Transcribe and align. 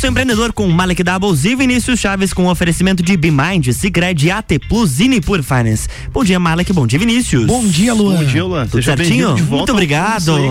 Pulso 0.00 0.12
Empreendedor 0.12 0.50
com 0.54 0.66
Malek 0.66 1.02
Doubles 1.02 1.44
e 1.44 1.54
Vinícius 1.54 2.00
Chaves 2.00 2.32
com 2.32 2.46
oferecimento 2.46 3.02
de 3.02 3.14
BeMind, 3.18 3.70
Cicred, 3.70 4.30
AT 4.30 4.58
Plus 4.66 4.98
e 4.98 5.06
Nipur 5.06 5.42
Finance. 5.42 5.86
Bom 6.10 6.24
dia, 6.24 6.40
Malek. 6.40 6.72
Bom 6.72 6.86
dia, 6.86 6.98
Vinícius. 6.98 7.44
Bom 7.44 7.62
dia, 7.66 7.92
Luan. 7.92 8.16
Bom 8.16 8.24
dia, 8.24 8.42
Luan. 8.42 8.66
Tudo 8.66 8.82
certinho? 8.82 9.36
Muito 9.36 9.72
obrigado. 9.72 10.34
Aí, 10.34 10.48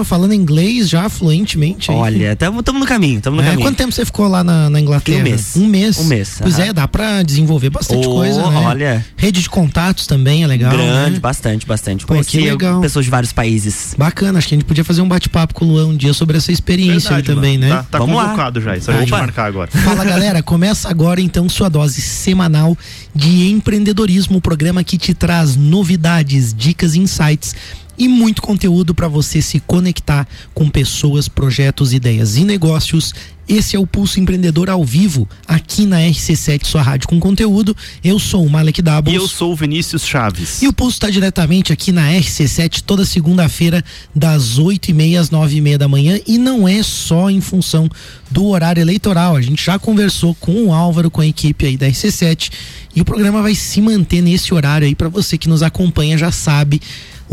oh, 0.00 0.04
falando 0.04 0.32
inglês 0.32 0.88
já 0.88 1.08
fluentemente. 1.08 1.90
Aí. 1.90 1.96
Olha, 1.96 2.32
estamos 2.34 2.62
no 2.62 2.86
caminho, 2.86 3.18
estamos 3.18 3.38
no 3.38 3.42
é, 3.42 3.50
caminho. 3.50 3.66
Quanto 3.66 3.76
tempo 3.76 3.90
você 3.90 4.04
ficou 4.04 4.28
lá 4.28 4.44
na, 4.44 4.70
na 4.70 4.80
Inglaterra? 4.80 5.18
Um 5.18 5.22
mês. 5.24 5.56
Um 5.56 5.66
mês. 5.66 5.98
Um 5.98 6.04
mês. 6.04 6.38
Pois 6.40 6.60
é, 6.60 6.72
dá 6.72 6.86
pra 6.86 7.24
desenvolver 7.24 7.70
bastante 7.70 8.06
oh, 8.06 8.14
coisa, 8.14 8.48
né? 8.48 8.58
Olha. 8.64 9.06
Rede 9.16 9.42
de 9.42 9.50
contatos 9.50 10.06
também 10.06 10.44
é 10.44 10.46
legal. 10.46 10.70
Grande, 10.70 11.14
né? 11.14 11.18
bastante, 11.18 11.66
bastante. 11.66 12.06
Pô, 12.06 12.14
que 12.22 12.38
legal. 12.38 12.80
pessoas 12.80 13.04
de 13.04 13.10
vários 13.10 13.32
países. 13.32 13.96
Bacana, 13.98 14.38
acho 14.38 14.46
que 14.46 14.54
a 14.54 14.58
gente 14.58 14.66
podia 14.66 14.84
fazer 14.84 15.02
um 15.02 15.08
bate-papo 15.08 15.52
com 15.52 15.64
o 15.64 15.68
Luan 15.68 15.86
um 15.86 15.96
dia 15.96 16.12
sobre 16.12 16.36
essa 16.36 16.52
experiência 16.52 17.10
Verdade, 17.10 17.30
aí 17.30 17.34
também, 17.34 17.58
mano. 17.58 17.74
né? 17.74 17.76
Tá, 17.78 17.86
tá 17.90 17.98
Vamos 17.98 18.14
convocado 18.14 18.60
lá. 18.60 18.66
já, 18.66 18.83
isso 18.84 18.90
a 18.90 19.00
gente 19.00 19.10
marcar 19.10 19.46
agora. 19.46 19.70
Fala 19.70 20.04
galera, 20.04 20.42
começa 20.42 20.88
agora 20.88 21.20
então 21.20 21.48
sua 21.48 21.68
dose 21.68 22.00
semanal 22.00 22.76
de 23.14 23.48
empreendedorismo, 23.50 24.38
o 24.38 24.40
programa 24.40 24.84
que 24.84 24.98
te 24.98 25.14
traz 25.14 25.56
novidades, 25.56 26.52
dicas 26.52 26.94
e 26.94 27.00
insights 27.00 27.54
e 27.96 28.08
muito 28.08 28.42
conteúdo 28.42 28.94
para 28.94 29.08
você 29.08 29.40
se 29.40 29.60
conectar 29.60 30.26
com 30.52 30.68
pessoas, 30.68 31.28
projetos, 31.28 31.92
ideias 31.92 32.36
e 32.36 32.44
negócios. 32.44 33.14
Esse 33.46 33.76
é 33.76 33.78
o 33.78 33.86
Pulso 33.86 34.18
Empreendedor 34.18 34.70
ao 34.70 34.82
vivo, 34.82 35.28
aqui 35.46 35.84
na 35.84 35.98
RC7, 35.98 36.64
sua 36.64 36.80
rádio 36.80 37.06
com 37.06 37.20
conteúdo. 37.20 37.76
Eu 38.02 38.18
sou 38.18 38.44
o 38.44 38.48
Malek 38.48 38.80
Doubles. 38.80 39.12
E 39.12 39.16
eu 39.16 39.28
sou 39.28 39.52
o 39.52 39.56
Vinícius 39.56 40.06
Chaves. 40.06 40.62
E 40.62 40.68
o 40.68 40.72
Pulso 40.72 40.96
está 40.96 41.10
diretamente 41.10 41.70
aqui 41.70 41.92
na 41.92 42.10
RC7 42.10 42.80
toda 42.80 43.04
segunda-feira, 43.04 43.84
das 44.14 44.56
8 44.56 44.90
e 44.90 44.94
meia 44.94 45.20
às 45.20 45.30
9 45.30 45.56
e 45.56 45.60
meia 45.60 45.76
da 45.76 45.86
manhã. 45.86 46.18
E 46.26 46.38
não 46.38 46.66
é 46.66 46.82
só 46.82 47.28
em 47.28 47.42
função 47.42 47.86
do 48.30 48.46
horário 48.46 48.80
eleitoral. 48.80 49.36
A 49.36 49.42
gente 49.42 49.62
já 49.62 49.78
conversou 49.78 50.34
com 50.36 50.68
o 50.68 50.72
Álvaro, 50.72 51.10
com 51.10 51.20
a 51.20 51.26
equipe 51.26 51.66
aí 51.66 51.76
da 51.76 51.86
RC7. 51.86 52.50
E 52.96 53.00
o 53.02 53.04
programa 53.04 53.42
vai 53.42 53.54
se 53.54 53.80
manter 53.82 54.22
nesse 54.22 54.54
horário 54.54 54.86
aí 54.86 54.94
para 54.94 55.08
você 55.10 55.36
que 55.36 55.48
nos 55.48 55.62
acompanha 55.62 56.16
já 56.16 56.32
sabe. 56.32 56.80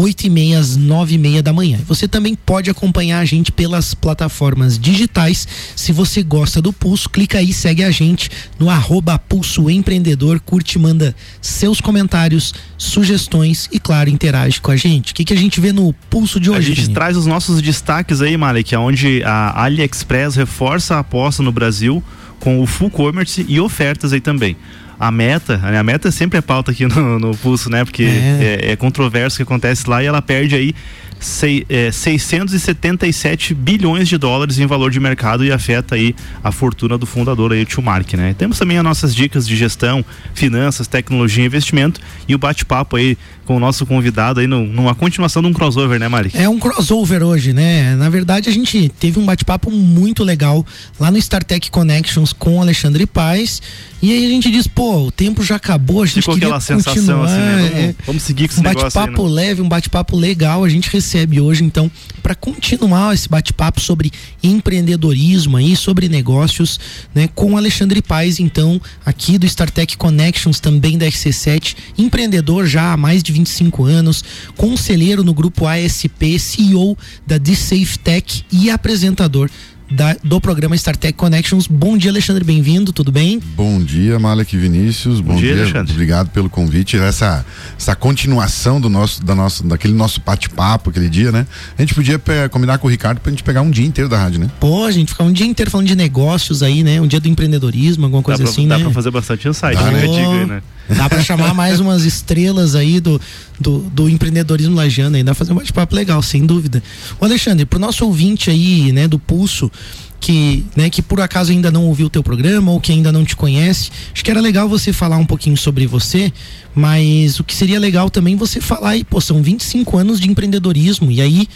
8 0.02 0.25
e 0.25 0.30
meia 0.31 0.57
às 0.57 0.75
9 0.75 1.13
e 1.13 1.17
meia 1.19 1.44
da 1.44 1.53
manhã. 1.53 1.80
Você 1.88 2.07
também 2.07 2.33
pode 2.33 2.71
acompanhar 2.71 3.19
a 3.19 3.25
gente 3.25 3.52
pelas 3.52 3.94
plataformas 3.94 4.80
digitais. 4.80 5.47
Se 5.75 5.91
você 5.91 6.23
gosta 6.23 6.59
do 6.59 6.73
Pulso, 6.73 7.07
clica 7.07 7.38
aí, 7.38 7.53
segue 7.53 7.83
a 7.83 7.91
gente 7.91 8.27
no 8.57 8.67
arroba 8.67 9.19
Pulso 9.19 9.69
Empreendedor, 9.69 10.39
curte, 10.39 10.79
manda 10.79 11.16
seus 11.39 11.79
comentários, 11.79 12.52
sugestões 12.79 13.69
e, 13.72 13.79
claro, 13.79 14.09
interage 14.09 14.59
com 14.59 14.72
a 14.72 14.75
gente. 14.75 15.11
O 15.11 15.16
que, 15.16 15.23
que 15.23 15.33
a 15.33 15.38
gente 15.38 15.61
vê 15.61 15.72
no 15.72 15.94
Pulso 16.09 16.39
de 16.39 16.49
hoje? 16.49 16.72
A 16.72 16.75
gente 16.75 16.81
Vini? 16.81 16.94
traz 16.95 17.16
os 17.16 17.27
nossos 17.27 17.61
destaques 17.61 18.22
aí, 18.22 18.35
Malek, 18.35 18.75
onde 18.75 19.22
a 19.23 19.63
AliExpress 19.63 20.35
reforça 20.35 20.95
a 20.95 20.99
aposta 20.99 21.44
no 21.44 21.52
Brasil 21.52 22.03
com 22.39 22.59
o 22.59 22.66
full 22.66 22.89
commerce 22.89 23.45
e 23.47 23.59
ofertas 23.59 24.13
aí 24.13 24.19
também 24.19 24.57
a 25.02 25.09
meta, 25.09 25.59
a 25.63 25.83
meta 25.83 26.11
sempre 26.11 26.38
é 26.38 26.41
pauta 26.41 26.69
aqui 26.69 26.85
no, 26.85 27.17
no 27.17 27.35
pulso, 27.35 27.71
né? 27.71 27.83
Porque 27.83 28.03
é. 28.03 28.67
É, 28.67 28.71
é 28.73 28.75
controverso 28.75 29.35
o 29.35 29.38
que 29.38 29.44
acontece 29.44 29.89
lá 29.89 30.03
e 30.03 30.05
ela 30.05 30.21
perde 30.21 30.53
aí 30.53 30.75
sei, 31.22 31.66
é, 31.69 31.91
677 31.91 33.53
bilhões 33.53 34.09
de 34.09 34.17
dólares 34.17 34.59
em 34.59 34.66
valor 34.66 34.91
de 34.91 35.00
mercado 35.00 35.45
e 35.45 35.52
afeta 35.52 35.95
aí 35.95 36.16
a 36.44 36.52
fortuna 36.52 36.97
do 36.97 37.05
fundador 37.05 37.53
aí, 37.53 37.61
o 37.61 37.66
tio 37.66 37.81
Mark, 37.81 38.13
né? 38.13 38.36
Temos 38.38 38.58
também 38.58 38.78
as 38.78 38.83
nossas 38.83 39.16
dicas 39.16 39.47
de 39.47 39.55
gestão, 39.55 40.03
finanças, 40.33 40.88
tecnologia 40.88 41.44
e 41.44 41.47
investimento 41.47 42.02
e 42.28 42.36
o 42.36 42.38
bate-papo 42.38 42.95
aí 42.95 43.17
com 43.45 43.58
o 43.58 43.59
nosso 43.59 43.86
convidado 43.86 44.39
aí 44.39 44.47
no, 44.47 44.66
numa 44.66 44.95
continuação 44.95 45.41
de 45.41 45.47
um 45.47 45.53
crossover, 45.53 46.00
né, 46.00 46.08
Mari? 46.08 46.31
É 46.33 46.47
um 46.50 46.58
crossover 46.58 47.22
hoje, 47.22 47.53
né? 47.53 47.95
Na 47.95 48.09
verdade, 48.09 48.50
a 48.50 48.52
gente 48.52 48.89
teve 49.00 49.19
um 49.19 49.25
bate-papo 49.25 49.69
muito 49.69 50.23
legal 50.23 50.66
lá 51.00 51.11
no 51.11 51.17
StarTech 51.17 51.69
Connections 51.69 52.33
com 52.33 52.58
o 52.58 52.61
Alexandre 52.61 53.06
Paz. 53.06 53.61
E 54.02 54.11
aí 54.11 54.25
a 54.25 54.30
gente 54.30 54.50
diz, 54.50 54.66
pô, 54.66 55.08
o 55.08 55.11
tempo 55.11 55.44
já 55.44 55.58
acabou, 55.58 56.02
a 56.02 56.06
gente 56.06 56.22
Ficou 56.22 56.33
queria 56.33 56.56
aquela 56.56 56.59
continuar. 56.61 56.81
sensação 56.81 57.23
assim, 57.23 57.35
né? 57.35 57.56
Vamos, 57.56 57.73
é, 57.73 57.95
vamos 58.06 58.23
seguir 58.23 58.47
com 58.47 58.53
esse 58.53 58.61
um 58.61 58.63
negócio 58.63 59.00
bate-papo 59.00 59.28
aí, 59.28 59.29
né? 59.29 59.41
leve, 59.41 59.62
um 59.62 59.69
bate-papo 59.69 60.17
legal, 60.17 60.63
a 60.63 60.69
gente 60.69 60.90
recebe 61.11 61.41
hoje, 61.41 61.61
então, 61.61 61.91
para 62.23 62.33
continuar 62.33 63.13
esse 63.13 63.27
bate-papo 63.27 63.81
sobre 63.81 64.11
empreendedorismo 64.41 65.57
aí, 65.57 65.75
sobre 65.75 66.07
negócios, 66.07 66.79
né, 67.13 67.27
com 67.35 67.57
Alexandre 67.57 68.01
Paz, 68.01 68.39
então, 68.39 68.81
aqui 69.05 69.38
do 69.38 69.45
StarTech 69.45 69.97
Connections, 69.97 70.61
também 70.61 70.97
da 70.97 71.05
RC7, 71.05 71.75
empreendedor 71.97 72.66
já 72.66 72.94
há 72.94 72.97
mais 72.97 73.22
de 73.22 73.33
25 73.33 73.83
anos, 73.83 74.23
conselheiro 74.55 75.22
no 75.22 75.33
grupo 75.33 75.67
ASP, 75.67 76.39
CEO 76.39 76.97
da 77.28 77.38
D-Safe 77.38 77.99
Tech 77.99 78.45
e 78.49 78.69
apresentador 78.69 79.49
da, 79.91 80.16
do 80.24 80.40
programa 80.40 80.75
StarTech 80.75 81.13
Connections. 81.13 81.68
Bom 81.68 81.97
dia, 81.97 82.12
Alexandre, 82.12 82.44
bem-vindo, 82.44 82.94
tudo 82.94 83.12
bem? 83.12 83.40
Bom 83.56 83.81
dia, 83.84 84.18
Malek 84.18 84.57
Vinícius. 84.57 85.19
Bom, 85.19 85.34
Bom 85.34 85.40
dia, 85.40 85.53
dia, 85.53 85.63
Alexandre. 85.63 85.91
obrigado 85.91 86.29
pelo 86.29 86.50
convite. 86.50 86.97
Essa, 86.97 87.46
essa 87.78 87.96
continuação 87.96 88.79
do 88.79 88.90
nosso, 88.90 89.24
da 89.24 89.35
nosso, 89.35 89.63
daquele 89.63 89.94
nosso 89.94 90.22
bate-papo 90.25 90.90
aquele 90.90 91.09
dia, 91.09 91.31
né? 91.31 91.46
A 91.78 91.81
gente 91.81 91.94
podia 91.94 92.19
combinar 92.50 92.78
com 92.78 92.88
o 92.88 92.90
Ricardo 92.90 93.19
pra 93.19 93.29
gente 93.29 93.44
pegar 93.44 93.62
um 93.62 93.69
dia 93.69 93.85
inteiro 93.85 94.09
da 94.09 94.18
rádio, 94.18 94.40
né? 94.40 94.50
Pô, 94.59 94.85
a 94.85 94.91
gente 94.91 95.09
ficar 95.09 95.24
um 95.25 95.31
dia 95.34 95.46
inteiro 95.46 95.69
falando 95.69 95.88
de 95.88 95.96
negócios 95.96 96.63
aí, 96.63 96.84
né? 96.84 97.02
Um 97.02 97.08
dia 97.08 97.19
do 97.19 97.28
empreendedorismo, 97.28 98.06
alguma 98.06 98.22
Dá, 98.22 98.25
coisa 98.25 98.44
pra, 98.44 98.52
assim, 98.52 98.68
dá 98.68 98.78
né? 98.78 98.84
pra 98.85 98.94
fazer 98.94 99.12
bastante 99.12 99.47
insight, 99.47 99.75
Dá, 99.75 99.91
né? 99.91 99.91
né? 99.91 100.08
Diga 100.08 100.29
aí, 100.29 100.46
né? 100.46 100.62
Dá 100.96 101.09
pra 101.09 101.22
chamar 101.22 101.53
mais 101.53 101.79
umas 101.79 102.03
estrelas 102.03 102.75
aí 102.75 103.00
do, 103.00 103.19
do, 103.59 103.79
do 103.79 104.09
empreendedorismo 104.09 104.75
lajano 104.75 105.24
pra 105.24 105.34
fazer 105.34 105.53
um 105.53 105.56
bate-papo 105.56 105.96
legal, 105.96 106.22
sem 106.22 106.46
dúvida. 106.46 106.84
Ô 107.19 107.25
Alexandre, 107.25 107.66
pro 107.66 107.79
nosso 107.79 108.06
ouvinte 108.06 108.50
aí, 108.50 108.91
né, 108.91 109.07
do 109.07 109.18
Pulso, 109.18 109.72
que, 110.19 110.66
né, 110.75 110.90
que 110.90 111.02
por 111.02 111.19
acaso 111.19 111.52
ainda 111.52 111.72
não 111.72 111.85
ouviu 111.85 112.07
o 112.07 112.09
teu 112.09 112.22
programa 112.22 112.72
ou 112.72 112.79
que 112.79 112.91
ainda 112.91 113.12
não 113.12 113.25
te 113.25 113.35
conhece, 113.35 113.90
acho 114.13 114.24
que 114.24 114.29
era 114.29 114.40
legal 114.40 114.68
você 114.69 114.94
falar 114.94 115.18
um 115.18 115.25
pouquinho 115.25 115.57
sobre 115.57 115.88
você, 115.88 116.31
mas 116.75 117.40
o 117.40 117.44
que 117.44 117.56
seria 117.56 117.79
legal 117.79 118.09
também 118.09 118.35
você 118.35 118.62
falar 118.62 118.91
aí, 118.91 119.03
pô, 119.03 119.19
são 119.19 119.41
25 119.41 119.97
anos 119.97 120.19
de 120.19 120.29
empreendedorismo 120.29 121.12
e 121.12 121.22
aí, 121.22 121.47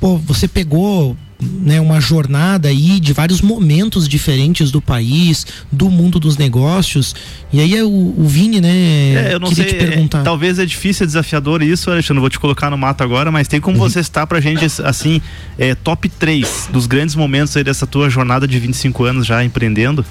pô, 0.00 0.18
você 0.18 0.46
pegou 0.46 1.16
né, 1.40 1.80
uma 1.80 2.00
jornada 2.00 2.68
aí 2.68 2.98
de 2.98 3.12
vários 3.12 3.40
momentos 3.40 4.08
diferentes 4.08 4.70
do 4.70 4.80
país, 4.82 5.46
do 5.70 5.88
mundo 5.88 6.18
dos 6.18 6.36
negócios. 6.36 7.14
E 7.52 7.60
aí 7.60 7.76
é 7.76 7.84
o, 7.84 7.88
o 8.18 8.24
Vini, 8.26 8.60
né, 8.60 8.68
É, 8.68 9.30
eu 9.34 9.38
não 9.40 9.48
sei, 9.54 9.64
te 9.66 9.74
perguntar. 9.74 10.20
é, 10.20 10.22
talvez 10.24 10.58
é 10.58 10.66
difícil, 10.66 11.04
é 11.04 11.06
desafiador 11.06 11.62
isso, 11.62 11.90
Alexandre, 11.90 12.14
não 12.14 12.20
vou 12.22 12.30
te 12.30 12.38
colocar 12.40 12.70
no 12.70 12.76
mato 12.78 13.02
agora, 13.04 13.30
mas 13.30 13.46
tem 13.46 13.60
como 13.60 13.78
Uhum. 13.78 13.88
você 13.88 14.00
estar 14.00 14.26
pra 14.26 14.40
gente, 14.40 14.64
assim, 14.84 15.20
é, 15.58 15.74
top 15.74 16.08
3 16.08 16.68
dos 16.72 16.86
grandes 16.86 17.14
momentos 17.14 17.56
aí 17.56 17.62
dessa 17.62 17.86
tua 17.86 18.10
jornada 18.10 18.46
de 18.48 18.58
25 18.58 19.04
anos 19.04 19.26
já 19.26 19.44
empreendendo? 19.44 20.04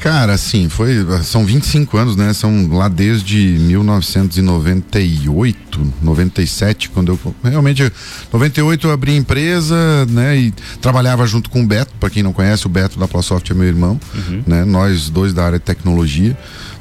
Cara, 0.00 0.32
assim, 0.32 0.68
foi. 0.70 1.06
São 1.22 1.44
25 1.44 1.98
anos, 1.98 2.16
né? 2.16 2.32
São 2.32 2.66
lá 2.72 2.88
desde 2.88 3.36
1998, 3.36 5.92
97, 6.00 6.88
quando 6.88 7.12
eu. 7.12 7.20
Realmente, 7.44 7.92
98 8.32 8.86
eu 8.86 8.92
abri 8.92 9.12
a 9.12 9.16
empresa, 9.16 9.76
né? 10.08 10.38
E 10.38 10.54
trabalhava 10.80 11.26
junto 11.26 11.50
com 11.50 11.62
o 11.62 11.66
Beto, 11.66 11.92
para 12.00 12.08
quem 12.08 12.22
não 12.22 12.32
conhece, 12.32 12.64
o 12.66 12.70
Beto 12.70 12.98
da 12.98 13.06
Plasoft 13.06 13.50
é 13.50 13.54
meu 13.54 13.66
irmão, 13.66 14.00
né? 14.46 14.64
Nós 14.64 15.10
dois 15.10 15.34
da 15.34 15.44
área 15.44 15.58
de 15.58 15.64
tecnologia. 15.66 16.34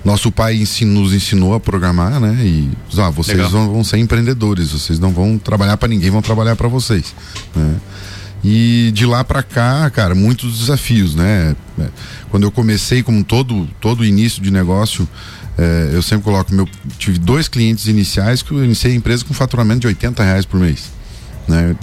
Nosso 0.06 0.32
pai 0.32 0.64
nos 0.86 1.14
ensinou 1.14 1.54
a 1.54 1.60
programar, 1.60 2.22
né? 2.22 2.38
E 2.42 2.72
ah, 2.98 3.10
vocês 3.10 3.52
vão, 3.52 3.70
vão 3.70 3.84
ser 3.84 3.98
empreendedores, 3.98 4.72
vocês 4.72 4.98
não 4.98 5.12
vão 5.12 5.38
trabalhar 5.38 5.76
para 5.76 5.90
ninguém, 5.90 6.10
vão 6.10 6.22
trabalhar 6.22 6.56
para 6.56 6.70
vocês, 6.70 7.14
né? 7.54 7.76
E 8.44 8.92
de 8.94 9.06
lá 9.06 9.24
para 9.24 9.44
cá, 9.44 9.90
cara, 9.90 10.16
muitos 10.16 10.60
desafios, 10.60 11.14
né? 11.14 11.56
É, 11.78 11.88
Quando 12.30 12.44
eu 12.44 12.52
comecei, 12.52 13.04
como 13.04 13.24
todo 13.24 13.68
todo 13.82 14.06
início 14.06 14.42
de 14.42 14.50
negócio, 14.50 15.08
é, 15.58 15.90
eu 15.92 16.02
sempre 16.02 16.24
coloco 16.24 16.54
meu 16.54 16.68
tive 16.98 17.20
dois 17.20 17.48
clientes 17.50 17.88
iniciais 17.88 18.42
que 18.42 18.52
eu 18.52 18.64
iniciei 18.64 18.94
a 18.94 18.96
empresa 18.96 19.26
com 19.26 19.34
faturamento 19.34 19.82
de 19.82 19.88
80 19.88 20.24
reais 20.24 20.46
por 20.46 20.60
mês. 20.60 21.00
Né? 21.50 21.76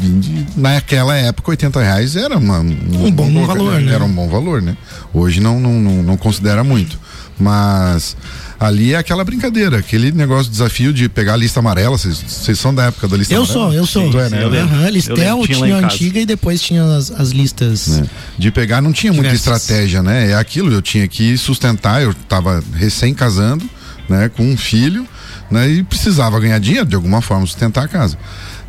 Naquela 0.56 1.16
época, 1.16 1.50
80 1.50 1.82
reais 1.82 2.14
era 2.14 2.38
uma, 2.38 2.60
Um 2.60 3.10
bom 3.10 3.44
valor, 3.44 3.80
né? 3.80 3.92
Era 3.92 4.04
um 4.04 4.12
bom 4.12 4.28
valor, 4.28 4.62
né? 4.62 4.76
Hoje 5.12 5.40
não, 5.40 5.58
não, 5.58 5.80
não, 5.80 6.02
não 6.02 6.16
considera 6.16 6.62
muito. 6.62 6.98
Mas 7.38 8.16
ali 8.58 8.94
é 8.94 8.96
aquela 8.96 9.22
brincadeira, 9.24 9.78
aquele 9.78 10.12
negócio 10.12 10.44
de 10.44 10.50
desafio 10.50 10.92
de 10.92 11.08
pegar 11.08 11.34
a 11.34 11.36
lista 11.36 11.60
amarela. 11.60 11.96
Vocês- 11.98 12.58
são 12.58 12.74
da 12.74 12.84
época 12.86 13.06
da 13.08 13.16
lista 13.16 13.34
Eu 13.34 13.42
amarela? 13.44 13.60
sou, 13.64 13.72
eu 13.74 13.86
sou. 13.86 14.10
Tu 14.10 14.18
é, 14.18 14.28
né? 14.30 14.42
eu. 14.44 14.48
Aham, 14.52 14.82
Eu 14.84 14.88
Listel 14.90 15.42
tinha 15.44 15.58
tinha 15.58 15.76
a 15.76 15.78
antiga 15.80 16.20
e 16.20 16.26
depois 16.26 16.60
tinha 16.60 16.82
as, 16.96 17.10
as 17.10 17.30
listas. 17.30 17.86
né? 17.88 18.06
De 18.38 18.50
pegar 18.50 18.80
não 18.80 18.92
tinha 18.92 19.12
muita 19.12 19.30
Diversas. 19.30 19.62
estratégia, 19.62 20.02
né? 20.02 20.30
É 20.30 20.34
aquilo, 20.34 20.72
eu 20.72 20.80
tinha 20.82 21.06
que 21.06 21.36
sustentar, 21.36 22.02
eu 22.02 22.14
tava 22.28 22.62
recém 22.74 23.12
casando, 23.14 23.68
né, 24.08 24.28
com 24.28 24.44
um 24.44 24.56
filho, 24.56 25.06
né, 25.50 25.68
e 25.68 25.82
precisava 25.82 26.38
ganhar 26.40 26.58
dinheiro 26.58 26.86
de 26.86 26.94
alguma 26.94 27.20
forma, 27.20 27.44
sustentar 27.46 27.84
a 27.84 27.88
casa. 27.88 28.16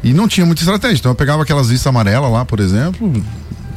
E 0.03 0.13
não 0.13 0.27
tinha 0.27 0.45
muita 0.45 0.61
estratégia. 0.61 0.97
Então 0.97 1.11
eu 1.11 1.15
pegava 1.15 1.43
aquelas 1.43 1.67
listas 1.69 1.87
amarelas 1.87 2.31
lá, 2.31 2.43
por 2.45 2.59
exemplo, 2.59 3.11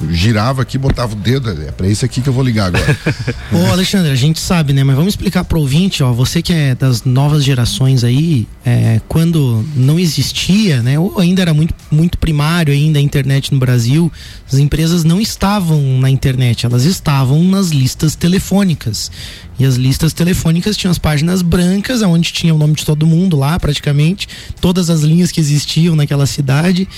girava 0.09 0.63
aqui, 0.63 0.79
botava 0.79 1.13
o 1.13 1.17
dedo, 1.17 1.51
é 1.51 1.71
para 1.71 1.87
esse 1.87 2.05
aqui 2.05 2.21
que 2.21 2.29
eu 2.29 2.33
vou 2.33 2.43
ligar 2.43 2.67
agora. 2.67 2.99
Ô 3.53 3.73
Alexandre, 3.73 4.11
a 4.11 4.17
gente 4.17 4.41
sabe, 4.41 4.73
né? 4.73 4.83
Mas 4.83 4.97
vamos 4.97 5.13
explicar 5.13 5.45
pro 5.45 5.61
ouvinte, 5.61 6.03
ó, 6.03 6.13
você 6.13 6.41
que 6.43 6.53
é 6.53 6.75
das 6.75 7.05
novas 7.05 7.45
gerações 7.45 8.05
aí, 8.05 8.47
é, 8.65 9.01
quando 9.09 9.65
não 9.75 9.99
existia, 9.99 10.83
né? 10.83 10.99
Ou 10.99 11.19
ainda 11.19 11.43
era 11.43 11.53
muito, 11.53 11.75
muito 11.91 12.19
primário 12.19 12.73
ainda 12.73 12.99
a 12.99 13.03
internet 13.03 13.53
no 13.53 13.59
Brasil, 13.59 14.11
as 14.51 14.59
empresas 14.59 15.05
não 15.05 15.21
estavam 15.21 15.81
na 15.99 16.11
internet, 16.11 16.67
elas 16.67 16.85
estavam 16.85 17.43
nas 17.45 17.69
listas 17.69 18.15
telefônicas. 18.15 19.11
E 19.59 19.65
as 19.67 19.75
listas 19.75 20.15
telefônicas 20.15 20.75
tinham 20.75 20.91
as 20.91 20.99
páginas 20.99 21.43
brancas, 21.43 22.01
onde 22.01 22.33
tinha 22.33 22.55
o 22.55 22.59
nome 22.59 22.75
de 22.75 22.87
todo 22.87 23.07
mundo 23.07 23.37
lá, 23.37 23.61
praticamente, 23.61 24.27
todas 24.59 24.89
as 24.89 25.03
linhas 25.03 25.31
que 25.31 25.39
existiam 25.39 25.95
naquela 25.95 26.25
cidade. 26.25 26.89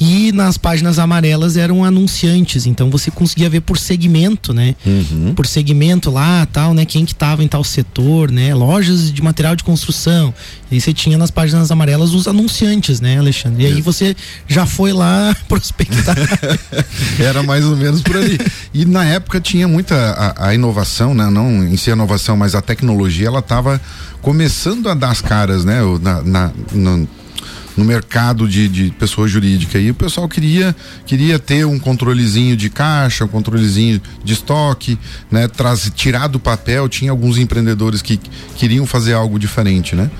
E 0.00 0.32
nas 0.32 0.56
páginas 0.56 0.98
amarelas 0.98 1.58
eram 1.58 1.84
anunciantes, 1.84 2.64
então 2.64 2.90
você 2.90 3.10
conseguia 3.10 3.50
ver 3.50 3.60
por 3.60 3.76
segmento, 3.76 4.54
né? 4.54 4.74
Uhum. 4.86 5.34
Por 5.34 5.46
segmento 5.46 6.10
lá, 6.10 6.46
tal, 6.46 6.72
né? 6.72 6.86
Quem 6.86 7.04
que 7.04 7.14
tava 7.14 7.44
em 7.44 7.48
tal 7.48 7.62
setor, 7.62 8.30
né? 8.30 8.54
Lojas 8.54 9.12
de 9.12 9.22
material 9.22 9.54
de 9.54 9.62
construção. 9.62 10.32
E 10.70 10.76
aí 10.76 10.80
você 10.80 10.94
tinha 10.94 11.18
nas 11.18 11.30
páginas 11.30 11.70
amarelas 11.70 12.14
os 12.14 12.26
anunciantes, 12.26 12.98
né, 12.98 13.18
Alexandre? 13.18 13.64
E 13.64 13.66
aí 13.66 13.82
você 13.82 14.16
já 14.48 14.64
foi 14.64 14.90
lá 14.94 15.36
prospectar. 15.46 16.16
Era 17.20 17.42
mais 17.42 17.66
ou 17.66 17.76
menos 17.76 18.00
por 18.00 18.16
ali. 18.16 18.38
E 18.72 18.86
na 18.86 19.04
época 19.04 19.38
tinha 19.38 19.68
muita 19.68 19.94
a, 19.94 20.48
a 20.48 20.54
inovação, 20.54 21.12
né? 21.12 21.28
Não 21.28 21.62
em 21.62 21.76
si 21.76 21.90
a 21.90 21.92
inovação, 21.92 22.38
mas 22.38 22.54
a 22.54 22.62
tecnologia, 22.62 23.26
ela 23.26 23.40
estava 23.40 23.78
começando 24.22 24.88
a 24.88 24.94
dar 24.94 25.10
as 25.10 25.20
caras, 25.20 25.62
né? 25.62 25.80
Na, 26.00 26.22
na, 26.22 26.52
no, 26.72 27.06
no 27.76 27.84
mercado 27.84 28.48
de, 28.48 28.68
de 28.68 28.90
pessoa 28.90 29.28
jurídica 29.28 29.78
e 29.78 29.90
o 29.90 29.94
pessoal 29.94 30.28
queria 30.28 30.74
queria 31.06 31.38
ter 31.38 31.64
um 31.64 31.78
controlezinho 31.78 32.56
de 32.56 32.68
caixa, 32.68 33.24
um 33.24 33.28
controlezinho 33.28 34.00
de 34.24 34.32
estoque, 34.32 34.98
né? 35.30 35.48
Traz, 35.48 35.90
tirar 35.94 36.28
do 36.28 36.40
papel, 36.40 36.88
tinha 36.88 37.10
alguns 37.10 37.38
empreendedores 37.38 38.02
que 38.02 38.18
queriam 38.56 38.86
fazer 38.86 39.14
algo 39.14 39.38
diferente, 39.38 39.94
né? 39.94 40.10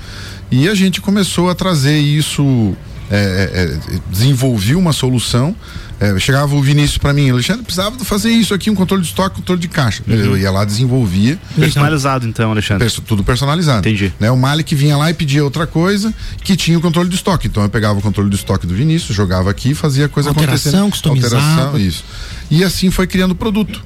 E 0.51 0.67
a 0.67 0.75
gente 0.75 0.99
começou 0.99 1.49
a 1.49 1.55
trazer 1.55 1.97
isso, 1.97 2.75
é, 3.09 3.15
é, 3.15 3.95
é 3.95 3.99
desenvolveu 4.09 4.77
uma 4.79 4.93
solução 4.93 5.55
é, 6.01 6.17
chegava 6.19 6.55
o 6.55 6.61
Vinícius 6.63 6.97
para 6.97 7.13
mim, 7.13 7.29
Alexandre, 7.29 7.61
precisava 7.61 7.95
fazer 8.03 8.31
isso 8.31 8.55
aqui, 8.55 8.71
um 8.71 8.75
controle 8.75 9.03
de 9.03 9.09
estoque, 9.09 9.35
controle 9.35 9.61
de 9.61 9.67
caixa. 9.67 10.01
Uhum. 10.07 10.15
Eu 10.15 10.37
ia 10.37 10.49
lá, 10.49 10.65
desenvolvia. 10.65 11.39
Personalizado 11.55 12.27
então, 12.27 12.49
Alexandre? 12.49 12.85
Perso, 12.85 13.03
tudo 13.03 13.23
personalizado. 13.23 13.87
Entendi. 13.87 14.11
Né, 14.19 14.31
o 14.31 14.35
Malik 14.35 14.73
vinha 14.73 14.97
lá 14.97 15.11
e 15.11 15.13
pedia 15.13 15.43
outra 15.43 15.67
coisa 15.67 16.11
que 16.43 16.55
tinha 16.55 16.75
o 16.75 16.81
controle 16.81 17.07
de 17.07 17.13
estoque. 17.13 17.47
Então 17.47 17.61
eu 17.61 17.69
pegava 17.69 17.99
o 17.99 18.01
controle 18.01 18.31
de 18.31 18.35
estoque 18.35 18.65
do 18.65 18.73
Vinícius, 18.73 19.15
jogava 19.15 19.51
aqui 19.51 19.69
e 19.69 19.75
fazia 19.75 20.07
a 20.07 20.09
coisa 20.09 20.29
Alteração, 20.29 20.87
acontecer. 20.87 21.07
Alteração, 21.07 21.77
isso. 21.77 22.03
E 22.51 22.65
assim 22.65 22.91
foi 22.91 23.07
criando 23.07 23.33
produto. 23.33 23.81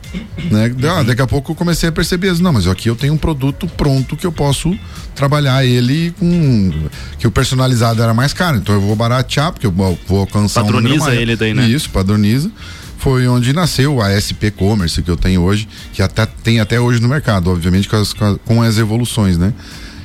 Né? 0.49 0.73
Ah, 0.89 1.03
daqui 1.03 1.21
a 1.21 1.27
pouco 1.27 1.51
eu 1.51 1.55
comecei 1.55 1.87
a 1.87 1.91
perceber, 1.91 2.33
não, 2.39 2.51
mas 2.51 2.67
aqui 2.67 2.89
eu 2.89 2.95
tenho 2.95 3.13
um 3.13 3.17
produto 3.17 3.67
pronto 3.67 4.17
que 4.17 4.25
eu 4.25 4.31
posso 4.31 4.75
trabalhar 5.13 5.63
ele 5.63 6.11
com. 6.19 6.71
que 7.19 7.27
o 7.27 7.31
personalizado 7.31 8.01
era 8.01 8.11
mais 8.11 8.33
caro. 8.33 8.57
Então 8.57 8.73
eu 8.73 8.81
vou 8.81 8.95
baratear, 8.95 9.51
porque 9.51 9.67
eu 9.67 9.71
vou 9.71 10.19
alcançar 10.19 10.63
Padroniza 10.63 11.05
um 11.05 11.13
ele 11.13 11.35
daí, 11.35 11.53
né? 11.53 11.67
Isso, 11.69 11.91
padroniza. 11.91 12.51
Foi 12.97 13.27
onde 13.27 13.53
nasceu 13.53 14.01
a 14.01 14.09
SP 14.17 14.49
Commerce 14.49 14.99
que 15.03 15.11
eu 15.11 15.17
tenho 15.17 15.41
hoje, 15.41 15.67
que 15.93 16.01
até 16.01 16.25
tem 16.25 16.59
até 16.59 16.79
hoje 16.79 16.99
no 16.99 17.07
mercado, 17.07 17.51
obviamente 17.51 17.87
com 17.87 17.97
as, 17.97 18.13
com 18.13 18.63
as 18.63 18.79
evoluções, 18.79 19.37
né? 19.37 19.53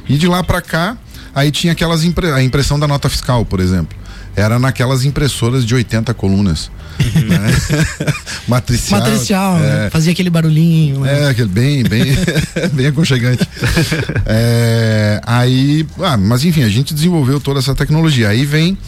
E 0.06 0.18
de 0.18 0.26
lá 0.26 0.44
para 0.44 0.60
cá, 0.60 0.98
aí 1.34 1.50
tinha 1.50 1.72
aquelas 1.72 2.04
impre, 2.04 2.30
a 2.30 2.42
impressão 2.42 2.78
da 2.78 2.86
nota 2.86 3.08
fiscal, 3.08 3.42
por 3.46 3.58
exemplo. 3.58 3.96
Era 4.36 4.58
naquelas 4.58 5.04
impressoras 5.04 5.64
de 5.64 5.74
80 5.74 6.14
colunas. 6.14 6.70
né? 6.98 7.52
Matricial. 8.46 9.00
Matricial, 9.00 9.58
né? 9.58 9.66
é, 9.66 9.82
né? 9.84 9.90
fazia 9.90 10.12
aquele 10.12 10.30
barulhinho. 10.30 11.00
Né? 11.00 11.24
É, 11.24 11.28
aquele 11.28 11.48
bem, 11.48 11.82
bem, 11.82 12.04
bem 12.72 12.86
aconchegante. 12.86 13.46
é, 14.26 15.20
aí, 15.26 15.86
ah, 16.00 16.16
mas 16.16 16.44
enfim, 16.44 16.62
a 16.62 16.68
gente 16.68 16.94
desenvolveu 16.94 17.40
toda 17.40 17.58
essa 17.58 17.74
tecnologia. 17.74 18.28
Aí 18.28 18.44
vem 18.44 18.78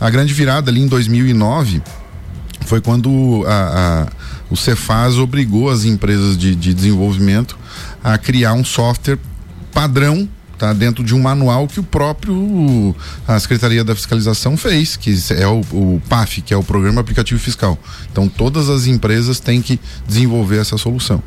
a 0.00 0.08
grande 0.10 0.32
virada 0.32 0.70
ali 0.70 0.80
em 0.80 0.86
2009 0.86 1.82
foi 2.66 2.80
quando 2.80 3.44
a, 3.46 3.52
a, 3.52 4.06
o 4.50 4.56
Cefaz 4.56 5.16
obrigou 5.18 5.70
as 5.70 5.84
empresas 5.84 6.36
de, 6.36 6.54
de, 6.54 6.74
desenvolvimento 6.74 7.56
a 8.02 8.18
criar 8.18 8.54
um 8.54 8.64
software 8.64 9.18
padrão 9.72 10.28
tá 10.58 10.72
dentro 10.72 11.04
de 11.04 11.14
um 11.14 11.20
manual 11.20 11.66
que 11.66 11.80
o 11.80 11.82
próprio 11.82 12.94
a 13.26 13.38
Secretaria 13.38 13.84
da 13.84 13.94
Fiscalização 13.94 14.56
fez, 14.56 14.96
que 14.96 15.14
é 15.30 15.46
o, 15.46 15.60
o 15.72 16.02
PAF, 16.08 16.42
que 16.42 16.52
é 16.52 16.56
o 16.56 16.62
Programa 16.62 17.00
Aplicativo 17.00 17.40
Fiscal. 17.40 17.78
Então 18.10 18.28
todas 18.28 18.68
as 18.68 18.86
empresas 18.86 19.40
têm 19.40 19.60
que 19.60 19.78
desenvolver 20.06 20.58
essa 20.58 20.76
solução. 20.78 21.22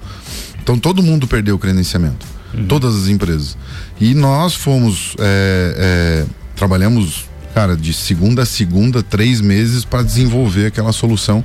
Então 0.62 0.78
todo 0.78 1.02
mundo 1.02 1.28
perdeu 1.28 1.56
o 1.56 1.60
credenciamento, 1.60 2.26
uhum. 2.54 2.66
todas 2.68 2.96
as 2.96 3.08
empresas. 3.08 3.58
E 4.00 4.14
nós 4.14 4.56
fomos 4.56 5.16
é, 5.20 6.26
é, 6.26 6.26
trabalhamos 6.56 7.30
cara, 7.54 7.76
de 7.76 7.94
segunda 7.94 8.44
a 8.44 8.46
segunda, 8.46 9.02
três 9.04 9.42
meses 9.42 9.84
para 9.84 10.04
desenvolver 10.04 10.68
aquela 10.68 10.92
solução. 10.92 11.44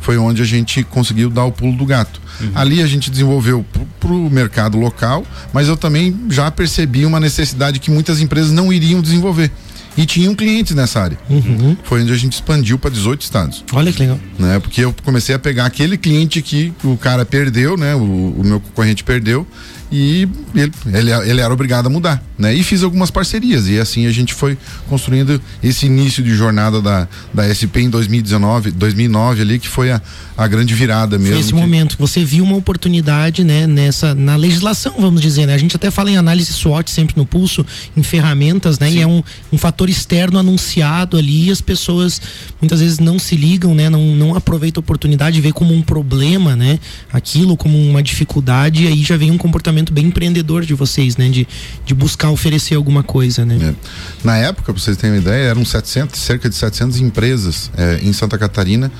Foi 0.00 0.16
onde 0.16 0.42
a 0.42 0.44
gente 0.44 0.82
conseguiu 0.82 1.30
dar 1.30 1.44
o 1.44 1.52
pulo 1.52 1.76
do 1.76 1.84
gato. 1.84 2.20
Uhum. 2.40 2.50
Ali 2.54 2.82
a 2.82 2.86
gente 2.86 3.10
desenvolveu 3.10 3.64
para 3.98 4.12
o 4.12 4.30
mercado 4.30 4.78
local, 4.78 5.26
mas 5.52 5.68
eu 5.68 5.76
também 5.76 6.16
já 6.30 6.50
percebi 6.50 7.04
uma 7.04 7.20
necessidade 7.20 7.78
que 7.78 7.90
muitas 7.90 8.20
empresas 8.20 8.50
não 8.50 8.72
iriam 8.72 9.00
desenvolver 9.00 9.50
e 9.96 10.06
tinham 10.06 10.34
clientes 10.34 10.74
nessa 10.74 11.00
área. 11.00 11.18
Uhum. 11.28 11.76
Foi 11.84 12.02
onde 12.02 12.12
a 12.12 12.16
gente 12.16 12.32
expandiu 12.32 12.78
para 12.78 12.90
18 12.90 13.20
estados. 13.20 13.64
Olha 13.72 13.92
que 13.92 13.98
legal. 13.98 14.18
Né? 14.38 14.58
Porque 14.58 14.82
eu 14.82 14.94
comecei 15.04 15.34
a 15.34 15.38
pegar 15.38 15.66
aquele 15.66 15.98
cliente 15.98 16.40
que 16.40 16.72
o 16.82 16.96
cara 16.96 17.24
perdeu, 17.24 17.76
né? 17.76 17.94
O, 17.94 18.00
o 18.38 18.42
meu 18.44 18.60
concorrente 18.60 19.04
perdeu 19.04 19.46
e 19.92 20.28
ele, 20.54 20.72
ele, 20.86 21.10
ele, 21.10 21.40
era 21.40 21.52
obrigado 21.52 21.88
a 21.88 21.90
mudar, 21.90 22.22
né? 22.38 22.54
E 22.54 22.62
fiz 22.62 22.84
algumas 22.84 23.10
parcerias 23.10 23.66
e 23.66 23.78
assim 23.78 24.06
a 24.06 24.12
gente 24.12 24.32
foi 24.32 24.56
construindo 24.88 25.42
esse 25.62 25.86
início 25.86 26.22
de 26.22 26.32
jornada 26.34 26.80
da, 26.80 27.08
da 27.34 27.48
SP 27.50 27.82
em 27.82 27.90
2019, 27.90 28.70
2009 28.70 29.42
ali 29.42 29.58
que 29.58 29.66
foi 29.66 29.90
a, 29.90 30.00
a 30.36 30.46
grande 30.46 30.74
virada 30.74 31.18
mesmo. 31.18 31.34
Foi 31.34 31.40
esse 31.40 31.52
que... 31.52 31.58
momento 31.58 31.96
que 31.96 32.00
você 32.00 32.24
viu 32.24 32.44
uma 32.44 32.54
oportunidade, 32.54 33.42
né? 33.42 33.66
Nessa 33.66 34.14
na 34.14 34.36
legislação, 34.36 34.94
vamos 34.96 35.20
dizer, 35.20 35.46
né? 35.46 35.54
A 35.54 35.58
gente 35.58 35.74
até 35.74 35.90
fala 35.90 36.08
em 36.08 36.16
análise 36.16 36.52
SWOT 36.52 36.88
sempre 36.88 37.16
no 37.16 37.26
pulso, 37.26 37.66
em 37.96 38.02
ferramentas, 38.04 38.78
né? 38.78 38.88
Sim. 38.90 38.98
E 38.98 39.02
é 39.02 39.06
um, 39.08 39.24
um 39.52 39.58
fator 39.58 39.90
externo 39.90 40.38
anunciado 40.38 41.16
ali 41.16 41.48
e 41.48 41.50
as 41.50 41.60
pessoas 41.60 42.22
muitas 42.60 42.80
vezes 42.80 43.00
não 43.00 43.18
se 43.18 43.34
ligam, 43.34 43.74
né? 43.74 43.90
Não, 43.90 44.14
não 44.14 44.36
aproveitam 44.36 44.80
a 44.80 44.82
oportunidade, 44.82 45.40
vê 45.40 45.52
como 45.52 45.74
um 45.74 45.82
problema, 45.82 46.54
né? 46.54 46.78
Aquilo 47.12 47.56
como 47.56 47.76
uma 47.76 48.02
dificuldade 48.02 48.84
e 48.84 48.86
aí 48.86 49.02
já 49.02 49.16
vem 49.16 49.32
um 49.32 49.38
comportamento 49.38 49.79
pensamento 49.80 49.92
bem 49.92 50.06
empreendedor 50.06 50.64
de 50.64 50.74
vocês, 50.74 51.16
né? 51.16 51.28
De, 51.28 51.46
de 51.84 51.94
buscar 51.94 52.30
oferecer 52.30 52.74
alguma 52.74 53.02
coisa, 53.02 53.44
né? 53.44 53.58
É. 53.60 53.74
Na 54.22 54.36
época, 54.36 54.72
para 54.72 54.80
vocês 54.80 54.96
terem 54.96 55.16
uma 55.16 55.22
ideia, 55.22 55.48
eram 55.48 55.64
700, 55.64 56.18
cerca 56.20 56.48
de 56.48 56.54
700 56.54 57.00
empresas 57.00 57.70
é, 57.76 58.00
em 58.02 58.12
Santa 58.12 58.38
Catarina 58.38 58.90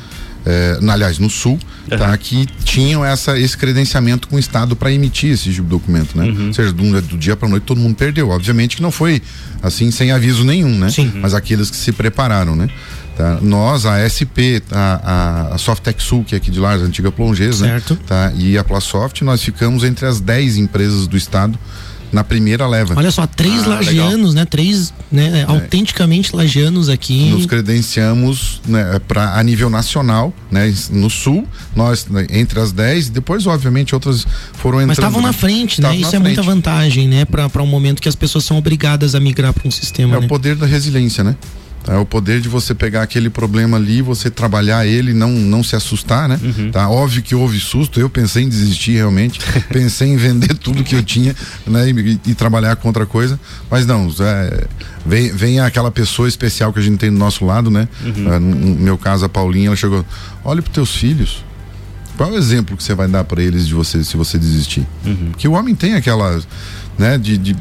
é, 0.44 0.78
aliás, 0.88 1.18
no 1.18 1.28
sul, 1.28 1.58
uhum. 1.90 1.98
tá, 1.98 2.16
que 2.16 2.46
tinham 2.64 3.04
essa, 3.04 3.38
esse 3.38 3.56
credenciamento 3.56 4.26
com 4.28 4.36
o 4.36 4.38
Estado 4.38 4.74
para 4.74 4.90
emitir 4.90 5.32
esse 5.32 5.44
tipo 5.50 5.64
de 5.64 5.68
documento, 5.68 6.16
né? 6.16 6.24
Uhum. 6.24 6.48
Ou 6.48 6.54
seja, 6.54 6.72
do, 6.72 7.02
do 7.02 7.18
dia 7.18 7.36
para 7.36 7.48
noite 7.48 7.64
todo 7.64 7.78
mundo 7.78 7.94
perdeu. 7.94 8.30
Obviamente 8.30 8.76
que 8.76 8.82
não 8.82 8.90
foi 8.90 9.20
assim 9.62 9.90
sem 9.90 10.12
aviso 10.12 10.44
nenhum, 10.44 10.78
né? 10.78 10.88
Sim. 10.88 11.12
Mas 11.16 11.34
aqueles 11.34 11.70
que 11.70 11.76
se 11.76 11.92
prepararam, 11.92 12.56
né? 12.56 12.68
Tá? 13.16 13.38
Nós, 13.42 13.84
a 13.84 13.98
SP, 14.08 14.62
a, 14.70 15.50
a, 15.50 15.54
a 15.54 15.58
Softec 15.58 16.02
Sul, 16.02 16.24
que 16.24 16.34
é 16.34 16.38
aqui 16.38 16.50
de 16.50 16.58
lá, 16.58 16.72
a 16.72 16.76
antiga 16.76 17.12
Plongés, 17.12 17.60
né? 17.60 17.82
Tá? 18.06 18.32
E 18.36 18.56
a 18.56 18.64
Plasoft, 18.64 19.22
nós 19.22 19.42
ficamos 19.42 19.84
entre 19.84 20.06
as 20.06 20.20
10 20.20 20.56
empresas 20.56 21.06
do 21.06 21.16
estado 21.16 21.58
na 22.12 22.24
primeira 22.24 22.66
leva. 22.66 22.94
Olha 22.96 23.10
só, 23.10 23.26
três 23.26 23.64
ah, 23.64 23.68
lagianos, 23.68 24.30
legal. 24.30 24.34
né? 24.34 24.44
Três, 24.44 24.92
né? 25.10 25.40
É. 25.40 25.50
Autenticamente 25.50 26.34
lagianos 26.34 26.88
aqui. 26.88 27.30
Nos 27.30 27.46
credenciamos 27.46 28.60
né, 28.66 29.00
para 29.06 29.38
a 29.38 29.42
nível 29.42 29.70
nacional, 29.70 30.34
né? 30.50 30.72
No 30.90 31.08
sul, 31.08 31.46
nós 31.74 32.06
né, 32.06 32.26
entre 32.30 32.58
as 32.60 32.72
dez, 32.72 33.08
depois 33.08 33.46
obviamente 33.46 33.94
outras 33.94 34.26
foram 34.54 34.78
entrando. 34.78 34.88
Mas 34.88 34.98
estavam 34.98 35.22
na 35.22 35.32
frente, 35.32 35.80
né? 35.80 35.94
Isso 35.96 36.06
é 36.06 36.10
frente. 36.10 36.22
muita 36.22 36.42
vantagem, 36.42 37.08
né? 37.08 37.24
Para 37.24 37.62
um 37.62 37.66
momento 37.66 38.02
que 38.02 38.08
as 38.08 38.16
pessoas 38.16 38.44
são 38.44 38.58
obrigadas 38.58 39.14
a 39.14 39.20
migrar 39.20 39.52
para 39.52 39.66
um 39.66 39.70
sistema. 39.70 40.16
É 40.16 40.20
né? 40.20 40.26
o 40.26 40.28
poder 40.28 40.56
da 40.56 40.66
resiliência, 40.66 41.22
né? 41.22 41.36
É 41.88 41.96
o 41.96 42.04
poder 42.04 42.40
de 42.40 42.48
você 42.48 42.74
pegar 42.74 43.02
aquele 43.02 43.30
problema 43.30 43.76
ali, 43.76 44.02
você 44.02 44.30
trabalhar 44.30 44.86
ele, 44.86 45.14
não 45.14 45.30
não 45.30 45.64
se 45.64 45.74
assustar, 45.74 46.28
né? 46.28 46.38
Uhum. 46.42 46.70
Tá 46.70 46.88
óbvio 46.88 47.22
que 47.22 47.34
houve 47.34 47.58
susto. 47.58 47.98
Eu 47.98 48.10
pensei 48.10 48.44
em 48.44 48.48
desistir 48.48 48.92
realmente, 48.92 49.40
pensei 49.72 50.08
em 50.08 50.16
vender 50.16 50.54
tudo 50.54 50.84
que 50.84 50.94
eu 50.94 51.02
tinha, 51.02 51.34
né? 51.66 51.88
E, 51.88 52.20
e 52.26 52.34
trabalhar 52.34 52.76
com 52.76 52.88
outra 52.88 53.06
coisa, 53.06 53.40
mas 53.70 53.86
não. 53.86 54.12
É, 54.20 54.66
vem, 55.06 55.32
vem 55.32 55.60
aquela 55.60 55.90
pessoa 55.90 56.28
especial 56.28 56.72
que 56.72 56.78
a 56.78 56.82
gente 56.82 56.98
tem 56.98 57.10
do 57.10 57.18
nosso 57.18 57.44
lado, 57.46 57.70
né? 57.70 57.88
Uhum. 58.04 58.32
Ah, 58.32 58.38
no 58.38 58.76
meu 58.76 58.98
caso 58.98 59.24
a 59.24 59.28
Paulinha, 59.28 59.68
ela 59.68 59.76
chegou. 59.76 60.04
Olha 60.44 60.60
para 60.60 60.72
teus 60.72 60.94
filhos. 60.94 61.44
Qual 62.16 62.28
é 62.28 62.32
o 62.34 62.36
exemplo 62.36 62.76
que 62.76 62.82
você 62.82 62.94
vai 62.94 63.08
dar 63.08 63.24
para 63.24 63.42
eles 63.42 63.66
de 63.66 63.72
você 63.72 64.04
se 64.04 64.14
você 64.14 64.36
desistir? 64.36 64.86
Uhum. 65.06 65.30
Porque 65.30 65.48
o 65.48 65.52
homem 65.52 65.74
tem 65.74 65.94
aquela, 65.94 66.38
né? 66.98 67.16
de, 67.16 67.38
de 67.38 67.56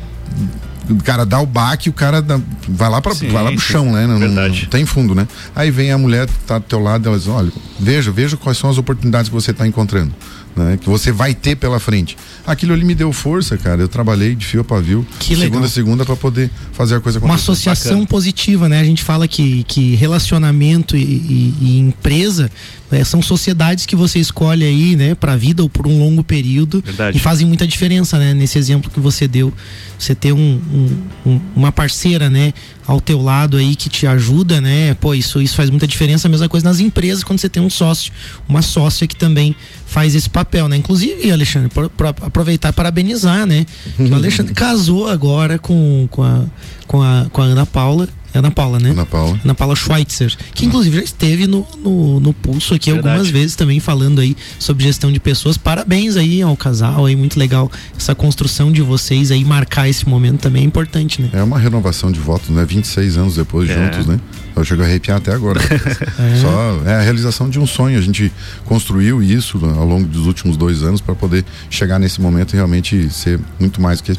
o 0.90 1.04
cara 1.04 1.26
dá 1.26 1.40
o 1.40 1.46
baque, 1.46 1.90
o 1.90 1.94
cara 1.94 2.22
dá, 2.22 2.40
vai 2.68 2.90
lá 2.90 3.00
para 3.00 3.14
vai 3.14 3.44
lá 3.44 3.52
pro 3.52 3.60
chão, 3.60 3.92
né? 3.92 4.08
Não, 4.08 4.18
Verdade. 4.18 4.64
Não, 4.64 4.70
tem 4.70 4.86
fundo, 4.86 5.14
né? 5.14 5.28
Aí 5.56 5.70
vem 5.70 5.92
a 5.92 5.98
mulher 5.98 6.28
tá 6.48 6.58
do 6.58 6.66
teu 6.66 6.80
lado, 6.80 7.08
ela 7.08 7.18
diz, 7.18 7.28
olha, 7.28 7.52
veja, 7.80 8.12
veja 8.12 8.36
quais 8.38 8.58
são 8.58 8.70
as 8.70 8.78
oportunidades 8.78 9.30
que 9.30 9.36
você 9.36 9.52
está 9.52 9.68
encontrando 9.68 10.14
né? 10.60 10.78
Que 10.78 10.90
você 10.90 11.12
vai 11.12 11.34
ter 11.34 11.56
pela 11.56 11.80
frente. 11.80 12.18
Aquilo 12.46 12.74
ali 12.74 12.84
me 12.84 12.94
deu 12.94 13.12
força, 13.12 13.58
cara. 13.58 13.82
Eu 13.82 13.88
trabalhei 13.88 14.36
de 14.36 14.46
fio 14.46 14.62
a 14.62 14.64
pavio, 14.64 15.06
que 15.20 15.30
segunda 15.30 15.46
legal. 15.46 15.64
a 15.64 15.70
segunda, 15.70 16.06
para 16.06 16.16
poder 16.16 16.50
fazer 16.74 16.96
a 16.96 17.00
coisa 17.00 17.18
acontecer. 17.18 17.32
Uma 17.32 17.36
associação 17.36 17.92
Bacana. 17.92 18.08
positiva, 18.08 18.70
né? 18.70 18.80
A 18.80 18.84
gente 18.84 19.04
fala 19.04 19.28
que, 19.28 19.64
que 19.64 19.96
relacionamento 19.96 20.96
e, 20.96 21.02
e, 21.02 21.56
e 21.62 21.80
empresa 21.80 22.52
é, 22.92 23.04
são 23.04 23.22
sociedades 23.22 23.86
que 23.86 23.96
você 23.96 24.20
escolhe 24.20 24.66
aí, 24.66 24.96
né, 24.96 25.14
para 25.14 25.34
a 25.34 25.38
vida 25.38 25.62
ou 25.62 25.70
por 25.70 25.86
um 25.88 26.00
longo 26.00 26.24
período 26.24 26.82
Verdade. 26.84 27.18
e 27.18 27.20
fazem 27.20 27.46
muita 27.46 27.68
diferença, 27.68 28.18
né? 28.18 28.34
Nesse 28.34 28.58
exemplo 28.58 28.90
que 28.90 29.00
você 29.00 29.28
deu, 29.28 29.54
você 29.98 30.16
ter 30.16 30.34
um, 30.34 30.62
um, 30.74 30.98
um, 31.26 31.42
uma 31.56 31.72
parceira, 31.72 32.30
né, 32.30 32.54
ao 32.88 33.00
teu 33.00 33.22
lado 33.22 33.58
aí 33.58 33.76
que 33.76 33.90
te 33.90 34.08
ajuda, 34.08 34.60
né? 34.60 34.96
Pô, 34.96 35.14
isso, 35.14 35.40
isso 35.42 35.56
faz 35.56 35.70
muita 35.70 35.86
diferença. 35.86 36.28
A 36.28 36.32
mesma 36.32 36.50
coisa 36.50 36.68
nas 36.68 36.80
empresas 36.80 37.24
quando 37.24 37.40
você 37.40 37.50
tem 37.50 37.62
um 37.62 37.70
sócio, 37.70 38.12
uma 38.48 38.64
sócia 38.64 39.06
que 39.06 39.16
também 39.16 39.56
faz 39.86 40.16
esse 40.16 40.30
papel, 40.30 40.68
né? 40.68 40.78
Inclusive, 40.78 41.32
Alexandre, 41.32 41.70
por, 41.70 41.90
por 41.90 42.08
aproveitar 42.08 42.70
e 42.70 42.74
parabenizar, 42.74 43.46
né? 43.46 43.66
Que 43.96 44.04
o 44.04 44.16
Alexandre 44.16 44.54
casou 44.54 45.08
agora 45.08 45.60
com, 45.60 46.08
com, 46.10 46.24
a, 46.24 46.44
com, 46.88 47.02
a, 47.02 47.28
com 47.32 47.42
a 47.42 47.46
Ana 47.46 47.66
Paula 47.66 48.10
Ana 48.34 48.52
Paula, 48.52 48.80
né? 48.80 48.92
Ana 48.92 49.06
Paula. 49.06 49.40
Ana 49.44 49.56
Paula 49.56 49.76
Schweitzer, 49.76 50.36
que 50.54 50.66
inclusive 50.66 50.98
já 50.98 51.04
esteve 51.04 51.48
no, 51.48 51.66
no, 51.78 52.20
no 52.20 52.34
Pulso 52.34 52.74
aqui 52.74 52.92
Verdade. 52.92 53.16
algumas 53.16 53.32
vezes 53.32 53.56
também 53.56 53.80
falando 53.80 54.22
aí 54.22 54.36
sobre 54.58 54.84
gestão 54.84 55.12
de 55.12 55.20
pessoas. 55.20 55.58
Parabéns 55.58 56.16
aí 56.16 56.42
ao 56.42 56.56
casal 56.56 57.06
aí, 57.06 57.16
muito 57.16 57.40
legal 57.40 57.72
essa 57.98 58.14
construção 58.14 58.72
de 58.72 58.82
vocês 58.82 59.32
aí, 59.32 59.44
marcar 59.44 59.88
esse 59.90 60.08
momento 60.08 60.42
também 60.42 60.64
é 60.64 60.66
importante, 60.66 61.22
né? 61.22 61.30
É 61.34 61.44
uma 61.44 61.58
renovação 61.58 62.12
de 62.12 62.20
votos, 62.20 62.50
né? 62.50 62.66
26 62.66 63.18
anos 63.18 63.36
depois 63.36 63.70
é. 63.70 63.74
juntos, 63.74 64.06
né? 64.06 64.20
Eu 64.60 64.66
chego 64.66 64.82
a 64.82 64.86
arrepiar 64.86 65.18
até 65.18 65.34
agora. 65.34 65.60
é. 65.64 66.42
Só 66.42 66.82
é 66.86 66.96
a 66.96 67.02
realização 67.02 67.50
de 67.50 67.60
um 67.60 67.66
sonho. 67.66 67.98
A 67.98 68.02
gente 68.02 68.32
construiu 68.66 69.22
isso 69.22 69.60
ao 69.64 69.86
longo 69.86 70.08
dos 70.08 70.26
últimos 70.26 70.58
dois 70.58 70.84
anos 70.84 71.02
para 71.02 71.16
poder 71.16 71.46
chegar 71.70 72.00
nesse 72.00 72.22
momento 72.22 72.54
e 72.54 72.56
realmente 72.56 73.10
ser 73.10 73.40
muito 73.60 73.82
mais, 73.82 74.02
que, 74.02 74.14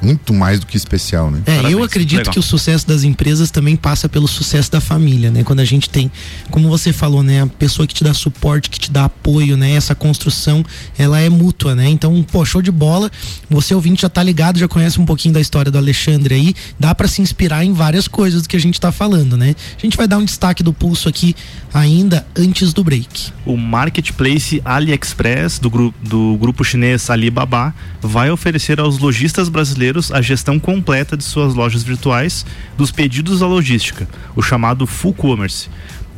muito 0.00 0.32
mais 0.32 0.60
do 0.60 0.66
que 0.66 0.76
especial, 0.76 1.30
né? 1.30 1.42
É, 1.46 1.50
Parabéns. 1.56 1.72
eu 1.72 1.82
acredito 1.82 2.18
Legal. 2.18 2.32
que 2.32 2.38
o 2.38 2.42
sucesso 2.42 2.86
das 2.86 3.04
empresas 3.04 3.50
também 3.50 3.76
passa 3.76 4.08
pelo 4.08 4.26
sucesso 4.26 4.70
da 4.70 4.80
família, 4.80 5.30
né? 5.30 5.44
Quando 5.44 5.60
a 5.60 5.64
gente 5.64 5.88
tem, 5.88 6.10
como 6.50 6.68
você 6.68 6.92
falou, 6.92 7.22
né? 7.22 7.42
A 7.42 7.46
pessoa 7.46 7.86
que 7.86 7.94
te 7.94 8.04
dá 8.04 8.14
suporte, 8.14 8.70
que 8.70 8.80
te 8.80 8.90
dá 8.90 9.04
apoio, 9.04 9.56
né? 9.56 9.72
Essa 9.72 9.94
construção, 9.94 10.64
ela 10.98 11.20
é 11.20 11.28
mútua, 11.28 11.74
né? 11.74 11.88
Então, 11.88 12.22
pô, 12.22 12.44
show 12.44 12.62
de 12.62 12.70
bola. 12.70 13.10
Você 13.50 13.74
ouvinte 13.74 14.02
já 14.02 14.08
tá 14.08 14.22
ligado, 14.22 14.58
já 14.58 14.68
conhece 14.68 15.00
um 15.00 15.04
pouquinho 15.04 15.34
da 15.34 15.40
história 15.40 15.70
do 15.70 15.78
Alexandre 15.78 16.34
aí. 16.34 16.54
Dá 16.78 16.94
para 16.94 17.08
se 17.08 17.20
inspirar 17.20 17.64
em 17.64 17.72
várias 17.72 18.08
coisas 18.08 18.42
do 18.42 18.48
que 18.48 18.56
a 18.56 18.60
gente 18.60 18.80
tá 18.80 18.90
falando, 18.90 19.36
né? 19.36 19.54
A 19.82 19.84
gente 19.86 19.96
vai 19.96 20.06
dar 20.06 20.18
um 20.18 20.24
destaque 20.24 20.62
do 20.62 20.72
pulso 20.72 21.08
aqui 21.08 21.34
ainda 21.74 22.24
antes 22.36 22.72
do 22.72 22.84
break. 22.84 23.32
O 23.44 23.56
marketplace 23.56 24.62
AliExpress 24.64 25.58
do, 25.58 25.68
gru 25.68 25.92
do 26.00 26.36
grupo 26.36 26.62
chinês 26.62 27.10
Alibaba 27.10 27.74
vai 28.00 28.30
oferecer 28.30 28.78
aos 28.78 28.98
lojistas 28.98 29.48
brasileiros 29.48 30.12
a 30.12 30.22
gestão 30.22 30.56
completa 30.60 31.16
de 31.16 31.24
suas 31.24 31.54
lojas 31.54 31.82
virtuais, 31.82 32.46
dos 32.78 32.92
pedidos 32.92 33.42
à 33.42 33.46
logística, 33.48 34.08
o 34.36 34.42
chamado 34.42 34.86
Full 34.86 35.14
Commerce. 35.14 35.68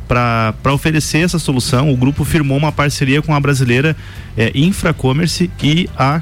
Para 0.07 0.71
oferecer 0.71 1.25
essa 1.25 1.39
solução, 1.39 1.91
o 1.91 1.97
grupo 1.97 2.23
firmou 2.23 2.59
uma 2.59 2.71
parceria 2.71 3.19
com 3.23 3.33
a 3.33 3.39
brasileira 3.39 3.97
é, 4.37 4.51
Infracommerce 4.53 5.49
e 5.63 5.89
a 5.97 6.21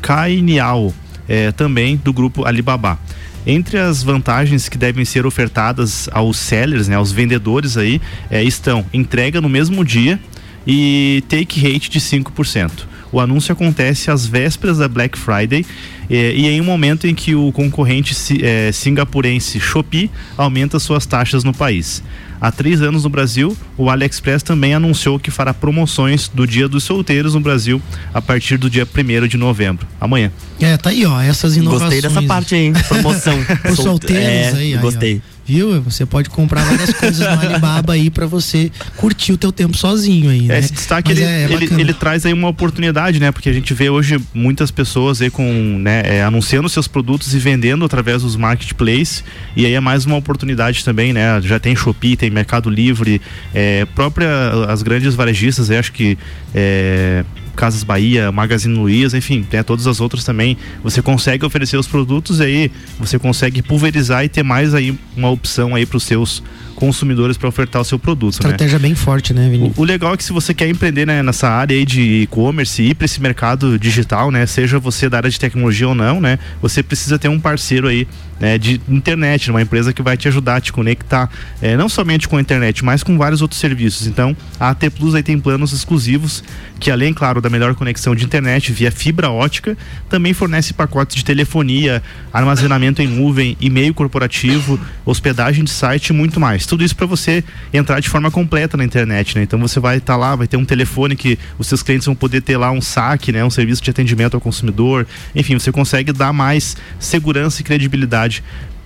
Kainiao, 0.00 0.94
é, 1.28 1.50
também 1.50 1.96
do 1.96 2.12
grupo 2.12 2.44
Alibaba. 2.44 3.00
Entre 3.46 3.78
as 3.78 4.02
vantagens 4.02 4.68
que 4.68 4.78
devem 4.78 5.04
ser 5.04 5.26
ofertadas 5.26 6.08
aos 6.12 6.38
sellers, 6.38 6.88
né, 6.88 6.96
aos 6.96 7.12
vendedores 7.12 7.76
aí, 7.76 8.00
é, 8.30 8.42
estão 8.42 8.84
entrega 8.92 9.40
no 9.40 9.48
mesmo 9.48 9.84
dia 9.84 10.18
e 10.66 11.22
take 11.28 11.60
rate 11.60 11.90
de 11.90 12.00
5%. 12.00 12.94
O 13.14 13.20
anúncio 13.20 13.52
acontece 13.52 14.10
às 14.10 14.26
vésperas 14.26 14.78
da 14.78 14.88
Black 14.88 15.16
Friday 15.16 15.64
eh, 16.10 16.32
e 16.34 16.48
em 16.48 16.60
um 16.60 16.64
momento 16.64 17.06
em 17.06 17.14
que 17.14 17.32
o 17.32 17.52
concorrente 17.52 18.12
eh, 18.42 18.72
singapurense 18.72 19.60
Shopee 19.60 20.10
aumenta 20.36 20.80
suas 20.80 21.06
taxas 21.06 21.44
no 21.44 21.54
país. 21.54 22.02
Há 22.40 22.50
três 22.50 22.82
anos 22.82 23.04
no 23.04 23.10
Brasil, 23.10 23.56
o 23.76 23.88
AliExpress 23.88 24.42
também 24.42 24.74
anunciou 24.74 25.18
que 25.18 25.30
fará 25.30 25.54
promoções 25.54 26.28
do 26.28 26.46
Dia 26.46 26.68
dos 26.68 26.84
Solteiros 26.84 27.34
no 27.34 27.40
Brasil 27.40 27.80
a 28.12 28.20
partir 28.20 28.56
do 28.56 28.68
dia 28.68 28.86
1 28.86 29.26
de 29.26 29.36
novembro, 29.36 29.86
amanhã. 30.00 30.30
É, 30.60 30.76
tá 30.76 30.90
aí, 30.90 31.04
ó, 31.06 31.20
essas 31.20 31.56
inovações. 31.56 31.94
Gostei 31.94 32.02
dessa 32.02 32.22
parte 32.22 32.54
aí, 32.54 32.72
promoção. 32.88 33.38
Os 33.70 33.76
solteiros 33.76 34.24
é, 34.24 34.52
aí, 34.56 34.76
Gostei. 34.76 35.22
Ó 35.30 35.33
viu? 35.46 35.80
Você 35.82 36.06
pode 36.06 36.30
comprar 36.30 36.62
várias 36.64 36.92
coisas 36.92 37.18
no 37.18 37.40
Alibaba 37.40 37.92
aí 37.92 38.10
para 38.10 38.26
você 38.26 38.70
curtir 38.96 39.32
o 39.32 39.36
teu 39.36 39.52
tempo 39.52 39.76
sozinho 39.76 40.30
aí, 40.30 40.42
né? 40.42 40.58
Esse 40.58 40.72
destaque 40.72 41.12
ele, 41.12 41.22
é, 41.22 41.44
é 41.44 41.52
ele, 41.52 41.68
ele, 41.80 41.94
traz 41.94 42.24
aí 42.26 42.32
uma 42.32 42.48
oportunidade, 42.48 43.20
né? 43.20 43.30
Porque 43.30 43.48
a 43.48 43.52
gente 43.52 43.72
vê 43.74 43.90
hoje 43.90 44.20
muitas 44.32 44.70
pessoas 44.70 45.20
aí 45.20 45.30
com, 45.30 45.44
né, 45.78 46.02
é, 46.04 46.22
anunciando 46.22 46.68
seus 46.68 46.88
produtos 46.88 47.34
e 47.34 47.38
vendendo 47.38 47.84
através 47.84 48.22
dos 48.22 48.36
marketplaces 48.36 49.24
e 49.56 49.66
aí 49.66 49.74
é 49.74 49.80
mais 49.80 50.04
uma 50.06 50.16
oportunidade 50.16 50.84
também, 50.84 51.12
né? 51.12 51.40
Já 51.42 51.58
tem 51.58 51.74
Shopee, 51.76 52.16
tem 52.16 52.30
Mercado 52.30 52.70
Livre, 52.70 53.20
é, 53.54 53.84
própria 53.86 54.28
as 54.68 54.82
grandes 54.82 55.14
varejistas, 55.14 55.70
acho 55.70 55.92
que 55.92 56.18
é, 56.54 57.24
Casas 57.54 57.82
Bahia, 57.82 58.30
Magazine 58.32 58.74
Luiza, 58.74 59.16
enfim, 59.16 59.46
né, 59.52 59.62
todas 59.62 59.86
as 59.86 60.00
outras 60.00 60.24
também. 60.24 60.56
Você 60.82 61.00
consegue 61.00 61.44
oferecer 61.44 61.76
os 61.76 61.86
produtos 61.86 62.40
e 62.40 62.42
aí 62.42 62.72
você 62.98 63.18
consegue 63.18 63.62
pulverizar 63.62 64.24
e 64.24 64.28
ter 64.28 64.42
mais 64.42 64.74
aí 64.74 64.98
uma 65.16 65.30
opção 65.30 65.74
aí 65.74 65.86
para 65.86 65.96
os 65.96 66.04
seus 66.04 66.42
consumidores 66.74 67.36
para 67.36 67.48
ofertar 67.48 67.80
o 67.80 67.84
seu 67.84 67.98
produto. 67.98 68.34
Né? 68.34 68.50
Estratégia 68.50 68.78
né? 68.78 68.82
bem 68.82 68.94
forte, 68.94 69.32
né, 69.32 69.48
Vini? 69.48 69.72
O, 69.76 69.82
o, 69.82 69.84
legal 69.84 70.12
é 70.12 70.16
que 70.16 70.24
se 70.24 70.32
você 70.32 70.52
quer 70.52 70.68
empreender 70.68 71.06
né, 71.06 71.22
nessa 71.22 71.48
área 71.48 71.76
aí 71.76 71.84
de 71.84 72.22
e-commerce 72.22 72.82
e 72.82 72.90
ir 72.90 72.94
para 72.94 73.04
esse 73.04 73.20
mercado 73.20 73.78
digital, 73.78 74.30
né, 74.30 74.44
seja 74.46 74.78
você 74.78 75.08
da 75.08 75.18
área 75.18 75.30
de 75.30 75.38
tecnologia 75.38 75.88
ou 75.88 75.94
não, 75.94 76.20
né, 76.20 76.38
você 76.60 76.82
precisa 76.82 77.18
ter 77.18 77.28
um 77.28 77.40
parceiro 77.40 77.88
aí 77.88 78.06
né, 78.38 78.58
de 78.58 78.80
internet, 78.88 79.50
uma 79.50 79.62
empresa 79.62 79.92
que 79.92 80.02
vai 80.02 80.16
te 80.16 80.28
ajudar 80.28 80.56
a 80.56 80.60
te 80.60 80.72
conectar, 80.72 81.30
é, 81.62 81.76
não 81.76 81.88
somente 81.88 82.28
com 82.28 82.36
a 82.36 82.40
internet, 82.40 82.84
mas 82.84 83.02
com 83.02 83.16
vários 83.16 83.42
outros 83.42 83.60
serviços. 83.60 84.06
Então, 84.06 84.36
a 84.58 84.70
AT 84.70 84.90
Plus 84.90 85.14
aí 85.14 85.22
tem 85.22 85.38
planos 85.38 85.72
exclusivos 85.72 86.42
que 86.78 86.90
além, 86.90 87.14
claro, 87.14 87.40
da 87.40 87.48
melhor 87.48 87.74
conexão 87.74 88.14
de 88.14 88.24
internet 88.24 88.72
via 88.72 88.90
fibra 88.90 89.30
ótica, 89.30 89.76
também 90.08 90.34
fornece 90.34 90.74
pacotes 90.74 91.16
de 91.16 91.24
telefonia, 91.24 92.02
armazenamento 92.32 93.00
em 93.00 93.06
nuvem, 93.06 93.56
e-mail 93.60 93.94
corporativo, 93.94 94.78
hospedagem 95.04 95.64
de 95.64 95.70
site 95.70 96.08
e 96.08 96.12
muito 96.12 96.40
mais. 96.40 96.66
Tudo 96.66 96.84
isso 96.84 96.94
para 96.94 97.06
você 97.06 97.42
entrar 97.72 98.00
de 98.00 98.08
forma 98.08 98.30
completa 98.30 98.76
na 98.76 98.84
internet, 98.84 99.36
né? 99.36 99.42
Então 99.42 99.58
você 99.58 99.80
vai 99.80 99.98
estar 99.98 100.14
tá 100.14 100.18
lá, 100.18 100.36
vai 100.36 100.46
ter 100.46 100.56
um 100.56 100.64
telefone 100.64 101.16
que 101.16 101.38
os 101.58 101.66
seus 101.66 101.82
clientes 101.82 102.06
vão 102.06 102.14
poder 102.14 102.42
ter 102.42 102.56
lá 102.56 102.70
um 102.70 102.80
saque, 102.80 103.32
né? 103.32 103.44
Um 103.44 103.50
serviço 103.50 103.82
de 103.82 103.90
atendimento 103.90 104.34
ao 104.34 104.40
consumidor. 104.40 105.06
Enfim, 105.34 105.58
você 105.58 105.72
consegue 105.72 106.12
dar 106.12 106.32
mais 106.32 106.76
segurança 106.98 107.60
e 107.60 107.64
credibilidade 107.64 108.33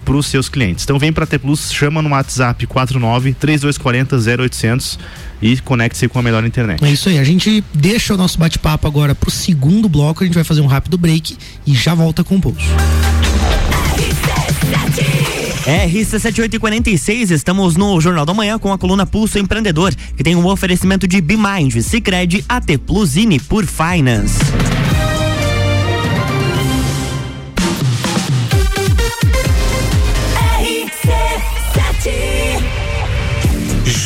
para 0.04 0.16
os 0.16 0.26
seus 0.26 0.48
clientes. 0.48 0.84
Então 0.84 0.98
vem 0.98 1.12
para 1.12 1.24
a 1.24 1.26
T 1.26 1.38
Plus, 1.38 1.70
chama 1.70 2.00
no 2.00 2.08
WhatsApp 2.10 2.66
49 2.66 3.34
3240 3.34 4.42
0800 4.42 4.98
e 5.42 5.56
conecte-se 5.58 6.08
com 6.08 6.18
a 6.18 6.22
melhor 6.22 6.44
internet. 6.44 6.82
É 6.82 6.90
isso 6.90 7.08
aí. 7.08 7.18
A 7.18 7.24
gente 7.24 7.62
deixa 7.74 8.14
o 8.14 8.16
nosso 8.16 8.38
bate-papo 8.38 8.86
agora 8.86 9.14
para 9.14 9.28
o 9.28 9.30
segundo 9.30 9.88
bloco. 9.88 10.22
A 10.22 10.26
gente 10.26 10.34
vai 10.34 10.44
fazer 10.44 10.62
um 10.62 10.66
rápido 10.66 10.96
break 10.96 11.36
e 11.66 11.74
já 11.74 11.94
volta 11.94 12.24
com 12.24 12.36
o 12.36 12.40
pulso. 12.40 12.66
RC7846, 15.66 17.30
estamos 17.30 17.76
no 17.76 18.00
Jornal 18.00 18.24
da 18.24 18.32
Manhã 18.32 18.58
com 18.58 18.72
a 18.72 18.78
coluna 18.78 19.04
Pulso 19.04 19.38
Empreendedor, 19.38 19.94
que 20.16 20.24
tem 20.24 20.34
um 20.34 20.46
oferecimento 20.46 21.06
de 21.06 21.20
BeMind, 21.20 21.82
Cicred, 21.82 22.42
AT 22.48 22.78
Plus 22.86 23.16
e 23.16 23.38
por 23.38 23.66
Finance. 23.66 24.38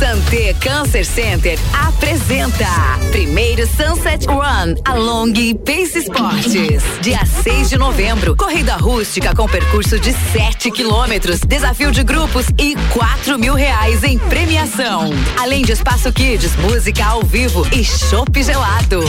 Santé 0.00 0.54
Cancer 0.54 1.04
Center 1.04 1.58
apresenta 1.74 2.64
primeiro 3.10 3.66
Sunset 3.66 4.26
Run 4.26 4.74
Along 4.86 5.34
Pace 5.56 5.98
Esportes. 5.98 6.82
Dia 7.02 7.20
6 7.26 7.68
de 7.68 7.76
novembro, 7.76 8.34
corrida 8.34 8.76
rústica 8.76 9.34
com 9.34 9.46
percurso 9.46 10.00
de 10.00 10.14
7 10.32 10.70
quilômetros, 10.70 11.40
desafio 11.40 11.92
de 11.92 12.02
grupos 12.02 12.46
e 12.58 12.74
4 12.94 13.38
mil 13.38 13.52
reais 13.52 14.02
em 14.02 14.18
premiação. 14.18 15.10
Além 15.38 15.62
de 15.62 15.72
espaço 15.72 16.10
kids, 16.10 16.56
música 16.56 17.04
ao 17.04 17.22
vivo 17.22 17.68
e 17.70 17.84
chopp 17.84 18.42
gelado. 18.42 19.04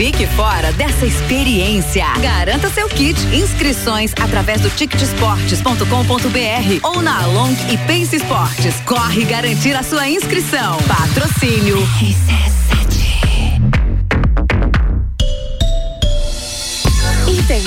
Fique 0.00 0.26
fora 0.28 0.72
dessa 0.72 1.04
experiência. 1.04 2.06
Garanta 2.22 2.70
seu 2.70 2.88
kit. 2.88 3.20
Inscrições 3.36 4.14
através 4.18 4.62
do 4.62 4.70
ticketsportes.com.br 4.70 5.84
ou 6.82 7.02
na 7.02 7.26
Long 7.26 7.52
e 7.70 7.76
Pace 7.76 8.16
Esportes. 8.16 8.80
Corre 8.86 9.26
garantir 9.26 9.76
a 9.76 9.82
sua 9.82 10.08
inscrição. 10.08 10.78
Patrocínio. 10.88 11.76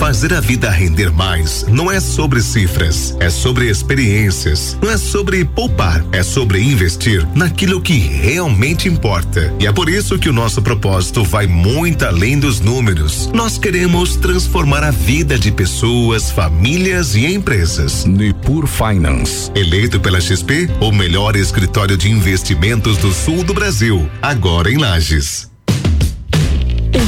Fazer 0.00 0.32
a 0.32 0.40
vida 0.40 0.70
render 0.70 1.12
mais 1.12 1.66
não 1.68 1.90
é 1.90 2.00
sobre 2.00 2.40
cifras, 2.40 3.14
é 3.20 3.28
sobre 3.28 3.68
experiências. 3.68 4.78
Não 4.80 4.90
é 4.90 4.96
sobre 4.96 5.44
poupar, 5.44 6.02
é 6.10 6.22
sobre 6.22 6.58
investir 6.58 7.28
naquilo 7.36 7.82
que 7.82 7.98
realmente 7.98 8.88
importa. 8.88 9.54
E 9.60 9.66
é 9.66 9.72
por 9.72 9.90
isso 9.90 10.18
que 10.18 10.30
o 10.30 10.32
nosso 10.32 10.62
propósito 10.62 11.22
vai 11.22 11.46
muito 11.46 12.06
além 12.06 12.38
dos 12.38 12.60
números. 12.60 13.30
Nós 13.34 13.58
queremos 13.58 14.16
transformar 14.16 14.82
a 14.82 14.90
vida 14.90 15.38
de 15.38 15.52
pessoas, 15.52 16.30
famílias 16.30 17.14
e 17.14 17.26
empresas. 17.26 18.06
Nipur 18.06 18.66
Finance. 18.66 19.52
Eleito 19.54 20.00
pela 20.00 20.18
XP, 20.18 20.70
o 20.80 20.90
melhor 20.90 21.36
escritório 21.36 21.98
de 21.98 22.10
investimentos 22.10 22.96
do 22.96 23.12
sul 23.12 23.44
do 23.44 23.52
Brasil, 23.52 24.08
agora 24.22 24.72
em 24.72 24.78
Lages. 24.78 25.49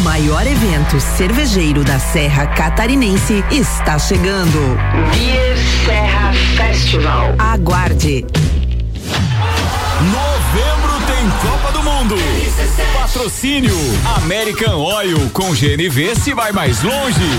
O 0.02 0.04
maior 0.04 0.44
evento 0.44 0.98
cervejeiro 0.98 1.84
da 1.84 1.96
Serra 1.96 2.44
Catarinense 2.48 3.44
está 3.52 4.00
chegando. 4.00 4.76
Beer 5.14 5.56
Serra 5.86 6.32
Festival. 6.56 7.32
Aguarde. 7.38 8.26
Novembro 10.00 11.06
tem 11.06 11.30
Copa 11.48 11.70
do 11.70 11.84
Mundo. 11.84 12.16
Patrocínio 13.00 13.76
American 14.16 14.80
Oil 14.80 15.30
com 15.30 15.52
GNV 15.52 16.16
se 16.16 16.34
vai 16.34 16.50
mais 16.50 16.82
longe. 16.82 17.30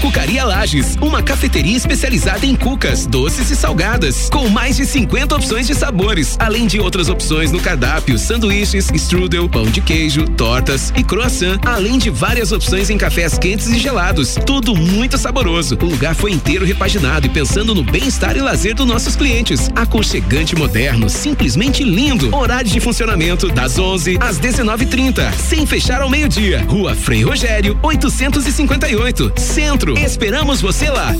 Cucaria 0.00 0.44
Lages, 0.44 0.96
uma 1.00 1.22
cafeteria 1.22 1.76
especializada 1.76 2.46
em 2.46 2.56
cucas, 2.56 3.04
doces 3.04 3.50
e 3.50 3.56
salgadas, 3.56 4.30
com 4.30 4.48
mais 4.48 4.76
de 4.76 4.86
50 4.86 5.36
opções 5.36 5.66
de 5.66 5.74
sabores, 5.74 6.36
além 6.38 6.66
de 6.66 6.80
outras 6.80 7.10
opções 7.10 7.52
no 7.52 7.60
cardápio, 7.60 8.18
sanduíches, 8.18 8.90
strudel, 8.94 9.46
pão 9.46 9.66
de 9.66 9.82
queijo, 9.82 10.24
tortas 10.24 10.90
e 10.96 11.04
croissant, 11.04 11.60
além 11.66 11.98
de 11.98 12.08
várias 12.08 12.50
opções 12.50 12.88
em 12.88 12.96
cafés 12.96 13.38
quentes 13.38 13.68
e 13.68 13.78
gelados. 13.78 14.36
Tudo 14.46 14.74
muito 14.74 15.18
saboroso. 15.18 15.76
O 15.82 15.86
lugar 15.86 16.14
foi 16.14 16.32
inteiro 16.32 16.64
repaginado 16.64 17.26
e 17.26 17.30
pensando 17.30 17.74
no 17.74 17.84
bem-estar 17.84 18.36
e 18.36 18.40
lazer 18.40 18.74
dos 18.74 18.86
nossos 18.86 19.14
clientes. 19.14 19.68
Aconchegante 19.76 20.56
moderno, 20.56 21.10
simplesmente 21.10 21.84
lindo. 21.84 22.34
Horário 22.34 22.70
de 22.70 22.80
funcionamento 22.80 23.48
das 23.48 23.78
11 23.78 24.16
às 24.18 24.38
19:30, 24.38 25.30
sem 25.32 25.66
fechar 25.66 26.00
ao 26.00 26.08
meio-dia. 26.08 26.64
Rua 26.66 26.94
Frei 26.94 27.22
Rogério, 27.22 27.78
858, 27.82 29.32
Centro. 29.36 29.69
Esperamos 29.96 30.60
você 30.60 30.90
lá. 30.90 31.14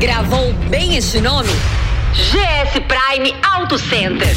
Gravou 0.00 0.52
bem 0.68 0.96
este 0.96 1.20
nome? 1.20 1.48
GS 2.12 2.72
Prime 2.72 3.32
Auto 3.42 3.78
Center. 3.78 4.36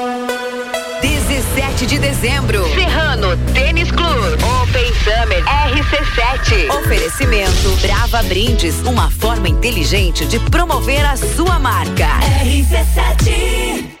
17 1.55 1.85
de 1.85 1.99
dezembro. 1.99 2.63
Serrano 2.73 3.35
Tênis 3.53 3.91
Clube. 3.91 4.37
Open 4.61 4.93
Summer 5.03 5.43
RC7. 5.43 6.69
Oferecimento 6.79 7.75
Brava 7.81 8.23
Brindes, 8.23 8.75
uma 8.85 9.11
forma 9.11 9.49
inteligente 9.49 10.25
de 10.25 10.39
promover 10.39 11.05
a 11.05 11.17
sua 11.17 11.59
marca. 11.59 12.07
RC7. 12.41 14.00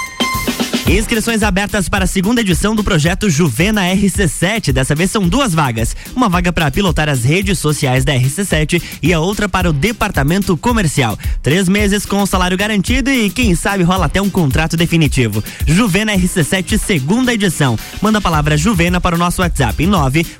Inscrições 0.87 1.43
abertas 1.43 1.87
para 1.87 2.05
a 2.05 2.07
segunda 2.07 2.41
edição 2.41 2.73
do 2.75 2.83
projeto 2.83 3.29
Juvena 3.29 3.83
RC7. 3.83 4.73
Dessa 4.73 4.95
vez 4.95 5.11
são 5.11 5.27
duas 5.27 5.53
vagas. 5.53 5.95
Uma 6.15 6.27
vaga 6.27 6.51
para 6.51 6.71
pilotar 6.71 7.07
as 7.07 7.23
redes 7.23 7.59
sociais 7.59 8.03
da 8.03 8.13
RC7 8.13 8.81
e 9.01 9.13
a 9.13 9.19
outra 9.19 9.47
para 9.47 9.69
o 9.69 9.73
departamento 9.73 10.57
comercial. 10.57 11.17
Três 11.41 11.69
meses 11.69 12.05
com 12.05 12.21
o 12.21 12.25
salário 12.25 12.57
garantido 12.57 13.09
e 13.09 13.29
quem 13.29 13.55
sabe 13.55 13.83
rola 13.83 14.07
até 14.07 14.21
um 14.21 14.29
contrato 14.29 14.75
definitivo. 14.75 15.41
Juvena 15.65 16.11
RC7, 16.13 16.77
segunda 16.77 17.33
edição. 17.33 17.79
Manda 18.01 18.17
a 18.17 18.21
palavra 18.21 18.57
Juvena 18.57 18.99
para 18.99 19.15
o 19.15 19.19
nosso 19.19 19.41
WhatsApp 19.41 19.85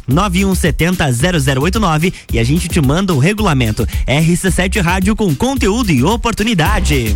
991700089 0.10 2.14
e 2.34 2.40
a 2.40 2.44
gente 2.44 2.68
te 2.68 2.82
manda 2.82 3.14
o 3.14 3.20
regulamento. 3.20 3.88
RC7 4.08 4.82
Rádio 4.82 5.16
com 5.16 5.36
conteúdo 5.36 5.92
e 5.92 6.04
oportunidade. 6.04 7.16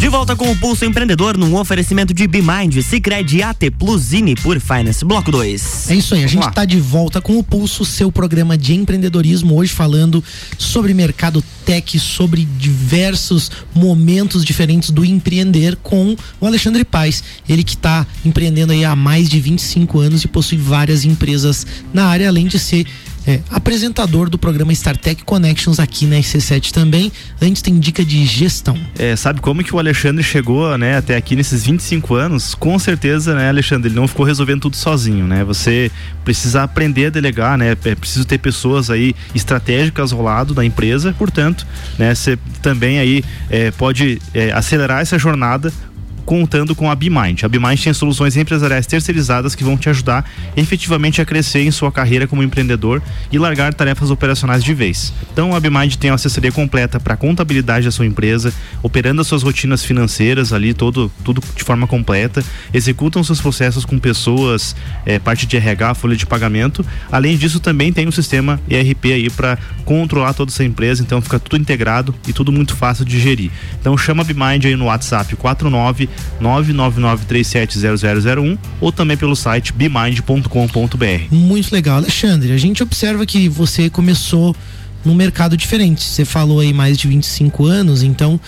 De 0.00 0.08
volta 0.08 0.34
com 0.34 0.50
o 0.50 0.56
Pulso 0.56 0.86
Empreendedor 0.86 1.36
num 1.36 1.54
oferecimento 1.56 2.14
de 2.14 2.26
BeMind, 2.26 2.80
Cicred, 2.80 3.42
AT 3.42 3.70
Plus 3.78 4.14
e 4.14 4.34
por 4.36 4.58
Finance, 4.58 5.04
Bloco 5.04 5.30
2. 5.30 5.90
É 5.90 5.94
isso 5.94 6.14
aí, 6.14 6.24
a 6.24 6.26
gente 6.26 6.48
está 6.48 6.64
de 6.64 6.80
volta 6.80 7.20
com 7.20 7.38
o 7.38 7.44
Pulso, 7.44 7.84
seu 7.84 8.10
programa 8.10 8.56
de 8.56 8.74
empreendedorismo, 8.74 9.54
hoje 9.54 9.74
falando 9.74 10.24
sobre 10.56 10.94
mercado 10.94 11.44
tech, 11.66 11.98
sobre 11.98 12.46
diversos 12.56 13.50
momentos 13.74 14.42
diferentes 14.42 14.90
do 14.90 15.04
empreender 15.04 15.76
com 15.76 16.16
o 16.40 16.46
Alexandre 16.46 16.82
Paes. 16.82 17.22
Ele 17.46 17.62
que 17.62 17.74
está 17.74 18.06
empreendendo 18.24 18.72
aí 18.72 18.86
há 18.86 18.96
mais 18.96 19.28
de 19.28 19.38
25 19.38 20.00
anos 20.00 20.24
e 20.24 20.28
possui 20.28 20.56
várias 20.56 21.04
empresas 21.04 21.66
na 21.92 22.06
área, 22.06 22.26
além 22.26 22.46
de 22.46 22.58
ser 22.58 22.86
é, 23.30 23.40
apresentador 23.50 24.28
do 24.28 24.36
programa 24.36 24.72
StarTech 24.72 25.24
Connections 25.24 25.78
aqui 25.78 26.04
na 26.06 26.16
RC7 26.16 26.72
também. 26.72 27.12
Antes 27.40 27.62
tem 27.62 27.78
dica 27.78 28.04
de 28.04 28.24
gestão. 28.26 28.76
É, 28.98 29.14
sabe 29.14 29.40
como 29.40 29.62
que 29.62 29.74
o 29.74 29.78
Alexandre 29.78 30.22
chegou, 30.22 30.76
né, 30.76 30.96
até 30.96 31.16
aqui 31.16 31.36
nesses 31.36 31.64
25 31.64 32.14
anos? 32.14 32.54
Com 32.54 32.78
certeza, 32.78 33.34
né, 33.34 33.48
Alexandre, 33.48 33.88
ele 33.88 33.94
não 33.94 34.08
ficou 34.08 34.26
resolvendo 34.26 34.62
tudo 34.62 34.76
sozinho, 34.76 35.26
né? 35.26 35.44
Você 35.44 35.90
precisa 36.24 36.62
aprender 36.64 37.06
a 37.06 37.10
delegar, 37.10 37.56
né? 37.56 37.76
É 37.84 37.94
preciso 37.94 38.24
ter 38.24 38.38
pessoas 38.38 38.90
aí 38.90 39.14
estratégicas 39.34 40.12
ao 40.12 40.22
lado 40.22 40.52
da 40.52 40.64
empresa, 40.64 41.14
portanto, 41.16 41.66
né, 41.98 42.14
você 42.14 42.38
também 42.60 42.98
aí 42.98 43.22
é, 43.48 43.70
pode 43.70 44.20
é, 44.34 44.50
acelerar 44.52 45.00
essa 45.00 45.18
jornada 45.18 45.72
contando 46.30 46.76
com 46.76 46.88
a 46.88 46.94
BeMind. 46.94 47.42
A 47.42 47.48
BeMind 47.48 47.82
tem 47.82 47.92
soluções 47.92 48.36
empresariais 48.36 48.86
terceirizadas 48.86 49.56
que 49.56 49.64
vão 49.64 49.76
te 49.76 49.88
ajudar 49.88 50.24
efetivamente 50.56 51.20
a 51.20 51.24
crescer 51.24 51.62
em 51.64 51.72
sua 51.72 51.90
carreira 51.90 52.24
como 52.28 52.40
empreendedor 52.40 53.02
e 53.32 53.36
largar 53.36 53.74
tarefas 53.74 54.12
operacionais 54.12 54.62
de 54.62 54.72
vez. 54.72 55.12
Então 55.32 55.56
a 55.56 55.58
BeMind 55.58 55.96
tem 55.96 56.08
uma 56.08 56.14
assessoria 56.14 56.52
completa 56.52 57.00
para 57.00 57.16
contabilidade 57.16 57.86
da 57.86 57.90
sua 57.90 58.06
empresa, 58.06 58.54
operando 58.80 59.20
as 59.20 59.26
suas 59.26 59.42
rotinas 59.42 59.84
financeiras 59.84 60.52
ali, 60.52 60.72
todo, 60.72 61.10
tudo 61.24 61.42
de 61.56 61.64
forma 61.64 61.88
completa, 61.88 62.44
executam 62.72 63.24
seus 63.24 63.40
processos 63.40 63.84
com 63.84 63.98
pessoas, 63.98 64.76
é, 65.04 65.18
parte 65.18 65.48
de 65.48 65.56
RH, 65.56 65.94
folha 65.94 66.14
de 66.14 66.26
pagamento. 66.26 66.86
Além 67.10 67.36
disso, 67.36 67.58
também 67.58 67.92
tem 67.92 68.06
um 68.06 68.12
sistema 68.12 68.60
ERP 68.70 69.06
aí 69.06 69.28
para 69.30 69.58
controlar 69.84 70.32
toda 70.34 70.52
essa 70.52 70.62
empresa, 70.62 71.02
então 71.02 71.20
fica 71.20 71.40
tudo 71.40 71.60
integrado 71.60 72.14
e 72.28 72.32
tudo 72.32 72.52
muito 72.52 72.76
fácil 72.76 73.04
de 73.04 73.18
gerir. 73.18 73.50
Então 73.80 73.98
chama 73.98 74.22
a 74.22 74.24
BeMind 74.24 74.66
aí 74.66 74.76
no 74.76 74.84
WhatsApp 74.84 75.34
49 75.34 76.08
999370001 76.40 78.58
ou 78.80 78.90
também 78.90 79.16
pelo 79.16 79.36
site 79.36 79.72
bimind.com.br. 79.72 81.22
Muito 81.30 81.72
legal, 81.72 81.98
Alexandre. 81.98 82.50
A 82.52 82.58
gente 82.58 82.82
observa 82.82 83.24
que 83.26 83.48
você 83.48 83.88
começou 83.90 84.56
num 85.04 85.14
mercado 85.14 85.56
diferente. 85.56 86.02
Você 86.02 86.24
falou 86.24 86.60
aí 86.60 86.72
mais 86.72 86.98
de 86.98 87.08
25 87.08 87.66
anos, 87.66 88.02
então 88.02 88.40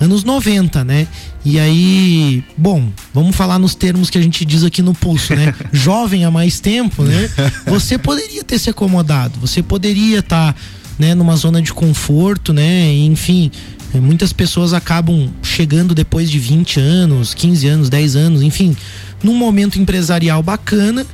anos 0.00 0.24
90, 0.24 0.84
né? 0.84 1.06
E 1.44 1.58
aí, 1.58 2.44
bom, 2.56 2.88
vamos 3.14 3.36
falar 3.36 3.58
nos 3.58 3.74
termos 3.74 4.10
que 4.10 4.18
a 4.18 4.22
gente 4.22 4.44
diz 4.44 4.64
aqui 4.64 4.82
no 4.82 4.94
pulso, 4.94 5.34
né? 5.34 5.54
Jovem 5.72 6.24
há 6.24 6.30
mais 6.30 6.60
tempo, 6.60 7.02
né? 7.02 7.30
Você 7.66 7.96
poderia 7.96 8.42
ter 8.42 8.58
se 8.58 8.70
acomodado, 8.70 9.38
você 9.40 9.62
poderia 9.62 10.20
estar, 10.20 10.52
tá, 10.52 10.60
né, 10.98 11.14
numa 11.14 11.36
zona 11.36 11.60
de 11.60 11.72
conforto, 11.72 12.52
né? 12.52 12.92
Enfim, 12.92 13.50
muitas 13.94 14.32
pessoas 14.32 14.72
acabam 14.72 15.30
chegando 15.42 15.94
depois 15.94 16.30
de 16.30 16.38
20 16.38 16.80
anos, 16.80 17.34
15 17.34 17.66
anos, 17.68 17.88
10 17.88 18.16
anos, 18.16 18.42
enfim, 18.42 18.76
num 19.22 19.34
momento 19.34 19.78
empresarial 19.78 20.42
bacana 20.42 21.06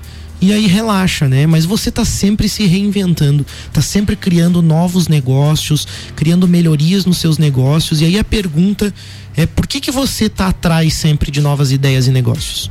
e 0.43 0.53
aí 0.53 0.67
relaxa, 0.67 1.29
né? 1.29 1.47
Mas 1.47 1.65
você 1.65 1.89
tá 1.89 2.05
sempre 2.05 2.49
se 2.49 2.67
reinventando, 2.67 3.47
tá 3.73 3.81
sempre 3.81 4.17
criando 4.17 4.61
novos 4.61 5.07
negócios, 5.07 5.87
criando 6.17 6.49
melhorias 6.49 7.07
nos 7.07 7.19
seus 7.19 7.39
negócios. 7.39 8.01
E 8.01 8.07
aí 8.07 8.19
a 8.19 8.25
pergunta 8.25 8.93
é 9.37 9.47
por 9.47 9.69
que 9.69 9.81
que 9.81 9.93
você 9.93 10.29
tá 10.29 10.49
atrás 10.49 10.95
sempre 10.95 11.31
de 11.31 11.41
novas 11.41 11.71
ideias 11.71 12.09
e 12.09 12.11
negócios? 12.11 12.69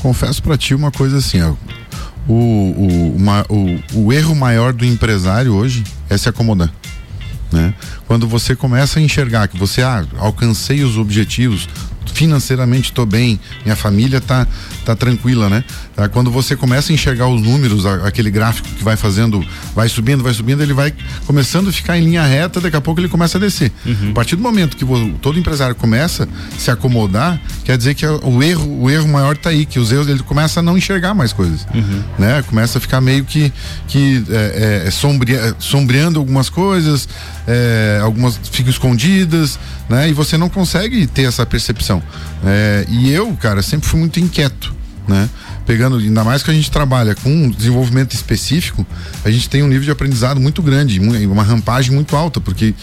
Confesso 0.00 0.42
para 0.42 0.56
ti 0.56 0.74
uma 0.74 0.90
coisa 0.90 1.18
assim, 1.18 1.42
ó. 1.42 1.54
O, 2.26 2.32
o, 2.32 3.16
o, 3.50 4.04
o 4.06 4.12
erro 4.12 4.34
maior 4.34 4.72
do 4.72 4.86
empresário 4.86 5.52
hoje 5.52 5.84
é 6.08 6.16
se 6.16 6.26
acomodar. 6.26 6.72
Né? 7.54 7.72
Quando 8.08 8.26
você 8.26 8.56
começa 8.56 8.98
a 8.98 9.02
enxergar 9.02 9.46
que 9.46 9.56
você 9.56 9.80
ah, 9.80 10.04
alcancei 10.18 10.82
os 10.82 10.98
objetivos, 10.98 11.68
financeiramente 12.12 12.90
estou 12.90 13.06
bem, 13.06 13.38
minha 13.64 13.76
família 13.76 14.20
tá, 14.20 14.46
tá 14.84 14.96
tranquila, 14.96 15.48
né? 15.48 15.64
Tá? 15.94 16.08
Quando 16.08 16.30
você 16.30 16.56
começa 16.56 16.92
a 16.92 16.94
enxergar 16.94 17.28
os 17.28 17.40
números, 17.40 17.86
a, 17.86 18.06
aquele 18.06 18.30
gráfico 18.30 18.68
que 18.68 18.82
vai 18.82 18.96
fazendo, 18.96 19.44
vai 19.74 19.88
subindo, 19.88 20.22
vai 20.22 20.34
subindo, 20.34 20.62
ele 20.62 20.72
vai 20.72 20.92
começando 21.26 21.68
a 21.68 21.72
ficar 21.72 21.96
em 21.96 22.04
linha 22.04 22.24
reta, 22.24 22.60
daqui 22.60 22.76
a 22.76 22.80
pouco 22.80 23.00
ele 23.00 23.08
começa 23.08 23.38
a 23.38 23.40
descer. 23.40 23.70
Uhum. 23.86 24.10
A 24.10 24.14
partir 24.14 24.36
do 24.36 24.42
momento 24.42 24.76
que 24.76 24.84
todo 25.20 25.38
empresário 25.38 25.74
começa 25.74 26.24
a 26.24 26.58
se 26.58 26.70
acomodar, 26.70 27.40
quer 27.64 27.76
dizer 27.78 27.94
que 27.94 28.04
o 28.06 28.42
erro, 28.42 28.82
o 28.82 28.90
erro 28.90 29.08
maior 29.08 29.34
está 29.34 29.50
aí, 29.50 29.64
que 29.64 29.78
os 29.78 29.92
erros 29.92 30.08
ele 30.08 30.20
começa 30.20 30.60
a 30.60 30.62
não 30.62 30.76
enxergar 30.76 31.14
mais 31.14 31.32
coisas, 31.32 31.66
uhum. 31.72 32.02
né? 32.18 32.42
Começa 32.42 32.78
a 32.78 32.80
ficar 32.80 33.00
meio 33.00 33.24
que, 33.24 33.52
que 33.86 34.24
é, 34.30 34.82
é, 34.84 34.88
é 34.88 34.90
sombria, 34.90 35.54
sombreando 35.58 36.18
algumas 36.18 36.48
coisas, 36.48 37.08
é, 37.46 38.00
algumas 38.02 38.38
ficam 38.50 38.70
escondidas, 38.70 39.58
né? 39.88 40.08
E 40.08 40.12
você 40.12 40.36
não 40.36 40.48
consegue 40.48 41.06
ter 41.06 41.22
essa 41.22 41.46
percepção. 41.46 42.02
É, 42.44 42.84
e 42.88 43.12
eu, 43.12 43.32
cara, 43.40 43.62
sempre 43.62 43.88
fui 43.88 44.00
muito 44.00 44.18
inquieto, 44.18 44.74
né? 45.06 45.28
Pegando, 45.66 45.96
ainda 45.96 46.24
mais 46.24 46.42
que 46.42 46.50
a 46.50 46.54
gente 46.54 46.70
trabalha 46.70 47.14
com 47.14 47.30
um 47.30 47.50
desenvolvimento 47.50 48.12
específico, 48.12 48.86
a 49.24 49.30
gente 49.30 49.48
tem 49.48 49.62
um 49.62 49.68
nível 49.68 49.84
de 49.84 49.90
aprendizado 49.90 50.40
muito 50.40 50.62
grande, 50.62 51.00
uma 51.00 51.42
rampagem 51.42 51.92
muito 51.92 52.16
alta, 52.16 52.40
porque 52.40 52.74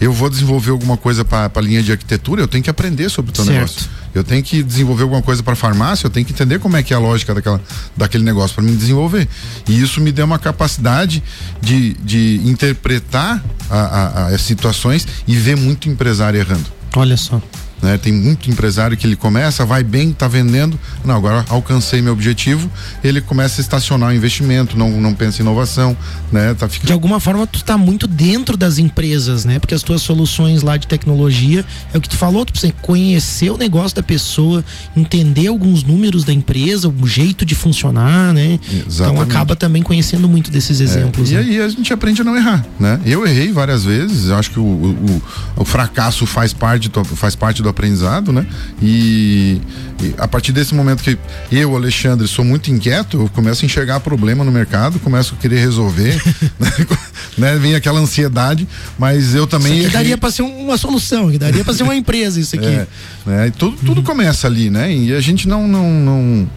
eu 0.00 0.12
vou 0.12 0.30
desenvolver 0.30 0.70
alguma 0.70 0.96
coisa 0.96 1.24
para 1.24 1.50
a 1.54 1.60
linha 1.60 1.82
de 1.82 1.92
arquitetura, 1.92 2.42
eu 2.42 2.48
tenho 2.48 2.64
que 2.64 2.70
aprender 2.70 3.08
sobre 3.08 3.30
o 3.30 3.34
teu 3.34 3.44
certo. 3.44 3.56
negócio. 3.56 4.00
Eu 4.12 4.24
tenho 4.24 4.42
que 4.42 4.62
desenvolver 4.62 5.04
alguma 5.04 5.22
coisa 5.22 5.42
para 5.42 5.54
farmácia, 5.54 6.06
eu 6.06 6.10
tenho 6.10 6.26
que 6.26 6.32
entender 6.32 6.58
como 6.58 6.76
é 6.76 6.82
que 6.82 6.92
é 6.92 6.96
a 6.96 6.98
lógica 6.98 7.32
daquela, 7.32 7.60
daquele 7.96 8.24
negócio 8.24 8.54
para 8.54 8.64
me 8.64 8.74
desenvolver. 8.74 9.28
E 9.68 9.80
isso 9.80 10.00
me 10.00 10.10
deu 10.10 10.24
uma 10.24 10.38
capacidade 10.38 11.22
de, 11.60 11.94
de 11.94 12.40
interpretar 12.44 13.42
a, 13.70 13.78
a, 13.78 14.26
as 14.28 14.40
situações 14.40 15.06
e 15.28 15.36
ver 15.36 15.56
muito 15.56 15.88
empresário 15.88 16.40
errando. 16.40 16.66
Olha 16.96 17.16
só. 17.16 17.40
Né? 17.82 17.96
Tem 17.96 18.12
muito 18.12 18.50
empresário 18.50 18.96
que 18.96 19.06
ele 19.06 19.16
começa, 19.16 19.64
vai 19.64 19.82
bem, 19.82 20.10
está 20.10 20.28
vendendo, 20.28 20.78
não, 21.04 21.16
agora 21.16 21.44
alcancei 21.48 22.02
meu 22.02 22.12
objetivo, 22.12 22.70
ele 23.02 23.20
começa 23.20 23.60
a 23.60 23.62
estacionar 23.62 24.10
o 24.10 24.14
investimento, 24.14 24.76
não, 24.76 24.90
não 25.00 25.14
pensa 25.14 25.40
em 25.40 25.44
inovação, 25.44 25.96
né? 26.30 26.54
Tá 26.54 26.68
ficando... 26.68 26.88
De 26.88 26.92
alguma 26.92 27.18
forma 27.18 27.46
tu 27.46 27.56
está 27.56 27.78
muito 27.78 28.06
dentro 28.06 28.56
das 28.56 28.78
empresas, 28.78 29.44
né? 29.44 29.58
Porque 29.58 29.74
as 29.74 29.82
tuas 29.82 30.02
soluções 30.02 30.62
lá 30.62 30.76
de 30.76 30.86
tecnologia 30.86 31.64
é 31.92 31.98
o 31.98 32.00
que 32.00 32.08
tu 32.08 32.16
falou, 32.16 32.44
tu 32.44 32.52
precisa 32.52 32.72
conhecer 32.82 33.50
o 33.50 33.56
negócio 33.56 33.96
da 33.96 34.02
pessoa, 34.02 34.64
entender 34.96 35.46
alguns 35.46 35.82
números 35.82 36.24
da 36.24 36.32
empresa, 36.32 36.88
o 36.88 37.06
jeito 37.06 37.44
de 37.44 37.54
funcionar, 37.54 38.34
né? 38.34 38.58
Exatamente. 38.70 38.94
Então 38.94 39.20
acaba 39.20 39.56
também 39.56 39.82
conhecendo 39.82 40.28
muito 40.28 40.50
desses 40.50 40.80
é, 40.80 40.84
exemplos. 40.84 41.32
É, 41.32 41.36
né? 41.36 41.42
E 41.42 41.50
aí 41.50 41.60
a 41.62 41.68
gente 41.68 41.92
aprende 41.92 42.20
a 42.20 42.24
não 42.24 42.36
errar, 42.36 42.64
né? 42.78 43.00
Eu 43.06 43.26
errei 43.26 43.52
várias 43.52 43.84
vezes, 43.84 44.30
acho 44.30 44.50
que 44.50 44.60
o, 44.60 44.62
o, 44.62 45.22
o 45.56 45.64
fracasso 45.64 46.26
faz 46.26 46.52
parte, 46.52 46.90
faz 47.16 47.34
parte 47.34 47.62
do 47.70 47.72
aprendizado, 47.72 48.32
né? 48.32 48.46
E, 48.82 49.60
e, 50.02 50.14
a 50.18 50.26
partir 50.26 50.52
desse 50.52 50.74
momento 50.74 51.02
que 51.02 51.16
eu, 51.50 51.74
Alexandre, 51.74 52.26
sou 52.26 52.44
muito 52.44 52.70
inquieto, 52.70 53.22
eu 53.22 53.28
começo 53.28 53.64
a 53.64 53.66
enxergar 53.66 54.00
problema 54.00 54.44
no 54.44 54.50
mercado, 54.50 54.98
começo 54.98 55.34
a 55.34 55.40
querer 55.40 55.60
resolver, 55.60 56.20
né? 57.38 57.56
Vem 57.56 57.74
aquela 57.74 58.00
ansiedade, 58.00 58.68
mas 58.98 59.34
eu 59.34 59.46
também. 59.46 59.78
Isso 59.78 59.86
aqui 59.86 59.92
daria 59.92 60.18
para 60.18 60.30
ser 60.30 60.42
uma 60.42 60.76
solução, 60.76 61.30
daria 61.38 61.64
para 61.64 61.74
ser 61.74 61.84
uma 61.84 61.96
empresa 61.96 62.40
isso 62.40 62.56
aqui. 62.56 62.70
É, 62.70 62.86
né? 63.26 63.46
E 63.48 63.50
tudo, 63.50 63.76
tudo 63.84 63.98
uhum. 63.98 64.04
começa 64.04 64.46
ali, 64.46 64.70
né? 64.70 64.94
E 64.94 65.12
a 65.12 65.20
gente 65.20 65.48
não. 65.48 65.66
não, 65.66 65.90
não 65.90 66.48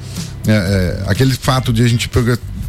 é, 0.47 0.51
é, 0.51 1.03
aquele 1.07 1.33
fato 1.33 1.73
de 1.73 1.81
a 1.83 1.87
gente 1.87 2.09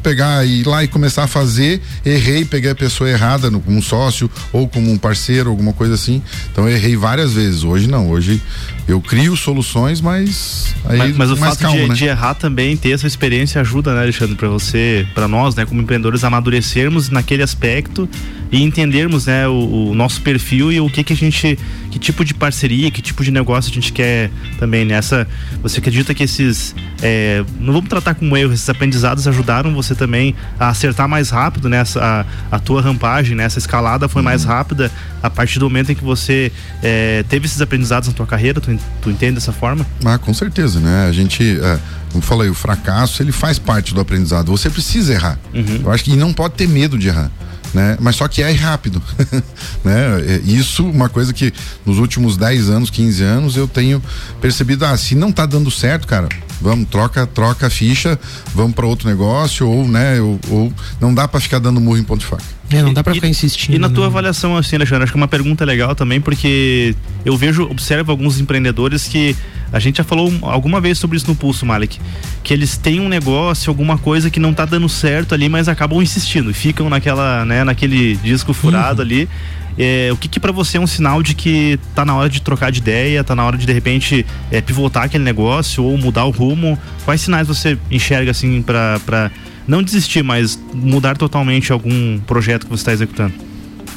pegar 0.04 0.46
e 0.46 0.60
ir 0.60 0.66
lá 0.66 0.84
e 0.84 0.88
começar 0.88 1.24
a 1.24 1.26
fazer, 1.26 1.80
errei, 2.04 2.44
peguei 2.44 2.70
a 2.70 2.74
pessoa 2.74 3.08
errada 3.08 3.50
no, 3.50 3.58
como 3.58 3.78
um 3.78 3.82
sócio 3.82 4.30
ou 4.52 4.68
como 4.68 4.92
um 4.92 4.98
parceiro, 4.98 5.48
alguma 5.48 5.72
coisa 5.72 5.94
assim. 5.94 6.22
Então 6.52 6.68
errei 6.68 6.94
várias 6.94 7.32
vezes. 7.32 7.64
Hoje 7.64 7.88
não, 7.88 8.10
hoje 8.10 8.40
eu 8.86 9.00
crio 9.00 9.34
soluções, 9.34 10.02
mas 10.02 10.74
aí 10.84 10.98
mas, 10.98 11.16
mas 11.16 11.30
o 11.30 11.36
fato 11.36 11.58
calmo, 11.58 11.80
de, 11.80 11.88
né? 11.88 11.94
de, 11.94 12.04
errar 12.04 12.34
também 12.34 12.76
ter 12.76 12.90
essa 12.90 13.06
experiência 13.06 13.60
ajuda, 13.62 13.94
né, 13.94 14.02
Alexandre, 14.02 14.34
para 14.34 14.48
você, 14.48 15.06
para 15.14 15.26
nós, 15.26 15.54
né, 15.54 15.64
como 15.64 15.80
empreendedores 15.80 16.22
amadurecermos 16.22 17.08
naquele 17.08 17.42
aspecto 17.42 18.06
e 18.52 18.62
entendermos, 18.62 19.26
né, 19.26 19.48
o, 19.48 19.90
o, 19.90 19.94
nosso 19.94 20.20
perfil 20.20 20.70
e 20.70 20.80
o 20.80 20.88
que 20.90 21.02
que 21.02 21.14
a 21.14 21.16
gente, 21.16 21.58
que 21.90 21.98
tipo 21.98 22.24
de 22.24 22.34
parceria, 22.34 22.90
que 22.90 23.00
tipo 23.00 23.24
de 23.24 23.30
negócio 23.30 23.70
a 23.70 23.74
gente 23.74 23.92
quer 23.92 24.30
também 24.58 24.84
nessa. 24.84 25.26
Você 25.62 25.80
acredita 25.80 26.14
que 26.14 26.22
esses, 26.22 26.74
é, 27.02 27.42
não 27.58 27.72
vamos 27.72 27.88
tratar 27.88 28.14
como 28.14 28.36
erro, 28.36 28.52
esses 28.52 28.68
aprendizados 28.68 29.26
ajudaram 29.26 29.74
você 29.74 29.93
também 29.94 30.34
a 30.58 30.68
acertar 30.68 31.08
mais 31.08 31.30
rápido, 31.30 31.68
né, 31.68 31.82
a, 31.96 32.24
a 32.50 32.58
tua 32.58 32.80
rampagem, 32.80 33.36
né, 33.36 33.44
essa 33.44 33.58
escalada 33.58 34.08
foi 34.08 34.20
uhum. 34.20 34.24
mais 34.24 34.44
rápida 34.44 34.90
a 35.22 35.30
partir 35.30 35.58
do 35.58 35.64
momento 35.64 35.90
em 35.90 35.94
que 35.94 36.04
você 36.04 36.52
é, 36.82 37.24
teve 37.28 37.46
esses 37.46 37.60
aprendizados 37.60 38.08
na 38.08 38.14
tua 38.14 38.26
carreira, 38.26 38.60
tu, 38.60 38.78
tu 39.00 39.10
entende 39.10 39.36
dessa 39.36 39.52
forma? 39.52 39.86
Ah, 40.04 40.18
com 40.18 40.34
certeza, 40.34 40.80
né? 40.80 41.06
A 41.08 41.12
gente, 41.12 41.58
é, 41.60 41.78
como 42.12 42.22
falei, 42.22 42.50
o 42.50 42.54
fracasso 42.54 43.22
ele 43.22 43.32
faz 43.32 43.58
parte 43.58 43.94
do 43.94 44.00
aprendizado. 44.00 44.50
Você 44.50 44.68
precisa 44.68 45.12
errar. 45.12 45.38
Uhum. 45.52 45.80
Eu 45.84 45.90
acho 45.90 46.04
que 46.04 46.14
não 46.14 46.32
pode 46.32 46.54
ter 46.54 46.68
medo 46.68 46.98
de 46.98 47.08
errar. 47.08 47.30
né? 47.72 47.96
Mas 48.00 48.16
só 48.16 48.28
que 48.28 48.42
é 48.42 48.52
rápido, 48.52 49.02
né? 49.82 50.20
É, 50.26 50.40
Isso, 50.44 50.86
uma 50.86 51.08
coisa 51.08 51.32
que 51.32 51.52
nos 51.84 51.98
últimos 51.98 52.36
10 52.36 52.70
anos, 52.70 52.90
15 52.90 53.22
anos, 53.22 53.56
eu 53.56 53.66
tenho 53.66 54.02
percebido, 54.40 54.84
ah, 54.84 54.96
se 54.96 55.14
não 55.14 55.32
tá 55.32 55.44
dando 55.44 55.70
certo, 55.70 56.06
cara, 56.06 56.28
vamos, 56.60 56.88
troca, 56.88 57.26
troca 57.26 57.66
a 57.66 57.70
ficha, 57.70 58.18
vamos 58.54 58.74
para 58.74 58.86
outro 58.86 59.08
negócio, 59.08 59.68
ou, 59.68 59.86
né, 59.86 60.20
ou, 60.20 60.38
ou 60.50 60.72
não 61.00 61.14
dá 61.14 61.26
para 61.28 61.40
ficar 61.40 61.58
dando 61.58 61.80
murro 61.80 61.98
em 61.98 62.04
ponto 62.04 62.20
de 62.20 62.26
faca. 62.26 62.42
É, 62.70 62.82
não 62.82 62.94
dá 62.94 63.04
pra 63.04 63.14
ficar 63.14 63.28
insistindo. 63.28 63.74
E 63.74 63.78
na 63.78 63.88
tua 63.88 64.04
né? 64.04 64.06
avaliação, 64.06 64.56
assim, 64.56 64.76
Alexandre, 64.76 65.04
acho 65.04 65.12
que 65.12 65.18
é 65.18 65.20
uma 65.20 65.28
pergunta 65.28 65.64
legal 65.64 65.94
também, 65.94 66.20
porque 66.20 66.94
eu 67.24 67.36
vejo, 67.36 67.64
observo 67.64 68.10
alguns 68.10 68.40
empreendedores 68.40 69.06
que 69.06 69.36
a 69.72 69.78
gente 69.78 69.98
já 69.98 70.04
falou 70.04 70.32
alguma 70.42 70.80
vez 70.80 70.98
sobre 70.98 71.16
isso 71.16 71.26
no 71.26 71.34
Pulso, 71.34 71.66
Malik, 71.66 71.98
que 72.42 72.54
eles 72.54 72.76
têm 72.76 73.00
um 73.00 73.08
negócio, 73.08 73.70
alguma 73.70 73.98
coisa 73.98 74.30
que 74.30 74.40
não 74.40 74.54
tá 74.54 74.64
dando 74.64 74.88
certo 74.88 75.34
ali, 75.34 75.48
mas 75.48 75.68
acabam 75.68 76.02
insistindo 76.02 76.54
ficam 76.54 76.88
naquela, 76.88 77.44
né, 77.44 77.64
naquele 77.64 78.16
disco 78.16 78.52
furado 78.54 79.02
ali. 79.02 79.28
É, 79.78 80.10
o 80.12 80.16
que 80.16 80.28
que 80.28 80.38
para 80.38 80.52
você 80.52 80.78
é 80.78 80.80
um 80.80 80.86
sinal 80.86 81.22
de 81.22 81.34
que 81.34 81.78
tá 81.94 82.04
na 82.04 82.14
hora 82.14 82.28
de 82.28 82.40
trocar 82.40 82.70
de 82.70 82.78
ideia, 82.78 83.24
tá 83.24 83.34
na 83.34 83.44
hora 83.44 83.56
de 83.56 83.66
de 83.66 83.72
repente 83.72 84.24
é, 84.50 84.60
pivotar 84.60 85.04
aquele 85.04 85.24
negócio 85.24 85.82
ou 85.82 85.98
mudar 85.98 86.24
o 86.24 86.30
rumo? 86.30 86.78
Quais 87.04 87.20
sinais 87.20 87.48
você 87.48 87.76
enxerga 87.90 88.30
assim 88.30 88.62
para 88.62 89.30
não 89.66 89.82
desistir, 89.82 90.22
mas 90.22 90.58
mudar 90.72 91.16
totalmente 91.16 91.72
algum 91.72 92.18
projeto 92.20 92.64
que 92.64 92.70
você 92.70 92.82
está 92.82 92.92
executando? 92.92 93.34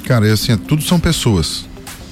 Cara, 0.04 0.28
é 0.28 0.32
assim, 0.32 0.54
é, 0.54 0.58
tudo 0.58 0.82
são 0.82 1.00
pessoas. 1.00 1.67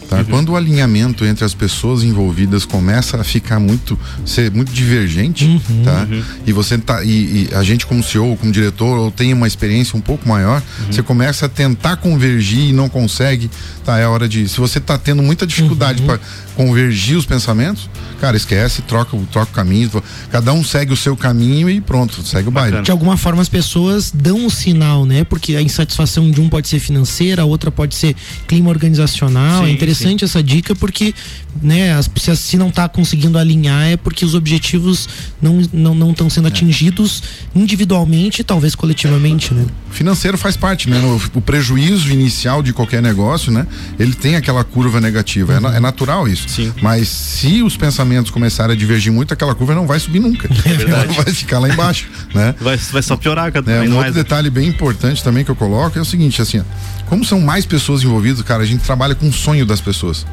Tá? 0.10 0.18
Uhum. 0.18 0.26
Quando 0.26 0.50
o 0.50 0.56
alinhamento 0.56 1.26
entre 1.26 1.44
as 1.44 1.54
pessoas 1.54 2.04
envolvidas 2.04 2.64
começa 2.66 3.20
a 3.20 3.24
ficar 3.24 3.60
muito 3.60 3.98
ser 4.26 4.52
muito 4.52 4.72
divergente, 4.72 5.46
tá? 5.84 6.08
E 6.46 6.52
você 6.54 6.78
tá 6.78 7.04
e, 7.04 7.48
e 7.50 7.50
a 7.56 7.64
gente 7.64 7.86
como 7.88 8.04
CEO, 8.04 8.38
como 8.38 8.52
diretor, 8.52 8.98
ou 9.00 9.10
tem 9.10 9.34
uma 9.34 9.48
experiência 9.48 9.98
um 9.98 10.02
pouco 10.02 10.28
maior, 10.30 10.62
você 10.92 11.02
começa 11.02 11.48
a 11.48 11.50
tentar 11.50 11.96
convergir 11.98 12.70
e 12.70 12.72
não 12.74 12.88
consegue, 12.88 13.50
tá? 13.84 13.98
É 13.98 14.06
hora 14.08 14.28
de, 14.30 14.48
se 14.48 14.60
você 14.60 14.80
tá 14.80 14.98
tendo 14.98 15.24
muita 15.24 15.46
dificuldade 15.48 16.04
para 16.04 16.20
convergir 16.56 17.18
os 17.18 17.26
pensamentos, 17.26 17.90
cara, 18.22 18.38
esquece, 18.38 18.82
troca, 18.84 19.16
o- 19.16 19.26
troca 19.32 19.52
o 19.52 19.56
caminho, 19.56 19.90
cada 20.32 20.54
um 20.54 20.64
segue 20.64 20.94
o 20.94 20.98
seu 20.98 21.18
caminho 21.18 21.70
e 21.70 21.82
pronto, 21.82 22.22
segue 22.24 22.48
o 22.48 22.52
baile. 22.52 22.82
De 22.82 22.92
alguma 22.92 23.18
forma 23.18 23.42
as 23.42 23.50
pessoas 23.50 24.12
dão 24.14 24.46
o 24.46 24.52
sinal, 24.52 25.06
né? 25.06 25.24
Porque 25.24 25.56
a 25.56 25.62
insatisfação 25.62 26.30
de 26.30 26.40
um 26.40 26.48
pode 26.48 26.68
ser 26.68 26.80
financeira, 26.80 27.42
a 27.42 27.46
outra 27.46 27.72
pode 27.72 27.96
ser 27.96 28.16
clima 28.48 28.70
organizacional. 28.70 29.64
Sim, 29.64 29.70
é 29.70 29.74
interessante 29.74 29.95
essa 30.24 30.44
dica 30.44 30.76
porque, 30.76 31.14
né, 31.62 32.00
se, 32.18 32.36
se 32.36 32.58
não 32.58 32.70
tá 32.72 32.88
conseguindo 32.90 33.38
alinhar 33.38 33.84
é 33.88 33.98
porque 33.98 34.26
os 34.26 34.34
objetivos 34.36 35.08
não 35.42 35.62
não 35.74 35.96
não 35.96 36.12
estão 36.12 36.30
sendo 36.30 36.48
atingidos 36.48 37.24
individualmente 37.56 38.42
e 38.42 38.44
talvez 38.44 38.76
coletivamente, 38.76 39.54
né? 39.54 39.66
financeiro 39.92 40.38
faz 40.38 40.58
parte, 40.58 40.90
né? 40.90 41.00
O, 41.00 41.38
o 41.38 41.42
prejuízo 41.42 42.12
inicial 42.12 42.62
de 42.62 42.74
qualquer 42.74 43.02
negócio, 43.02 43.50
né? 43.50 43.66
Ele 43.98 44.14
tem 44.14 44.36
aquela 44.36 44.62
curva 44.62 45.00
negativa. 45.00 45.54
É, 45.54 45.60
na- 45.62 45.74
é 45.76 45.80
natural 45.80 46.28
isso. 46.28 46.50
Sim. 46.50 46.74
Mas 46.82 47.08
se 47.08 47.64
os 47.64 47.78
pensamentos 47.78 48.30
começarem 48.30 48.76
a 48.76 48.78
divergir 48.78 49.14
muito, 49.14 49.34
aquela 49.34 49.56
curva 49.56 49.74
não 49.74 49.88
vai 49.88 49.98
subir 49.98 50.20
nunca. 50.20 50.50
Ela 50.86 51.06
vai 51.24 51.34
ficar 51.34 51.60
lá 51.60 51.70
embaixo, 51.70 52.08
né? 52.34 52.54
Vai, 52.60 52.76
vai 52.78 53.02
só 53.02 53.16
piorar 53.16 53.52
cada 53.54 53.72
É, 53.72 53.80
vez 53.80 53.90
um 53.92 53.96
mais. 53.96 54.08
outro 54.08 54.22
detalhe 54.24 54.50
bem 54.50 54.68
importante 54.68 55.24
também 55.24 55.46
que 55.46 55.52
eu 55.52 55.56
coloco 55.56 55.98
é 55.98 56.02
o 56.02 56.06
seguinte, 56.06 56.42
assim, 56.42 56.60
ó, 56.60 56.64
como 57.06 57.24
são 57.24 57.40
mais 57.40 57.66
pessoas 57.66 58.04
envolvidas, 58.04 58.42
cara, 58.42 58.64
a 58.64 58.66
gente 58.66 58.82
trabalha 58.84 59.14
com 59.16 59.28
o 59.30 59.34
sonho 59.34 59.66
das 59.66 59.80
pessoas 59.86 60.26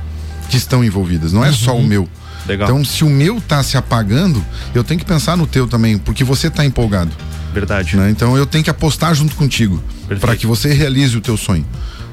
que 0.49 0.57
estão 0.57 0.83
envolvidas, 0.83 1.33
não 1.33 1.45
é 1.45 1.53
só 1.53 1.77
o 1.77 1.83
meu. 1.83 2.09
Legal. 2.47 2.69
Então, 2.69 2.85
se 2.85 3.05
o 3.05 3.11
meu 3.11 3.41
tá 3.41 3.63
se 3.63 3.77
apagando, 3.77 4.45
eu 4.75 4.83
tenho 4.83 4.99
que 4.99 5.07
pensar 5.07 5.37
no 5.37 5.47
teu 5.47 5.69
também, 5.69 5.97
porque 5.97 6.25
você 6.25 6.51
tá 6.51 6.65
empolgado. 6.65 7.13
Verdade. 7.53 7.97
né? 7.97 8.11
Então 8.11 8.37
eu 8.37 8.47
tenho 8.47 8.65
que 8.65 8.71
apostar 8.71 9.15
junto 9.15 9.37
contigo 9.37 9.83
para 10.21 10.35
que 10.35 10.47
você 10.47 10.73
realize 10.73 11.17
o 11.17 11.21
teu 11.21 11.37
sonho. 11.37 11.67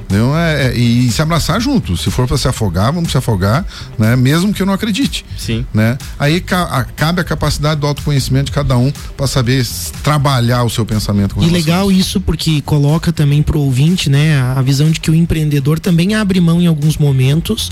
Então, 0.09 0.35
é, 0.37 0.67
é- 0.69 0.75
e 0.77 1.11
se 1.11 1.21
abraçar 1.21 1.61
junto. 1.61 1.95
Se 1.95 2.09
for 2.09 2.27
para 2.27 2.37
se 2.37 2.47
afogar, 2.47 2.91
vamos 2.91 3.11
se 3.11 3.17
afogar, 3.17 3.63
né? 3.97 4.15
Mesmo 4.15 4.51
que 4.51 4.61
eu 4.61 4.65
não 4.65 4.73
acredite. 4.73 5.23
Sim. 5.37 5.63
Né? 5.73 5.97
Aí 6.17 6.41
ca- 6.41 6.63
a- 6.63 6.83
cabe 6.83 7.21
a 7.21 7.23
capacidade 7.23 7.79
do 7.79 7.85
autoconhecimento 7.87 8.45
de 8.45 8.51
cada 8.51 8.75
um 8.77 8.91
para 9.15 9.27
saber 9.27 9.63
trabalhar 10.03 10.63
o 10.63 10.69
seu 10.69 10.85
pensamento. 10.85 11.35
com 11.35 11.43
E 11.43 11.49
legal 11.49 11.91
isso 11.91 12.19
porque 12.19 12.61
coloca 12.61 13.13
também 13.13 13.43
pro 13.43 13.59
ouvinte, 13.59 14.09
né, 14.09 14.39
a 14.41 14.59
a 14.59 14.61
visão 14.61 14.89
de 14.91 14.99
que 14.99 15.09
o 15.09 15.15
empreendedor 15.15 15.79
também 15.79 16.15
abre 16.15 16.41
mão 16.41 16.59
em 16.61 16.67
alguns 16.67 16.97
momentos 16.97 17.71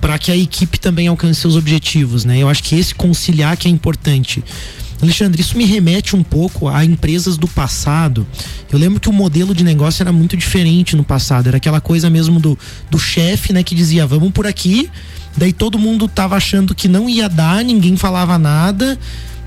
para 0.00 0.16
que 0.18 0.30
a 0.30 0.36
equipe 0.36 0.78
também 0.78 1.08
alcance 1.08 1.40
seus 1.40 1.56
objetivos, 1.56 2.24
né? 2.24 2.38
Eu 2.38 2.48
acho 2.48 2.62
que 2.62 2.76
esse 2.78 2.94
conciliar 2.94 3.56
que 3.56 3.66
é 3.66 3.70
importante. 3.70 4.44
Alexandre, 5.00 5.40
isso 5.40 5.56
me 5.56 5.64
remete 5.64 6.16
um 6.16 6.22
pouco 6.22 6.68
a 6.68 6.84
empresas 6.84 7.36
do 7.36 7.46
passado. 7.46 8.26
Eu 8.72 8.78
lembro 8.78 8.98
que 9.00 9.08
o 9.08 9.12
modelo 9.12 9.54
de 9.54 9.62
negócio 9.62 10.02
era 10.02 10.12
muito 10.12 10.36
diferente 10.36 10.96
no 10.96 11.04
passado. 11.04 11.46
Era 11.46 11.56
aquela 11.58 11.80
coisa 11.80 12.10
mesmo 12.10 12.40
do, 12.40 12.58
do 12.90 12.98
chefe, 12.98 13.52
né, 13.52 13.62
que 13.62 13.74
dizia, 13.74 14.06
vamos 14.06 14.32
por 14.32 14.46
aqui. 14.46 14.90
Daí 15.36 15.52
todo 15.52 15.78
mundo 15.78 16.08
tava 16.08 16.34
achando 16.36 16.74
que 16.74 16.88
não 16.88 17.08
ia 17.08 17.28
dar, 17.28 17.64
ninguém 17.64 17.96
falava 17.96 18.36
nada 18.38 18.98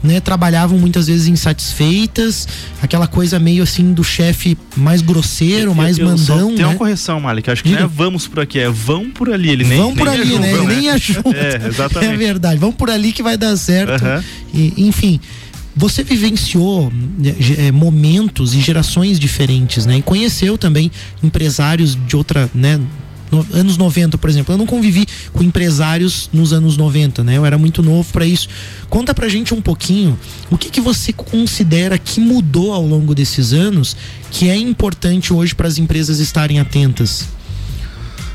né, 0.03 0.19
trabalhavam 0.19 0.79
muitas 0.79 1.05
vezes 1.05 1.27
insatisfeitas, 1.27 2.47
aquela 2.81 3.05
coisa 3.05 3.37
meio 3.37 3.61
assim 3.61 3.93
do 3.93 4.03
chefe 4.03 4.57
mais 4.75 4.99
grosseiro, 5.01 5.75
mais 5.75 5.99
Eu- 5.99 6.07
mandão, 6.07 6.47
Tem 6.47 6.57
né? 6.57 6.65
uma 6.65 6.75
correção, 6.75 7.19
Malik. 7.19 7.51
Acho 7.51 7.61
que 7.61 7.69
Diga. 7.69 7.81
não 7.81 7.87
é 7.87 7.91
vamos 7.93 8.27
por 8.27 8.39
aqui, 8.39 8.57
é 8.59 8.67
vão 8.67 9.11
por 9.11 9.31
ali. 9.31 9.49
Ele 9.49 9.63
nem, 9.63 9.77
vão 9.77 9.95
por 9.95 10.07
nem 10.09 10.19
ali, 10.19 10.39
né? 10.39 10.47
ajudam, 10.53 10.71
Ele 10.71 10.75
nem 10.81 10.89
ajuda. 10.91 11.37
É, 11.37 11.67
exatamente. 11.67 12.13
É 12.13 12.17
verdade. 12.17 12.59
Vão 12.59 12.71
por 12.71 12.89
ali 12.89 13.11
que 13.11 13.21
vai 13.21 13.37
dar 13.37 13.55
certo. 13.57 14.03
Aham. 14.03 14.23
E, 14.53 14.73
enfim, 14.87 15.19
você 15.75 16.03
vivenciou 16.03 16.91
eh, 17.57 17.71
momentos 17.71 18.53
e 18.53 18.59
gerações 18.61 19.19
diferentes, 19.19 19.85
né? 19.85 19.97
E 19.97 20.01
conheceu 20.01 20.57
também 20.57 20.91
empresários 21.23 21.97
de 22.07 22.15
outra, 22.15 22.49
né? 22.53 22.79
no- 23.31 23.47
anos 23.53 23.77
90, 23.77 24.17
por 24.17 24.29
exemplo. 24.29 24.53
Eu 24.53 24.57
não 24.57 24.65
convivi 24.65 25.05
com 25.31 25.41
empresários 25.41 26.29
nos 26.33 26.51
anos 26.51 26.75
90, 26.75 27.23
né? 27.23 27.37
Eu 27.37 27.45
era 27.45 27.57
muito 27.57 27.81
novo 27.81 28.11
para 28.11 28.25
isso. 28.25 28.49
Conta 28.89 29.13
pra 29.13 29.29
gente 29.29 29.53
um 29.53 29.61
pouquinho 29.61 30.19
o 30.49 30.57
que, 30.57 30.69
que 30.69 30.81
você 30.81 31.13
considera 31.13 31.97
que 31.97 32.19
mudou 32.19 32.73
ao 32.73 32.85
longo 32.85 33.15
desses 33.15 33.53
anos 33.53 33.95
que 34.29 34.49
é 34.49 34.55
importante 34.57 35.33
hoje 35.33 35.55
para 35.55 35.67
as 35.69 35.77
empresas 35.77 36.19
estarem 36.19 36.59
atentas. 36.59 37.25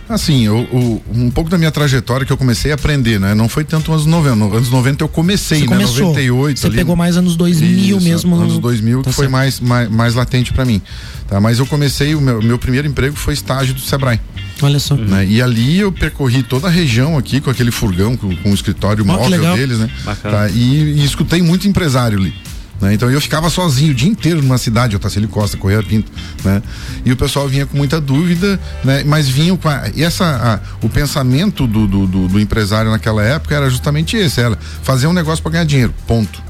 Assim, 0.08 0.46
eu, 0.46 0.58
o- 0.72 1.02
um 1.12 1.30
pouco 1.30 1.50
da 1.50 1.58
minha 1.58 1.70
trajetória 1.72 2.24
que 2.24 2.32
eu 2.32 2.36
comecei 2.36 2.70
a 2.70 2.76
aprender, 2.76 3.18
né? 3.18 3.34
Não 3.34 3.48
foi 3.48 3.64
tanto 3.64 3.92
anos 3.92 4.06
90. 4.06 4.36
Nos 4.36 4.52
anos 4.54 4.70
90 4.70 5.02
eu 5.02 5.08
comecei, 5.08 5.58
Você 5.60 5.64
né? 5.66 5.72
começou. 5.76 6.06
98 6.06 6.60
Você 6.60 6.66
ali. 6.68 6.76
pegou 6.76 6.94
mais 6.94 7.16
anos 7.16 7.34
2000 7.34 7.96
Isso, 7.98 8.08
mesmo. 8.08 8.36
Anos 8.36 8.54
no- 8.54 8.60
2000 8.60 9.02
Tá 9.02 9.10
que 9.10 9.16
foi 9.16 9.24
certo. 9.24 9.32
mais, 9.32 9.58
mais, 9.60 9.90
mais 9.90 10.14
latente 10.14 10.52
para 10.52 10.64
mim. 10.64 10.80
Tá? 11.28 11.40
Mas 11.40 11.58
eu 11.58 11.66
comecei, 11.66 12.14
o 12.14 12.20
meu, 12.20 12.40
meu 12.40 12.56
primeiro 12.58 12.86
emprego 12.86 13.16
foi 13.16 13.34
estágio 13.34 13.74
do 13.74 13.80
Sebrae. 13.80 14.20
Olha 14.62 14.78
só. 14.78 14.94
Né? 14.94 15.26
E 15.26 15.42
ali 15.42 15.78
eu 15.80 15.90
percorri 15.90 16.42
toda 16.42 16.68
a 16.68 16.70
região 16.70 17.18
aqui 17.18 17.40
com 17.40 17.50
aquele 17.50 17.70
furgão, 17.72 18.16
com, 18.16 18.34
com 18.36 18.50
o 18.52 18.54
escritório 18.54 19.04
que 19.04 19.10
móvel 19.10 19.54
deles, 19.56 19.78
né? 19.78 19.90
Bacana. 20.04 20.36
Tá? 20.36 20.48
E, 20.50 21.00
e 21.00 21.04
escutei 21.04 21.42
muito 21.42 21.66
empresário 21.68 22.16
ali. 22.18 22.32
Né? 22.80 22.92
Então 22.94 23.10
eu 23.10 23.20
ficava 23.20 23.48
sozinho 23.50 23.92
o 23.92 23.94
dia 23.94 24.08
inteiro 24.08 24.42
numa 24.42 24.58
cidade, 24.58 24.94
Otacílio 24.96 25.28
Costa, 25.28 25.56
Correia 25.56 25.82
Pinto, 25.82 26.10
né? 26.44 26.62
E 27.04 27.12
o 27.12 27.16
pessoal 27.16 27.48
vinha 27.48 27.64
com 27.66 27.76
muita 27.76 28.00
dúvida, 28.00 28.58
né? 28.84 29.02
Mas 29.04 29.28
vinham 29.28 29.56
com 29.56 29.68
a, 29.68 29.88
e 29.94 30.02
essa, 30.02 30.24
a- 30.24 30.60
o 30.84 30.88
pensamento 30.88 31.66
do, 31.66 31.86
do, 31.86 32.06
do- 32.06 32.28
do 32.28 32.40
empresário 32.40 32.90
naquela 32.90 33.22
época 33.22 33.54
era 33.54 33.70
justamente 33.70 34.16
esse, 34.16 34.40
era 34.40 34.56
fazer 34.82 35.06
um 35.06 35.12
negócio 35.12 35.42
para 35.42 35.52
ganhar 35.52 35.64
dinheiro, 35.64 35.94
ponto. 36.06 36.44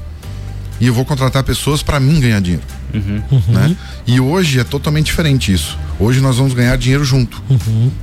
E 0.79 0.85
eu 0.85 0.93
vou 0.93 1.03
contratar 1.05 1.43
pessoas 1.43 1.81
para 1.81 1.99
mim 1.99 2.19
ganhar 2.19 2.39
dinheiro 2.39 2.63
né? 3.51 3.75
E 4.05 4.19
hoje 4.19 4.59
é 4.59 4.63
totalmente 4.63 5.07
diferente 5.07 5.51
isso. 5.51 5.77
Hoje 5.99 6.21
nós 6.21 6.37
vamos 6.37 6.53
ganhar 6.53 6.77
dinheiro 6.77 7.03
junto, 7.03 7.41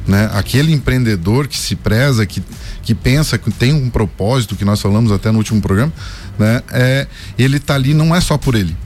né? 0.06 0.28
Aquele 0.34 0.72
empreendedor 0.72 1.46
que 1.48 1.56
se 1.56 1.74
preza, 1.76 2.26
que, 2.26 2.42
que 2.82 2.94
pensa 2.94 3.38
que 3.38 3.50
tem 3.50 3.72
um 3.72 3.88
propósito 3.88 4.56
que 4.56 4.64
nós 4.64 4.80
falamos 4.82 5.10
até 5.12 5.30
no 5.30 5.38
último 5.38 5.60
programa, 5.62 5.92
né? 6.38 6.62
É, 6.72 7.06
ele 7.38 7.58
tá 7.58 7.74
ali 7.74 7.94
não 7.94 8.14
é 8.14 8.20
só 8.20 8.36
por 8.38 8.54
ele. 8.54 8.76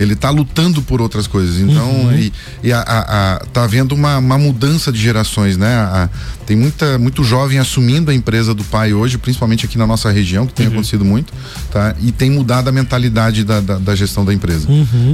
Ele 0.00 0.14
tá 0.14 0.30
lutando 0.30 0.80
por 0.80 1.00
outras 1.02 1.26
coisas. 1.26 1.56
Então, 1.58 2.12
e, 2.14 2.32
e 2.62 2.72
a, 2.72 2.78
a- 2.80 3.34
a- 3.34 3.38
tá 3.52 3.64
havendo 3.64 3.96
uma, 3.96 4.18
uma 4.18 4.38
mudança 4.38 4.92
de 4.92 4.98
gerações, 5.00 5.56
né? 5.56 5.74
A- 5.74 6.08
tem 6.48 6.56
muita, 6.56 6.98
muito 6.98 7.22
jovem 7.22 7.58
assumindo 7.58 8.10
a 8.10 8.14
empresa 8.14 8.54
do 8.54 8.64
pai 8.64 8.94
hoje, 8.94 9.18
principalmente 9.18 9.66
aqui 9.66 9.76
na 9.76 9.86
nossa 9.86 10.10
região, 10.10 10.46
que 10.46 10.54
tem 10.54 10.66
acontecido 10.66 11.04
muito, 11.04 11.30
tá? 11.70 11.94
E 12.00 12.10
tem 12.10 12.30
mudado 12.30 12.68
a 12.68 12.72
mentalidade 12.72 13.44
da, 13.44 13.60
da, 13.60 13.76
da 13.76 13.94
gestão 13.94 14.24
da 14.24 14.32
empresa. 14.32 14.66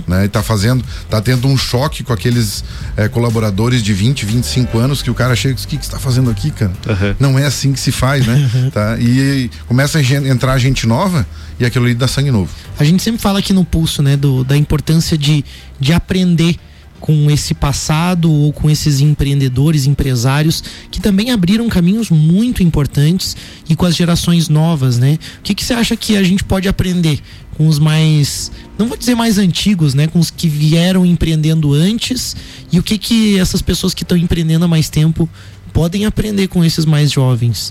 Né? 0.06 0.26
E 0.26 0.28
tá 0.28 0.44
fazendo, 0.44 0.84
tá 1.10 1.20
tendo 1.20 1.48
um 1.48 1.56
choque 1.56 2.04
com 2.04 2.12
aqueles 2.12 2.62
eh, 2.96 3.08
colaboradores 3.08 3.82
de 3.82 3.92
20, 3.92 4.24
25 4.24 4.78
anos 4.78 5.02
que 5.02 5.10
o 5.10 5.14
cara 5.14 5.34
chega 5.34 5.54
e 5.54 5.56
diz, 5.56 5.64
o 5.64 5.68
que, 5.68 5.76
que 5.76 5.84
você 5.84 5.90
tá 5.90 5.98
fazendo 5.98 6.30
aqui, 6.30 6.52
cara? 6.52 6.70
Aham. 6.88 7.16
Não 7.18 7.36
é 7.36 7.46
assim 7.46 7.72
que 7.72 7.80
se 7.80 7.90
faz, 7.90 8.24
né? 8.24 8.70
tá? 8.72 8.96
E 9.00 9.50
começa 9.66 9.98
a 9.98 10.02
entrar 10.02 10.56
gente 10.58 10.86
nova 10.86 11.26
e 11.58 11.66
aquilo 11.66 11.84
ali 11.84 11.96
dá 11.96 12.06
sangue 12.06 12.30
novo. 12.30 12.48
A 12.78 12.84
gente 12.84 13.02
sempre 13.02 13.20
fala 13.20 13.40
aqui 13.40 13.52
no 13.52 13.64
pulso, 13.64 14.04
né, 14.04 14.16
do, 14.16 14.44
da 14.44 14.56
importância 14.56 15.18
de, 15.18 15.44
de 15.80 15.92
aprender 15.92 16.54
com 17.04 17.30
esse 17.30 17.52
passado 17.52 18.32
ou 18.32 18.50
com 18.50 18.70
esses 18.70 19.00
empreendedores, 19.00 19.84
empresários 19.84 20.64
que 20.90 20.98
também 20.98 21.30
abriram 21.30 21.68
caminhos 21.68 22.08
muito 22.08 22.62
importantes 22.62 23.36
e 23.68 23.76
com 23.76 23.84
as 23.84 23.94
gerações 23.94 24.48
novas, 24.48 24.96
né? 24.96 25.18
O 25.38 25.42
que, 25.42 25.54
que 25.54 25.62
você 25.62 25.74
acha 25.74 25.94
que 25.96 26.16
a 26.16 26.22
gente 26.22 26.42
pode 26.42 26.66
aprender 26.66 27.20
com 27.58 27.68
os 27.68 27.78
mais, 27.78 28.50
não 28.78 28.86
vou 28.88 28.96
dizer 28.96 29.14
mais 29.14 29.36
antigos, 29.36 29.92
né, 29.92 30.06
com 30.06 30.18
os 30.18 30.30
que 30.30 30.48
vieram 30.48 31.04
empreendendo 31.04 31.74
antes 31.74 32.34
e 32.72 32.78
o 32.78 32.82
que 32.82 32.96
que 32.96 33.38
essas 33.38 33.60
pessoas 33.60 33.92
que 33.92 34.02
estão 34.02 34.16
empreendendo 34.16 34.64
há 34.64 34.68
mais 34.68 34.88
tempo 34.88 35.28
podem 35.74 36.06
aprender 36.06 36.48
com 36.48 36.64
esses 36.64 36.86
mais 36.86 37.12
jovens? 37.12 37.70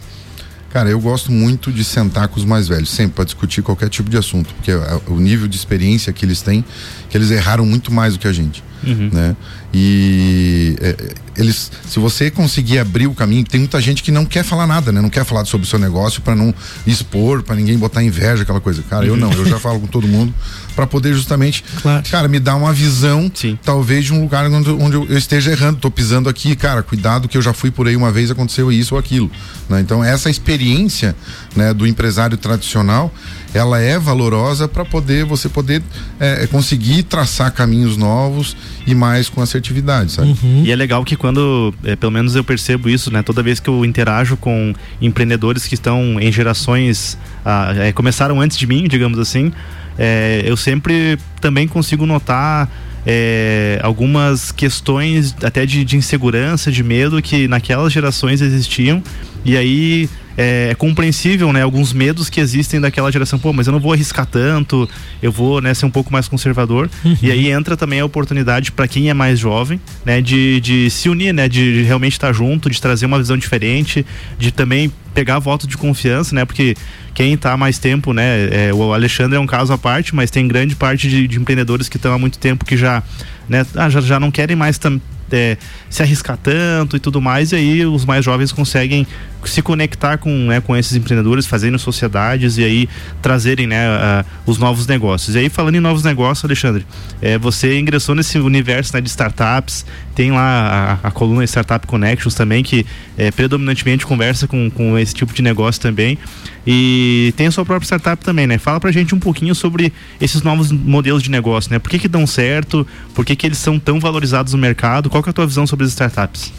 Cara, 0.69 0.89
eu 0.89 1.00
gosto 1.00 1.32
muito 1.32 1.72
de 1.72 1.84
sentar 1.84 2.28
com 2.28 2.39
os 2.39 2.46
mais 2.46 2.67
velhos, 2.67 2.91
sempre 2.91 3.15
para 3.15 3.26
discutir 3.26 3.63
qualquer 3.63 3.89
tipo 3.89 4.12
de 4.12 4.17
assunto, 4.17 4.54
porque 4.54 4.69
é, 4.69 5.02
o 5.08 5.19
nível 5.19 5.48
de 5.48 5.58
experiência 5.58 6.13
que 6.13 6.24
eles 6.24 6.43
têm, 6.43 6.63
que 7.10 7.17
eles 7.17 7.32
erraram 7.32 7.65
muito 7.65 7.91
mais 7.91 8.13
do 8.13 8.19
que 8.19 8.28
a 8.28 8.32
gente, 8.32 8.63
Uhum. 8.86 9.10
né? 9.12 9.36
E 9.74 10.76
é, 10.82 10.89
é, 10.89 11.13
eles, 11.36 11.72
se 11.88 11.98
você 12.00 12.30
conseguir 12.30 12.78
abrir 12.78 13.08
o 13.08 13.13
caminho, 13.15 13.43
tem 13.43 13.60
muita 13.60 13.82
gente 13.82 14.04
que 14.04 14.12
não 14.12 14.24
quer 14.24 14.43
falar 14.43 14.67
nada, 14.67 14.91
né? 14.91 15.02
Não 15.02 15.10
quer 15.10 15.26
falar 15.26 15.46
sobre 15.46 15.65
o 15.65 15.69
seu 15.69 15.80
negócio 15.80 16.22
para 16.22 16.36
não 16.36 16.54
expor, 16.86 17.41
para 17.41 17.56
ninguém 17.56 17.78
botar 17.78 18.04
inveja, 18.04 18.43
aquela 18.43 18.62
coisa. 18.62 18.84
Cara, 18.89 19.06
eu 19.06 19.13
Uhum. 19.13 19.19
não, 19.19 19.32
eu 19.34 19.46
já 19.46 19.60
falo 19.60 19.80
com 19.80 19.88
todo 19.88 20.08
mundo 20.08 20.34
para 20.76 20.86
poder 20.88 21.13
justamente, 21.13 21.63
Claro. 21.82 22.04
cara, 22.10 22.28
me 22.28 22.39
dar 22.39 22.56
uma 22.56 22.72
visão, 22.74 23.32
talvez 23.63 24.06
de 24.06 24.13
um 24.13 24.22
lugar 24.22 24.46
onde, 24.50 24.69
onde 24.69 24.96
eu 24.96 25.17
esteja 25.17 25.52
errando, 25.52 25.80
tô 25.80 25.89
pisando 25.91 26.30
aqui, 26.30 26.56
cara, 26.56 26.82
cuidado 26.84 27.28
que 27.28 27.38
eu 27.38 27.41
já 27.41 27.54
fui 27.54 27.69
por 27.72 27.88
aí 27.88 27.96
uma 27.96 28.12
vez, 28.12 28.30
aconteceu 28.32 28.72
isso 28.72 28.96
ou 28.96 29.00
aquilo, 29.00 29.30
né? 29.69 29.80
Então 29.82 30.04
essa 30.04 30.30
experiência, 30.30 31.15
né, 31.56 31.74
do 31.74 31.86
empresário 31.86 32.38
tradicional, 32.38 33.13
ela 33.54 33.80
é 33.80 34.00
valorosa 34.00 34.68
para 34.68 34.84
poder 34.84 35.26
você 35.26 35.48
poder 35.48 35.82
é, 36.20 36.48
conseguir 36.48 37.04
traçar 37.04 37.52
caminhos 37.52 37.96
novos 37.96 38.58
e 38.88 38.96
mais 38.96 39.30
com 39.30 39.42
assertividade, 39.42 40.12
sabe? 40.12 40.36
E 40.63 40.72
é 40.72 40.76
legal 40.76 41.06
que 41.06 41.16
quando, 41.16 41.74
é, 41.84 41.96
pelo 41.96 42.12
menos 42.12 42.36
eu 42.36 42.44
percebo 42.44 42.89
isso, 42.89 43.12
né? 43.12 43.22
Toda 43.22 43.44
vez 43.44 43.60
que 43.60 43.70
eu 43.70 43.86
interajo 43.86 44.36
com 44.38 44.74
empreendedores 45.02 45.68
que 45.68 45.76
estão 45.76 46.20
em 46.20 46.32
gerações, 46.32 47.18
ah, 47.46 47.74
é, 47.78 47.92
começaram 47.92 48.42
antes 48.42 48.58
de 48.58 48.66
mim, 48.66 48.88
digamos 48.88 49.20
assim, 49.20 49.52
é, 49.98 50.42
eu 50.46 50.58
sempre 50.58 51.20
também 51.39 51.68
consigo 51.68 52.06
notar 52.06 52.70
é, 53.06 53.80
algumas 53.84 54.52
questões 54.52 55.36
até 55.44 55.66
de, 55.66 55.84
de 55.84 55.98
insegurança, 55.98 56.72
de 56.72 56.84
medo 56.84 57.22
que 57.22 57.48
naquelas 57.48 57.92
gerações 57.92 58.42
existiam. 58.42 59.04
E 59.46 59.58
aí 59.58 60.10
é, 60.38 60.69
é 60.72 60.76
compreensível, 60.76 61.52
né? 61.54 61.62
Alguns 61.62 61.93
medos 61.93 62.30
que 62.30 62.39
existem 62.39 62.80
daquela 62.80 63.12
geração. 63.12 63.38
Pô, 63.39 63.54
mas 63.54 63.67
eu 63.67 63.74
não 63.74 63.80
vou 63.80 63.93
arriscar 63.93 64.26
tanto, 64.26 64.89
eu 65.22 65.32
vou 65.32 65.62
né, 65.62 65.74
ser 65.74 65.86
um 65.86 65.91
pouco 65.91 66.12
mais 66.12 66.28
conservador. 66.28 66.89
E 67.22 67.32
aí 67.32 67.50
entra 67.50 67.78
também 67.78 68.00
a 68.00 68.06
oportunidade 68.06 68.72
para 68.72 68.88
quem 68.88 69.10
é 69.10 69.13
mais 69.13 69.39
jovem, 69.39 69.80
né? 70.06 70.22
De, 70.22 70.60
de 70.60 70.89
se 70.89 71.10
unir, 71.10 71.34
né? 71.34 71.48
De, 71.48 71.74
de 71.74 71.84
realmente 71.84 72.13
estar 72.13 72.34
junto, 72.34 72.69
de 72.69 72.82
trazer 72.82 73.06
uma 73.06 73.17
visão 73.17 73.38
diferente, 73.38 74.06
de 74.38 74.52
também 74.52 74.91
pegar 75.13 75.39
voto 75.39 75.67
de 75.67 75.78
confiança, 75.78 76.34
né? 76.34 76.46
Porque 76.46 76.76
quem 77.13 77.34
está 77.34 77.54
há 77.54 77.58
mais 77.58 77.78
tempo, 77.78 78.13
né? 78.13 78.67
É, 78.69 78.74
o 78.74 78.93
Alexandre 78.93 79.38
é 79.38 79.39
um 79.39 79.46
caso 79.46 79.72
à 79.72 79.78
parte, 79.78 80.15
mas 80.15 80.32
tem 80.32 80.48
grande 80.48 80.76
parte 80.76 81.08
de, 81.08 81.28
de 81.28 81.39
empreendedores 81.39 81.88
que 81.88 81.98
estão 81.98 82.13
há 82.13 82.17
muito 82.17 82.39
tempo 82.39 82.65
que 82.65 82.76
já, 82.76 83.04
né? 83.48 83.65
Ah, 83.76 83.89
já, 83.89 84.02
já 84.02 84.19
não 84.19 84.32
querem 84.32 84.56
mais 84.56 84.78
tam, 84.78 85.00
é, 85.32 85.58
se 85.89 86.02
arriscar 86.02 86.38
tanto 86.38 86.96
e 86.96 87.00
tudo 87.00 87.22
mais, 87.22 87.52
e 87.52 87.56
aí 87.56 87.86
os 87.86 88.06
mais 88.06 88.26
jovens 88.26 88.52
conseguem 88.52 89.08
se 89.46 89.62
conectar 89.62 90.18
com, 90.18 90.30
né, 90.48 90.62
com 90.62 90.76
esses 90.76 90.96
empreendedores, 90.96 91.46
fazendo 91.46 91.78
sociedades 91.78 92.58
e 92.58 92.64
aí 92.64 92.90
trazerem 93.22 93.68
né, 93.68 94.24
os 94.46 94.58
novos 94.58 94.88
negócios. 94.88 95.36
E 95.36 95.40
aí, 95.40 95.50
falando 95.50 95.76
em 95.76 95.80
novos 95.80 96.04
negócios, 96.04 96.44
Alexandre, 96.46 96.86
é, 97.22 97.38
você 97.38 97.80
ingressou 97.80 98.16
nesse 98.16 98.38
universo 98.38 98.94
né, 98.94 99.02
de 99.02 99.10
startups, 99.10 99.86
tem 100.16 100.32
lá 100.32 101.00
a, 101.04 101.08
a 101.08 101.12
coluna 101.12 101.44
Startup 101.44 101.86
Connections 101.86 102.36
também, 102.36 102.64
que 102.64 102.86
é, 103.18 103.32
predominantemente 103.32 104.06
conversa 104.06 104.48
com, 104.48 104.70
com 104.70 104.98
esse 104.98 105.14
tipo 105.14 105.34
de 105.34 105.42
negócio 105.42 105.82
também. 105.82 106.18
E 106.66 107.34
tem 107.36 107.48
a 107.48 107.52
sua 107.52 107.66
própria 107.66 107.86
startup 107.86 108.24
também, 108.24 108.48
né? 108.48 108.58
Fala 108.58 108.80
pra 108.80 108.92
gente 108.92 109.14
um 109.14 109.20
pouquinho 109.20 109.54
sobre 109.54 109.92
esses 110.22 110.42
novos 110.42 110.72
modelos 110.72 111.22
de 111.22 111.30
negócio, 111.30 111.72
né? 111.72 111.80
Por 111.80 111.90
que 111.90 112.00
que 112.00 112.08
dão 112.08 112.26
certo? 112.26 112.88
Por 113.14 113.26
que 113.26 113.36
que 113.36 113.46
eles 113.46 113.58
são 113.58 113.78
tão 113.78 114.00
valorizados 114.00 114.54
no 114.54 114.60
mercado? 114.60 115.10
Qual 115.10 115.22
que 115.22 115.30
é 115.30 115.32
a 115.32 115.34
tua 115.34 115.46
visão 115.46 115.68
sobre 115.68 115.86
as 115.86 115.92
startups? 115.92 116.54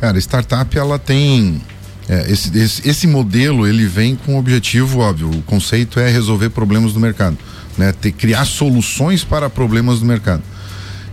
Cara, 0.00 0.18
startup 0.18 0.76
ela 0.76 0.98
tem 0.98 1.60
é, 2.08 2.30
esse, 2.30 2.56
esse, 2.58 2.88
esse 2.88 3.06
modelo 3.06 3.66
ele 3.66 3.86
vem 3.86 4.16
com 4.16 4.34
um 4.34 4.38
objetivo 4.38 5.00
óbvio. 5.00 5.30
O 5.30 5.42
conceito 5.42 6.00
é 6.00 6.08
resolver 6.10 6.50
problemas 6.50 6.92
do 6.92 7.00
mercado, 7.00 7.38
né? 7.76 7.92
Ter, 7.92 8.12
criar 8.12 8.44
soluções 8.44 9.24
para 9.24 9.48
problemas 9.48 10.00
do 10.00 10.06
mercado. 10.06 10.42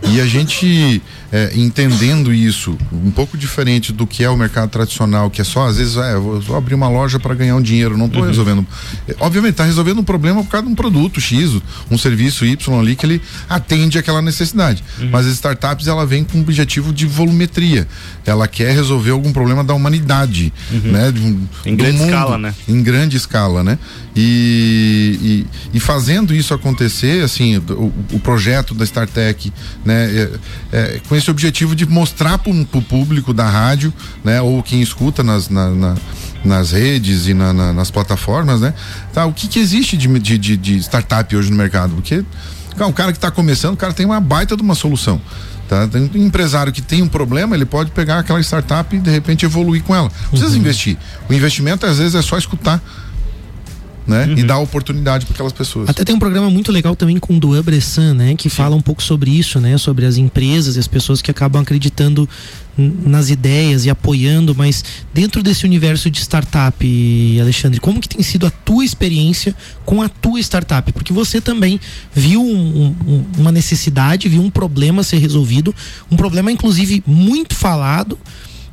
E 0.04 0.22
a 0.22 0.26
gente 0.26 1.02
é, 1.32 1.52
entendendo 1.56 2.32
isso 2.34 2.78
um 2.94 3.10
pouco 3.12 3.38
diferente 3.38 3.92
do 3.92 4.06
que 4.08 4.24
é 4.24 4.30
o 4.30 4.38
mercado 4.38 4.70
tradicional, 4.70 5.30
que 5.30 5.42
é 5.42 5.44
só 5.44 5.68
às 5.68 5.78
vezes, 5.78 5.98
é, 5.98 6.14
eu 6.14 6.40
vou 6.40 6.56
abrir 6.56 6.76
uma 6.76 6.88
loja 6.88 7.20
para 7.20 7.34
ganhar 7.34 7.56
um 7.56 7.62
dinheiro, 7.62 7.98
não 7.98 8.06
estou 8.06 8.22
Uhum. 8.22 8.28
resolvendo. 8.28 8.66
É, 9.08 9.16
Obviamente 9.20 9.52
está 9.54 9.66
resolvendo 9.66 10.00
um 10.00 10.04
problema 10.04 10.44
por 10.44 10.50
causa 10.52 10.66
de 10.68 10.72
um 10.72 10.76
produto 10.76 11.20
X, 11.20 11.58
um 11.90 11.98
serviço 11.98 12.46
Y 12.46 12.80
ali 12.80 12.96
que 12.96 13.06
ele 13.06 13.22
atende 13.50 13.98
aquela 13.98 14.22
necessidade. 14.22 14.84
Uhum. 15.00 15.10
Mas 15.12 15.26
as 15.26 15.34
startups 15.34 15.88
ela 15.88 16.06
vem 16.06 16.24
com 16.24 16.38
um 16.38 16.42
objetivo 16.42 16.94
de 16.94 17.06
volumetria. 17.06 17.88
Ela 18.26 18.48
quer 18.48 18.74
resolver 18.74 19.12
algum 19.12 19.34
problema 19.34 19.64
da 19.64 19.74
humanidade, 19.74 20.54
né? 20.72 21.12
De 21.12 21.20
um- 21.22 21.28
Uhum. 21.28 21.48
Em 21.66 21.76
do 21.76 21.84
grande 21.84 21.98
mundo, 21.98 22.10
escala, 22.10 22.38
né? 22.38 22.54
Em 22.68 22.84
grande 22.84 23.18
escala, 23.18 23.64
né? 23.64 23.78
E, 24.16 25.46
e, 25.74 25.78
e 25.78 25.80
fazendo 25.80 26.34
isso 26.34 26.54
acontecer, 26.54 27.24
assim, 27.24 27.58
o, 27.58 27.94
o 28.14 28.20
projeto 28.20 28.74
da 28.74 28.84
StarTech, 28.84 29.52
né? 29.88 30.06
é- 30.12 30.30
é, 30.72 31.02
com 31.08 31.16
esse 31.16 31.32
objetivo 31.32 31.76
de 31.76 31.86
mostrar 31.86 32.38
para 32.38 32.52
o 32.52 32.82
público 32.82 33.34
da 33.34 33.50
rádio, 33.50 33.94
né? 34.24 34.42
Ou 34.42 34.62
quem 34.62 34.82
escuta 34.82 35.24
nas, 35.24 35.50
na- 35.50 35.70
na- 35.70 35.96
nas 36.44 36.72
redes 36.72 37.28
e 37.28 37.34
na- 37.34 37.54
na- 37.54 37.74
nas 37.74 37.90
plataformas, 37.90 38.62
né? 38.62 38.74
Tá, 39.14 39.26
o 39.26 39.34
que, 39.34 39.48
que 39.48 39.60
existe 39.60 39.96
de, 39.98 40.08
de, 40.20 40.58
de- 40.58 40.78
startup 40.80 41.36
hoje 41.36 41.50
no 41.50 41.56
mercado? 41.58 41.96
Porque 41.96 42.24
cara, 42.78 42.90
o 42.90 42.94
cara 42.94 43.12
que 43.12 43.18
está 43.18 43.32
começando, 43.32 43.74
o 43.74 43.78
cara 43.78 43.94
tem 43.94 44.06
uma 44.06 44.20
baita 44.20 44.56
de 44.56 44.62
uma 44.62 44.76
solução. 44.76 45.20
Tá? 45.68 45.86
Tem 45.88 46.10
um 46.16 46.26
empresário 46.26 46.72
que 46.72 46.82
tem 46.82 47.02
um 47.02 47.08
problema, 47.10 47.54
ele 47.56 47.66
pode 47.66 47.92
pegar 47.92 48.20
aquela 48.20 48.40
startup 48.40 48.96
e 48.96 49.00
de 49.00 49.10
repente 49.10 49.44
evoluir 49.46 49.84
com 49.84 49.94
ela. 49.94 50.10
Não 50.24 50.30
precisa 50.30 50.58
investir. 50.58 50.98
O 51.30 51.34
investimento 51.34 51.86
às 51.86 51.98
vezes 51.98 52.16
é 52.16 52.22
só 52.22 52.38
escutar. 52.38 52.82
Né? 54.08 54.36
E 54.38 54.44
dar 54.44 54.60
oportunidade 54.60 55.26
para 55.26 55.34
aquelas 55.34 55.52
pessoas. 55.52 55.90
Até 55.90 56.06
tem 56.06 56.16
um 56.16 56.20
programa 56.20 56.50
muito 56.50 56.72
legal 56.72 56.96
também 56.96 57.18
com 57.18 57.36
o 57.36 57.40
Duan 57.40 57.62
Bressan, 57.62 58.14
né? 58.14 58.36
Que 58.36 58.48
fala 58.48 58.74
um 58.74 58.82
pouco 58.82 59.04
sobre 59.04 59.30
isso, 59.32 59.60
né? 59.60 59.78
Sobre 59.78 60.06
as 60.06 60.16
empresas 60.16 60.78
e 60.78 60.80
as 60.80 60.88
pessoas 60.88 61.22
que 61.22 61.30
acabam 61.30 61.62
acreditando 61.62 62.28
nas 62.78 63.30
ideias 63.32 63.86
e 63.86 63.90
apoiando, 63.90 64.54
mas 64.56 64.84
dentro 65.14 65.42
desse 65.44 65.66
universo 65.66 66.10
de 66.12 66.20
startup, 66.22 67.38
Alexandre, 67.42 67.80
como 67.80 68.00
que 68.00 68.08
tem 68.08 68.22
sido 68.24 68.46
a 68.46 68.52
tua 68.52 68.86
experiência 68.86 69.54
com 69.84 70.02
a 70.02 70.08
tua 70.08 70.40
startup? 70.40 70.90
Porque 70.94 71.12
você 71.12 71.42
também 71.42 71.80
viu 72.14 72.40
um- 72.42 72.96
um- 73.08 73.26
uma 73.40 73.52
necessidade, 73.52 74.30
viu 74.30 74.42
um 74.42 74.50
problema 74.52 75.02
ser 75.04 75.18
resolvido, 75.18 75.74
um 76.10 76.16
problema 76.16 76.52
inclusive 76.52 77.04
muito 77.06 77.56
falado 77.56 78.18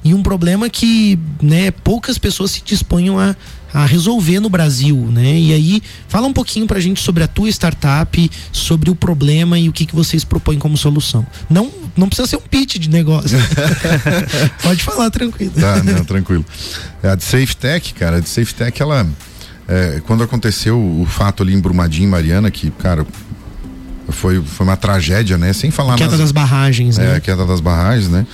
e 0.05 0.13
um 0.13 0.23
problema 0.23 0.69
que 0.69 1.19
né, 1.43 1.71
poucas 1.71 2.19
pessoas 2.19 2.51
se 2.51 2.63
disponham 2.63 3.19
a, 3.19 3.35
a 3.75 3.85
resolver 3.85 4.39
no 4.39 4.49
Brasil, 4.49 4.97
né? 5.11 5.35
E 5.37 5.53
aí, 5.53 5.83
fala 6.09 6.27
um 6.29 6.33
pouquinho 6.33 6.65
pra 6.67 6.79
gente 6.79 7.03
sobre 7.03 7.25
a 7.25 7.27
tua 7.29 7.49
startup, 7.51 8.31
sobre 8.53 8.89
o 8.89 8.95
problema 8.95 9.59
e 9.59 9.69
o 9.69 9.73
que, 9.73 9.85
que 9.85 9.95
vocês 9.95 10.25
propõem 10.25 10.59
como 10.61 10.77
solução. 10.77 11.27
Não, 11.51 11.71
não 11.97 12.07
precisa 12.09 12.29
ser 12.29 12.37
um 12.37 12.41
pitch 12.49 12.77
de 12.79 12.89
negócio. 12.89 13.37
Pode 14.63 14.83
falar 14.83 15.11
tranquilo. 15.11 15.53
Tá, 15.61 15.83
não, 15.83 16.05
tranquilo. 16.05 16.45
É, 17.03 17.09
A 17.11 17.15
de 17.17 17.25
Safe 17.25 17.57
Tech, 17.57 17.93
cara, 17.95 18.19
a 18.19 18.21
de 18.21 18.29
Safe 18.29 18.55
Tech, 18.55 18.81
ela. 18.81 19.07
é, 19.67 20.01
quando 20.07 20.23
aconteceu 20.23 20.79
o 20.79 21.05
fato 21.07 21.43
ali 21.43 21.53
em 21.55 21.61
Brumadinho, 21.61 22.09
Mariana, 22.09 22.51
que, 22.51 22.71
cara, 22.71 23.05
foi, 24.09 24.41
foi 24.43 24.67
uma 24.67 24.77
tragédia, 24.77 25.37
né? 25.37 25.53
Sem 25.53 25.71
falar 25.71 25.97
Queda 25.97 26.13
nas- 26.13 26.21
das 26.21 26.33
barragens, 26.33 26.99
É, 26.99 27.03
né? 27.03 27.17
a 27.17 27.21
queda 27.21 27.45
das 27.45 27.61
barragens, 27.61 28.09
né? 28.09 28.27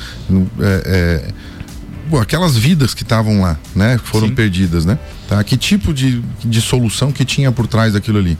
É, 0.60 0.82
é, 1.28 1.28
pô, 2.10 2.18
aquelas 2.18 2.56
vidas 2.56 2.92
que 2.92 3.02
estavam 3.04 3.40
lá, 3.40 3.56
né? 3.74 3.98
Foram 4.04 4.28
perdidas, 4.34 4.84
né? 4.84 4.98
Tá? 5.30 5.44
Que 5.44 5.56
tipo 5.56 5.94
de, 5.94 6.20
de 6.44 6.60
solução 6.60 7.12
que 7.12 7.24
tinha 7.24 7.52
por 7.52 7.68
trás 7.68 7.92
daquilo 7.92 8.18
ali? 8.18 8.36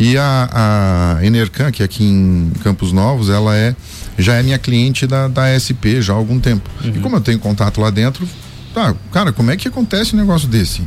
E 0.00 0.18
a, 0.18 1.16
a 1.20 1.24
Enercan, 1.24 1.70
que 1.70 1.80
é 1.80 1.84
aqui 1.84 2.02
em 2.02 2.50
Campos 2.64 2.90
Novos, 2.90 3.30
ela 3.30 3.56
é 3.56 3.76
já 4.18 4.34
é 4.34 4.42
minha 4.42 4.58
cliente 4.58 5.06
da, 5.06 5.28
da 5.28 5.46
SP 5.54 6.02
já 6.02 6.12
há 6.12 6.16
algum 6.16 6.40
tempo. 6.40 6.68
E 6.82 6.98
como 6.98 7.14
eu 7.14 7.20
tenho 7.20 7.38
contato 7.38 7.80
lá 7.80 7.88
dentro, 7.88 8.28
tá, 8.74 8.92
cara, 9.12 9.32
como 9.32 9.52
é 9.52 9.56
que 9.56 9.68
acontece 9.68 10.16
um 10.16 10.18
negócio 10.18 10.48
desse? 10.48 10.82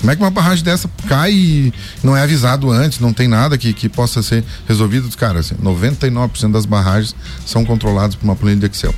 Como 0.00 0.10
é 0.10 0.16
que 0.16 0.22
uma 0.22 0.30
barragem 0.30 0.64
dessa 0.64 0.88
cai 1.06 1.32
e 1.32 1.74
não 2.02 2.16
é 2.16 2.22
avisado 2.22 2.70
antes, 2.70 2.98
não 2.98 3.12
tem 3.12 3.28
nada 3.28 3.58
que, 3.58 3.74
que 3.74 3.90
possa 3.90 4.22
ser 4.22 4.42
resolvido? 4.66 5.14
Cara, 5.18 5.40
assim, 5.40 5.56
99% 5.56 6.52
das 6.52 6.64
barragens 6.64 7.14
são 7.44 7.66
controladas 7.66 8.14
por 8.14 8.24
uma 8.24 8.34
planilha 8.34 8.60
de 8.60 8.74
Excel. 8.74 8.94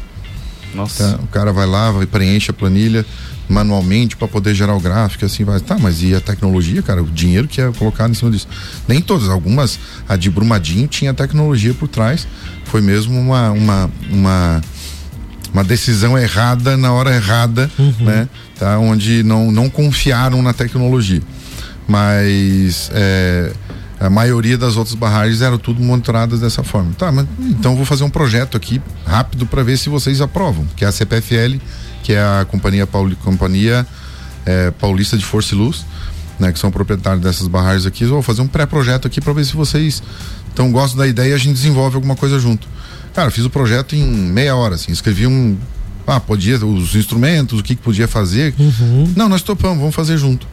Nossa. 0.73 1.17
Tá? 1.17 1.25
O 1.25 1.27
cara 1.27 1.53
vai 1.53 1.67
lá, 1.67 1.91
vai 1.91 2.07
preenche 2.07 2.53
a 2.53 2.55
planilha, 2.55 3.05
manualmente 3.49 4.17
para 4.17 4.29
poder 4.29 4.55
gerar 4.55 4.75
o 4.75 4.81
gráfico, 4.81 5.25
assim 5.25 5.45
vai. 5.45 5.59
Tá, 5.61 5.79
mas 5.79 6.03
e 6.03 6.15
a 6.15 6.21
tecnologia, 6.21 6.83
cara? 6.83 7.03
O 7.03 7.07
dinheiro 7.07 7.49
que 7.49 7.61
é 7.61 7.71
colocado 7.73 8.11
em 8.11 8.15
cima 8.15 8.31
disso. 8.31 8.49
Nem 8.87 9.01
todas, 9.01 9.29
algumas, 9.29 9.79
a 10.09 10.17
de 10.17 10.31
Brumadinho 10.31 10.87
tinha 10.87 11.15
tecnologia 11.15 11.73
por 11.75 11.89
trás. 11.89 12.27
Foi 12.65 12.81
mesmo 12.81 13.19
uma, 13.19 13.51
uma, 13.51 13.91
uma, 14.11 14.61
uma 15.53 15.65
decisão 15.65 16.19
errada 16.19 16.77
na 16.77 16.93
hora 16.93 17.15
errada, 17.15 17.71
né? 17.99 18.29
Tá? 18.59 18.79
Onde 18.79 19.23
não, 19.23 19.51
não 19.51 19.71
confiaram 19.71 20.43
na 20.43 20.53
tecnologia. 20.53 21.23
Mas 21.87 22.91
é, 22.93 23.53
a 24.01 24.09
maioria 24.09 24.57
das 24.57 24.77
outras 24.77 24.95
barragens 24.95 25.43
eram 25.43 25.59
tudo 25.59 25.83
monitoradas 25.83 26.41
dessa 26.41 26.63
forma. 26.63 26.93
Tá, 26.97 27.11
mas 27.11 27.27
então 27.41 27.75
vou 27.75 27.85
fazer 27.85 28.05
um 28.05 28.11
projeto 28.11 28.57
aqui 28.57 28.81
rápido 29.07 29.47
para 29.47 29.63
ver 29.63 29.77
se 29.77 29.89
vocês 29.89 30.21
aprovam, 30.21 30.67
que 30.77 30.85
é 30.85 30.89
a 30.89 30.93
CPFL, 30.93 31.59
que 32.09 32.15
é 32.15 32.23
a 32.23 32.47
companhia, 32.47 32.87
Pauli, 32.87 33.15
companhia 33.17 33.87
é, 34.47 34.71
paulista 34.71 35.15
de 35.19 35.23
Força 35.27 35.55
e 35.55 35.59
Luz, 35.59 35.85
né, 36.39 36.51
que 36.51 36.59
são 36.59 36.71
proprietários 36.71 37.23
dessas 37.23 37.47
barragens 37.47 37.85
aqui. 37.85 38.05
Eu 38.05 38.09
vou 38.09 38.23
fazer 38.23 38.41
um 38.41 38.47
pré-projeto 38.47 39.07
aqui 39.07 39.21
para 39.21 39.35
ver 39.35 39.45
se 39.45 39.55
vocês 39.55 40.03
então 40.51 40.73
gostam 40.73 40.97
da 40.97 41.07
ideia 41.07 41.33
e 41.33 41.35
a 41.35 41.37
gente 41.37 41.53
desenvolve 41.53 41.97
alguma 41.97 42.17
coisa 42.17 42.39
junto. 42.39 42.67
Cara, 43.13 43.31
fiz 43.31 43.45
o 43.45 43.51
projeto 43.51 43.95
em 43.95 44.07
meia 44.07 44.57
hora, 44.57 44.77
assim, 44.77 44.91
escrevi 44.91 45.27
um 45.27 45.59
ah, 46.07 46.19
podia 46.19 46.57
os 46.65 46.95
instrumentos, 46.95 47.61
o 47.61 47.63
que, 47.63 47.77
que 47.77 47.83
podia 47.83 48.09
fazer. 48.09 48.55
Não, 49.15 49.29
nós 49.29 49.43
topamos, 49.43 49.77
vamos 49.77 49.95
fazer 49.95 50.17
junto. 50.17 50.47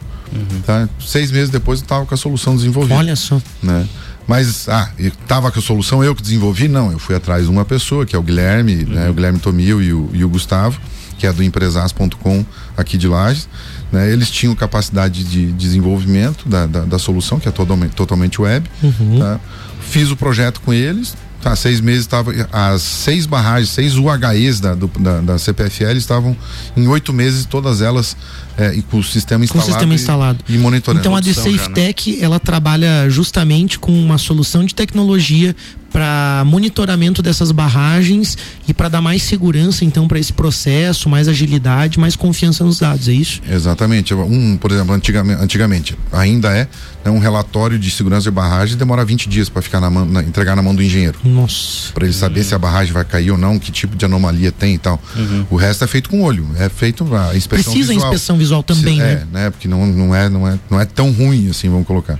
Tá? 0.66 0.86
Seis 1.00 1.30
meses 1.30 1.48
depois 1.48 1.80
eu 1.80 1.86
tava 1.86 2.04
com 2.04 2.14
a 2.14 2.18
solução 2.18 2.54
desenvolvida. 2.54 2.96
Olha 2.96 3.16
só. 3.16 3.40
Né? 3.62 3.88
Mas, 4.28 4.68
ah, 4.68 4.90
e 4.98 5.08
tava 5.26 5.50
com 5.50 5.58
a 5.58 5.62
solução 5.62 6.04
eu 6.04 6.14
que 6.14 6.20
desenvolvi? 6.20 6.68
Não, 6.68 6.92
eu 6.92 6.98
fui 6.98 7.14
atrás 7.14 7.44
de 7.44 7.50
uma 7.50 7.64
pessoa, 7.64 8.04
que 8.04 8.14
é 8.14 8.18
o 8.18 8.22
Guilherme, 8.22 8.84
né? 8.84 9.08
O 9.08 9.14
Guilherme 9.14 9.38
Tomil 9.38 9.80
e 9.80 9.94
o, 9.94 10.10
e 10.12 10.22
o 10.22 10.28
Gustavo, 10.28 10.78
que 11.18 11.26
é 11.26 11.32
do 11.32 11.42
empresas.com 11.42 12.44
aqui 12.76 12.96
de 12.98 13.08
Lages. 13.08 13.48
Né? 13.92 14.10
Eles 14.10 14.30
tinham 14.30 14.54
capacidade 14.54 15.22
de 15.24 15.52
desenvolvimento 15.52 16.48
da, 16.48 16.66
da, 16.66 16.80
da 16.82 16.98
solução, 16.98 17.38
que 17.38 17.48
é 17.48 17.52
totalmente, 17.52 17.92
totalmente 17.92 18.40
web. 18.40 18.68
Uhum. 18.82 19.18
tá? 19.18 19.40
Fiz 19.80 20.10
o 20.10 20.16
projeto 20.16 20.60
com 20.60 20.72
eles, 20.74 21.14
tá, 21.40 21.54
seis 21.54 21.80
meses 21.80 22.00
estava. 22.02 22.32
As 22.52 22.82
seis 22.82 23.24
barragens, 23.26 23.68
seis 23.70 23.94
UHEs 23.96 24.58
da, 24.60 24.74
do- 24.74 24.90
da, 24.98 25.20
da 25.20 25.38
CPFL 25.38 25.92
estavam 25.96 26.36
em 26.76 26.88
oito 26.88 27.12
meses, 27.12 27.44
todas 27.46 27.80
elas 27.80 28.16
é, 28.56 28.74
e 28.74 28.82
com 28.82 28.98
o 28.98 29.04
sistema 29.04 29.38
Com 29.38 29.42
o 29.42 29.44
instalado. 29.60 29.72
sistema 29.72 29.92
e- 29.92 29.96
instalado. 29.96 30.38
E, 30.48 30.58
monitorando. 30.58 31.00
Então 31.00 31.14
a 31.16 31.20
The 31.22 31.32
Safe 31.32 31.70
Tech, 31.70 32.18
ela 32.22 32.38
trabalha 32.40 33.08
justamente 33.10 33.78
com 33.78 33.92
uma 33.92 34.18
solução 34.18 34.64
de 34.64 34.74
tecnologia 34.74 35.54
para 35.92 36.42
monitoramento 36.44 37.22
dessas 37.22 37.50
barragens 37.52 38.36
e 38.68 38.74
para 38.74 38.88
dar 38.88 39.00
mais 39.00 39.22
segurança 39.22 39.82
então 39.84 40.06
para 40.06 40.18
esse 40.18 40.32
processo, 40.32 41.08
mais 41.08 41.26
agilidade, 41.26 41.98
mais 41.98 42.14
confiança 42.16 42.62
nos 42.64 42.78
dados, 42.80 43.08
é 43.08 43.12
isso? 43.12 43.40
Exatamente. 43.48 44.12
Um, 44.12 44.58
por 44.58 44.72
exemplo, 44.72 44.94
antigamente, 44.94 45.40
antigamente 45.42 45.96
ainda 46.12 46.50
é 46.54 46.68
né, 47.02 47.10
um 47.10 47.18
relatório 47.18 47.78
de 47.78 47.90
segurança 47.90 48.24
de 48.24 48.30
barragem 48.30 48.76
demora 48.76 49.04
20 49.06 49.26
dias 49.28 49.48
para 49.48 49.62
ficar 49.62 49.80
na 49.80 49.88
mão, 49.88 50.04
na- 50.04 50.22
entregar 50.22 50.54
na 50.54 50.60
mão 50.62 50.74
do 50.74 50.82
engenheiro. 50.82 51.18
Nossa. 51.24 51.92
Para 51.94 52.04
ele 52.04 52.12
saber 52.12 52.44
se 52.44 52.54
a 52.54 52.58
barragem 52.58 52.92
vai 52.92 53.04
cair 53.04 53.30
ou 53.30 53.38
não, 53.38 53.58
que 53.58 53.72
tipo 53.72 53.96
de 53.96 54.04
anomalia 54.04 54.52
tem 54.52 54.74
e 54.74 54.78
tal. 54.78 55.00
O 55.48 55.56
resto 55.56 55.82
é 55.84 55.86
feito 55.86 56.10
com 56.10 56.20
olho, 56.22 56.46
é 56.58 56.68
feito 56.68 57.04
a 57.16 57.34
inspeção 57.34 57.72
Precisa 57.72 57.92
visual. 57.94 58.12
inspeção 58.12 58.36
visual 58.36 58.45
também, 58.62 59.00
é, 59.00 59.04
né? 59.04 59.26
né? 59.32 59.50
Porque 59.50 59.68
não, 59.68 59.86
não, 59.86 60.14
é, 60.14 60.28
não, 60.28 60.48
é, 60.48 60.58
não 60.70 60.80
é 60.80 60.84
tão 60.84 61.10
ruim 61.10 61.48
assim, 61.50 61.68
vamos 61.68 61.86
colocar. 61.86 62.18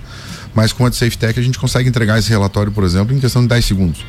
Mas 0.56 0.72
com 0.72 0.86
a 0.86 0.88
de 0.88 0.96
SafeTech 0.96 1.38
a 1.38 1.42
gente 1.42 1.58
consegue 1.58 1.86
entregar 1.86 2.18
esse 2.18 2.30
relatório, 2.30 2.72
por 2.72 2.82
exemplo, 2.82 3.14
em 3.14 3.20
questão 3.20 3.42
de 3.42 3.48
10 3.48 3.62
segundos. 3.62 4.06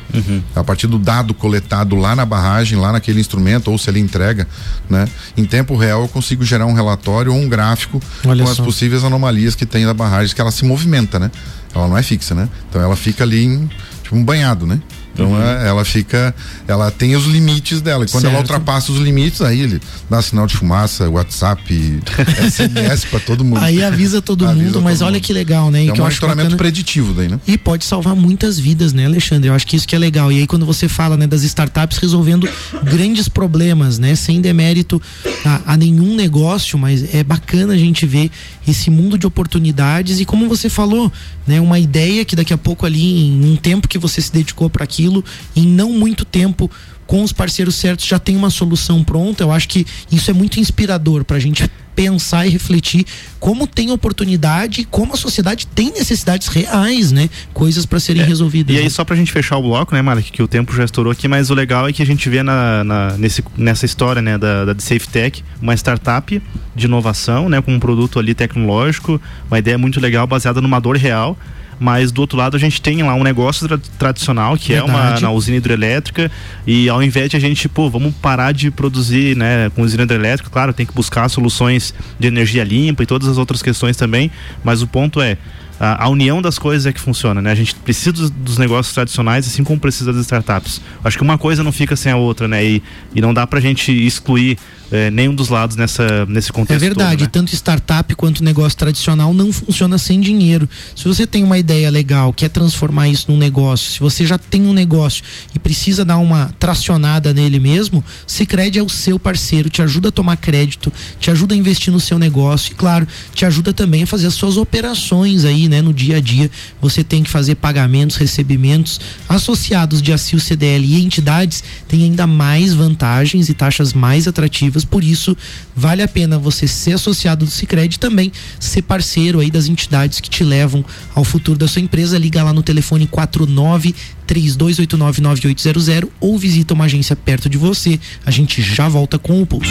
A 0.56 0.64
partir 0.64 0.86
do 0.86 0.98
dado 0.98 1.34
coletado 1.34 1.94
lá 1.94 2.16
na 2.16 2.24
barragem, 2.24 2.78
lá 2.78 2.90
naquele 2.90 3.20
instrumento, 3.20 3.70
ou 3.70 3.76
se 3.76 3.90
ele 3.90 4.00
entrega, 4.00 4.48
né? 4.88 5.06
Em 5.36 5.44
tempo 5.44 5.76
real 5.76 6.00
eu 6.00 6.08
consigo 6.08 6.42
gerar 6.46 6.64
um 6.64 6.72
relatório 6.72 7.34
ou 7.34 7.38
um 7.38 7.46
gráfico 7.46 8.00
Olha 8.24 8.42
com 8.42 8.50
as 8.50 8.56
só. 8.56 8.64
possíveis 8.64 9.04
anomalias 9.04 9.54
que 9.54 9.66
tem 9.66 9.84
na 9.84 9.92
barragem, 9.92 10.34
que 10.34 10.40
ela 10.40 10.50
se 10.50 10.64
movimenta, 10.64 11.18
né? 11.18 11.30
Ela 11.74 11.86
não 11.86 11.98
é 11.98 12.02
fixa, 12.02 12.34
né? 12.34 12.48
Então 12.70 12.80
ela 12.80 12.96
fica 12.96 13.24
ali 13.24 13.44
em, 13.44 13.70
tipo 14.02 14.16
um 14.16 14.24
banhado, 14.24 14.66
né? 14.66 14.80
Então 15.18 15.32
Uhum. 15.32 15.42
é, 15.42 15.66
ela 15.68 15.84
fica, 15.84 16.32
ela 16.68 16.92
tem 16.92 17.16
os 17.16 17.24
limites 17.26 17.80
dela. 17.80 18.04
E 18.04 18.08
quando 18.08 18.24
ela 18.26 18.34
Certo. 18.36 18.50
ultrapassa 18.50 18.92
os 18.92 18.98
limites, 18.98 19.42
aí 19.42 19.60
ele 19.60 19.80
dá 20.08 20.22
sinal 20.22 20.46
de 20.46 20.54
fumaça, 20.56 21.08
WhatsApp, 21.10 22.00
SMS 22.48 23.04
pra 23.04 23.18
todo 23.18 23.44
mundo. 23.44 23.58
Aí 23.58 23.82
avisa 23.82 24.22
todo 24.22 24.46
Avisa 24.46 24.64
mundo, 24.64 24.80
mas 24.82 24.98
todo 25.00 25.06
olha 25.08 25.14
mundo. 25.16 25.24
que 25.24 25.32
legal, 25.32 25.70
né? 25.72 25.86
É 25.86 25.92
um 25.92 25.96
monitoramento 25.96 26.56
preditivo 26.56 27.12
daí, 27.14 27.28
né? 27.28 27.40
E 27.48 27.58
pode 27.58 27.84
salvar 27.84 28.14
muitas 28.14 28.58
vidas, 28.60 28.92
né, 28.92 29.06
Alexandre? 29.06 29.48
Eu 29.48 29.54
acho 29.54 29.66
que 29.66 29.74
isso 29.74 29.88
que 29.88 29.96
é 29.96 29.98
legal. 29.98 30.30
E 30.30 30.38
aí 30.38 30.46
quando 30.46 30.64
você 30.64 30.88
fala, 30.88 31.16
né, 31.16 31.26
das 31.26 31.42
startups 31.42 31.98
resolvendo 31.98 32.48
grandes 32.84 33.28
problemas, 33.28 33.98
né, 33.98 34.14
sem 34.14 34.40
demérito 34.40 35.00
a, 35.44 35.72
a 35.72 35.76
nenhum 35.76 36.14
negócio, 36.14 36.78
mas 36.78 37.12
é 37.14 37.24
bacana 37.24 37.74
a 37.74 37.76
gente 37.78 38.06
ver 38.06 38.30
esse 38.66 38.90
mundo 38.90 39.16
de 39.18 39.26
oportunidades 39.26 40.20
e 40.20 40.24
como 40.24 40.46
você 40.48 40.68
falou, 40.68 41.10
né, 41.46 41.60
uma 41.60 41.78
ideia 41.78 42.24
que 42.24 42.36
daqui 42.36 42.52
a 42.52 42.58
pouco 42.58 42.84
ali 42.84 43.28
em 43.28 43.44
um 43.52 43.56
tempo 43.56 43.88
que 43.88 43.98
você 43.98 44.20
se 44.20 44.30
dedicou 44.32 44.68
para 44.68 44.84
aquilo, 44.84 45.07
em 45.56 45.66
não 45.66 45.92
muito 45.92 46.24
tempo 46.24 46.70
com 47.06 47.22
os 47.22 47.32
parceiros 47.32 47.74
certos 47.74 48.06
já 48.06 48.18
tem 48.18 48.36
uma 48.36 48.50
solução 48.50 49.02
pronta. 49.02 49.42
Eu 49.42 49.50
acho 49.50 49.66
que 49.68 49.86
isso 50.12 50.30
é 50.30 50.34
muito 50.34 50.60
inspirador 50.60 51.24
pra 51.24 51.38
gente 51.38 51.68
pensar 51.96 52.46
e 52.46 52.50
refletir 52.50 53.04
como 53.40 53.66
tem 53.66 53.90
oportunidade, 53.90 54.84
como 54.84 55.14
a 55.14 55.16
sociedade 55.16 55.66
tem 55.66 55.90
necessidades 55.90 56.46
reais, 56.46 57.10
né? 57.10 57.28
Coisas 57.52 57.84
para 57.84 57.98
serem 57.98 58.22
resolvidas. 58.22 58.72
E 58.72 58.78
né? 58.78 58.84
aí, 58.84 58.90
só 58.90 59.04
pra 59.04 59.16
gente 59.16 59.32
fechar 59.32 59.56
o 59.56 59.62
bloco, 59.62 59.94
né, 59.96 60.00
Malek, 60.02 60.30
que 60.30 60.40
o 60.40 60.46
tempo 60.46 60.72
já 60.76 60.84
estourou 60.84 61.10
aqui, 61.10 61.26
mas 61.26 61.50
o 61.50 61.54
legal 61.54 61.88
é 61.88 61.92
que 61.92 62.00
a 62.00 62.06
gente 62.06 62.28
vê 62.28 62.40
na, 62.42 62.84
na- 62.84 63.16
nesse, 63.18 63.42
nessa 63.56 63.84
história, 63.84 64.22
né, 64.22 64.38
da, 64.38 64.66
da 64.66 64.80
Safe 64.80 65.08
Tech, 65.08 65.42
uma 65.60 65.74
startup 65.74 66.40
de 66.76 66.84
inovação, 66.86 67.48
né, 67.48 67.60
com 67.60 67.74
um 67.74 67.80
produto 67.80 68.20
ali 68.20 68.32
tecnológico, 68.32 69.20
uma 69.50 69.58
ideia 69.58 69.76
muito 69.76 69.98
legal, 69.98 70.24
baseada 70.24 70.60
numa 70.60 70.78
dor 70.78 70.96
real. 70.96 71.36
Mas 71.80 72.10
do 72.10 72.20
outro 72.20 72.36
lado 72.36 72.56
a 72.56 72.60
gente 72.60 72.82
tem 72.82 73.02
lá 73.02 73.14
um 73.14 73.22
negócio 73.22 73.68
tra- 73.68 73.78
tradicional 73.98 74.56
que 74.56 74.74
é 74.74 74.82
uma 74.82 74.98
Verdade. 75.00 75.22
na 75.22 75.30
usina 75.30 75.56
hidrelétrica 75.58 76.30
e 76.66 76.88
ao 76.88 77.02
invés 77.02 77.30
de 77.30 77.36
a 77.36 77.40
gente, 77.40 77.68
pô, 77.68 77.88
vamos 77.88 78.14
parar 78.16 78.52
de 78.52 78.70
produzir, 78.70 79.36
né, 79.36 79.70
com 79.74 79.82
usina 79.82 80.02
hidrelétrica, 80.02 80.50
claro, 80.50 80.72
tem 80.72 80.84
que 80.84 80.92
buscar 80.92 81.28
soluções 81.28 81.94
de 82.18 82.26
energia 82.26 82.64
limpa 82.64 83.02
e 83.02 83.06
todas 83.06 83.28
as 83.28 83.38
outras 83.38 83.62
questões 83.62 83.96
também, 83.96 84.30
mas 84.64 84.82
o 84.82 84.86
ponto 84.86 85.20
é 85.20 85.38
a, 85.80 86.06
a 86.06 86.08
união 86.08 86.42
das 86.42 86.58
coisas 86.58 86.86
é 86.86 86.92
que 86.92 87.00
funciona, 87.00 87.40
né? 87.40 87.52
A 87.52 87.54
gente 87.54 87.72
precisa 87.76 88.12
dos, 88.12 88.30
dos 88.30 88.58
negócios 88.58 88.92
tradicionais, 88.92 89.46
assim 89.46 89.62
como 89.62 89.78
precisa 89.78 90.12
das 90.12 90.22
startups. 90.22 90.80
Acho 91.04 91.16
que 91.16 91.22
uma 91.22 91.38
coisa 91.38 91.62
não 91.62 91.70
fica 91.70 91.94
sem 91.94 92.10
a 92.10 92.16
outra, 92.16 92.48
né? 92.48 92.64
E, 92.64 92.82
e 93.14 93.20
não 93.20 93.32
dá 93.32 93.46
pra 93.46 93.60
gente 93.60 93.92
excluir 93.92 94.58
eh, 94.90 95.10
nenhum 95.10 95.34
dos 95.34 95.48
lados 95.48 95.76
nessa, 95.76 96.24
nesse 96.26 96.52
contexto. 96.52 96.76
É 96.76 96.78
verdade, 96.78 97.18
todo, 97.18 97.26
né? 97.26 97.30
tanto 97.32 97.54
startup 97.54 98.14
quanto 98.14 98.42
negócio 98.42 98.78
tradicional 98.78 99.34
não 99.34 99.52
funciona 99.52 99.98
sem 99.98 100.20
dinheiro. 100.20 100.68
Se 100.96 101.04
você 101.06 101.26
tem 101.26 101.44
uma 101.44 101.58
ideia 101.58 101.90
legal, 101.90 102.32
quer 102.32 102.48
transformar 102.48 103.08
isso 103.08 103.30
num 103.30 103.38
negócio, 103.38 103.90
se 103.92 104.00
você 104.00 104.26
já 104.26 104.38
tem 104.38 104.62
um 104.62 104.72
negócio 104.72 105.22
e 105.54 105.58
precisa 105.58 106.04
dar 106.04 106.18
uma 106.18 106.52
tracionada 106.58 107.32
nele 107.32 107.58
mesmo, 107.58 108.02
Sicredi 108.26 108.78
é 108.78 108.82
o 108.82 108.88
seu 108.88 109.18
parceiro, 109.18 109.68
te 109.68 109.82
ajuda 109.82 110.08
a 110.08 110.12
tomar 110.12 110.36
crédito, 110.36 110.92
te 111.20 111.30
ajuda 111.30 111.54
a 111.54 111.58
investir 111.58 111.92
no 111.92 112.00
seu 112.00 112.18
negócio 112.18 112.72
e 112.72 112.74
claro, 112.74 113.06
te 113.34 113.44
ajuda 113.44 113.72
também 113.72 114.02
a 114.04 114.06
fazer 114.06 114.26
as 114.26 114.34
suas 114.34 114.56
operações 114.56 115.44
aí, 115.44 115.68
né, 115.68 115.82
no 115.82 115.92
dia 115.92 116.16
a 116.16 116.20
dia. 116.20 116.50
Você 116.80 117.04
tem 117.04 117.22
que 117.22 117.30
fazer 117.30 117.56
pagamentos, 117.56 118.16
recebimentos 118.16 119.00
associados 119.28 120.00
de 120.00 120.12
ACIO 120.12 120.40
CDL 120.40 120.84
e 120.84 121.04
entidades 121.04 121.62
têm 121.86 122.04
ainda 122.04 122.26
mais 122.26 122.72
vantagens 122.72 123.48
e 123.48 123.54
taxas 123.54 123.92
mais 123.92 124.26
atrativas, 124.28 124.77
por 124.84 125.02
isso 125.02 125.36
vale 125.74 126.02
a 126.02 126.08
pena 126.08 126.38
você 126.38 126.66
ser 126.66 126.92
associado 126.92 127.44
do 127.44 127.50
Sicredi 127.50 127.96
e 127.96 127.98
também 127.98 128.32
ser 128.58 128.82
parceiro 128.82 129.40
aí 129.40 129.50
das 129.50 129.66
entidades 129.66 130.20
que 130.20 130.30
te 130.30 130.44
levam 130.44 130.84
ao 131.14 131.24
futuro 131.24 131.58
da 131.58 131.68
sua 131.68 131.82
empresa. 131.82 132.18
Liga 132.18 132.42
lá 132.42 132.52
no 132.52 132.62
telefone 132.62 133.06
49 133.06 133.94
32899800 134.26 136.08
ou 136.20 136.38
visita 136.38 136.74
uma 136.74 136.84
agência 136.84 137.16
perto 137.16 137.48
de 137.48 137.56
você. 137.56 137.98
A 138.24 138.30
gente 138.30 138.60
já 138.62 138.88
volta 138.88 139.18
com 139.18 139.40
o 139.40 139.46
pulso. 139.46 139.70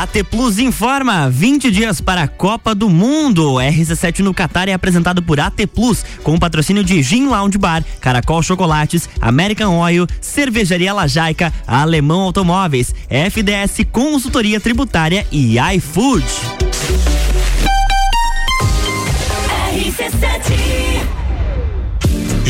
AT 0.00 0.24
Plus 0.30 0.58
informa: 0.58 1.28
20 1.28 1.70
dias 1.70 2.00
para 2.00 2.22
a 2.22 2.28
Copa 2.28 2.74
do 2.74 2.88
Mundo. 2.88 3.56
RC7 3.56 4.20
no 4.20 4.32
Qatar 4.32 4.66
é 4.66 4.72
apresentado 4.72 5.22
por 5.22 5.38
AT 5.38 5.66
Plus, 5.74 6.02
com 6.22 6.38
patrocínio 6.38 6.82
de 6.82 7.02
Gin 7.02 7.26
Lounge 7.26 7.58
Bar, 7.58 7.84
Caracol 8.00 8.42
Chocolates, 8.42 9.10
American 9.20 9.78
Oil, 9.78 10.06
Cervejaria 10.18 10.94
Lajaica, 10.94 11.52
Alemão 11.66 12.22
Automóveis, 12.22 12.94
FDS 13.10 13.86
Consultoria 13.92 14.58
Tributária 14.58 15.26
e 15.30 15.58
iFood. 15.74 16.24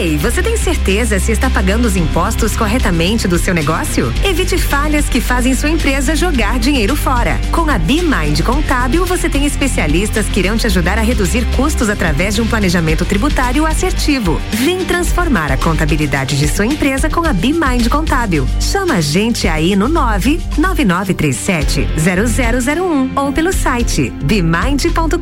Ei, 0.00 0.16
você 0.16 0.42
tem 0.42 0.56
certeza 0.56 1.20
se 1.20 1.30
está 1.30 1.50
pagando 1.50 1.84
os 1.84 1.94
impostos 1.94 2.56
corretamente 2.56 3.28
do 3.28 3.38
seu 3.38 3.52
negócio? 3.52 4.10
Evite 4.24 4.56
falhas 4.56 5.10
que 5.10 5.20
fazem 5.20 5.54
sua 5.54 5.68
empresa 5.68 6.16
jogar 6.16 6.58
dinheiro 6.58 6.96
fora. 6.96 7.38
Com 7.52 7.68
a 7.68 7.76
BeMind 7.76 8.40
Contábil, 8.42 9.04
você 9.04 9.28
tem 9.28 9.44
especialistas 9.44 10.26
que 10.26 10.40
irão 10.40 10.56
te 10.56 10.66
ajudar 10.66 10.96
a 10.96 11.02
reduzir 11.02 11.44
custos 11.54 11.90
através 11.90 12.34
de 12.34 12.40
um 12.40 12.46
planejamento 12.46 13.04
tributário 13.04 13.66
assertivo. 13.66 14.40
Vem 14.52 14.86
transformar 14.86 15.52
a 15.52 15.58
contabilidade 15.58 16.38
de 16.38 16.48
sua 16.48 16.64
empresa 16.64 17.10
com 17.10 17.22
a 17.22 17.34
BeMind 17.34 17.86
Contábil. 17.90 18.48
Chama 18.58 18.94
a 18.94 19.02
gente 19.02 19.46
aí 19.46 19.76
no 19.76 19.86
99937 19.86 21.86
0001 21.98 23.10
ou 23.16 23.32
pelo 23.34 23.52
site 23.52 24.08
bemind.com.br. 24.24 25.20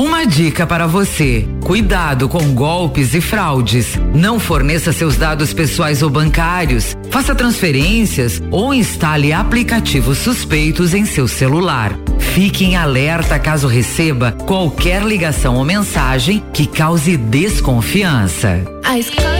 Uma 0.00 0.24
dica 0.24 0.66
para 0.66 0.86
você: 0.86 1.46
cuidado 1.62 2.26
com 2.26 2.54
golpes 2.54 3.12
e 3.12 3.20
fraudes. 3.20 3.98
Não 4.14 4.40
forneça 4.40 4.94
seus 4.94 5.14
dados 5.18 5.52
pessoais 5.52 6.02
ou 6.02 6.08
bancários, 6.08 6.96
faça 7.10 7.34
transferências 7.34 8.42
ou 8.50 8.72
instale 8.72 9.30
aplicativos 9.30 10.16
suspeitos 10.16 10.94
em 10.94 11.04
seu 11.04 11.28
celular. 11.28 11.94
Fique 12.18 12.64
em 12.64 12.76
alerta 12.76 13.38
caso 13.38 13.68
receba 13.68 14.32
qualquer 14.46 15.02
ligação 15.02 15.56
ou 15.56 15.66
mensagem 15.66 16.42
que 16.50 16.66
cause 16.66 17.18
desconfiança. 17.18 18.64
A 18.82 18.98
escola 18.98 19.39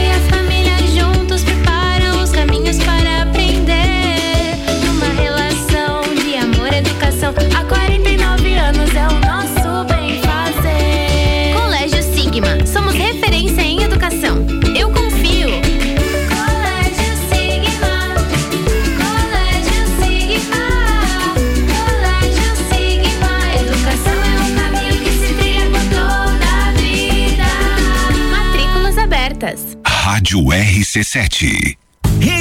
RC7. 30.51 31.80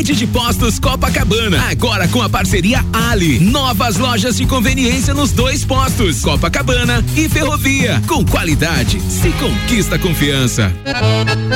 Rede 0.01 0.15
de 0.15 0.27
Postos 0.27 0.79
Copacabana. 0.79 1.63
Agora 1.71 2.09
com 2.09 2.23
a 2.23 2.29
parceria 2.31 2.83
Ali. 2.91 3.39
Novas 3.39 3.99
lojas 3.99 4.39
de 4.39 4.47
conveniência 4.47 5.13
nos 5.13 5.31
dois 5.31 5.63
postos, 5.63 6.23
Copacabana 6.23 7.05
e 7.15 7.29
Ferrovia. 7.29 8.01
Com 8.07 8.25
qualidade, 8.25 8.99
se 8.99 9.29
conquista 9.33 9.99
confiança. 9.99 10.73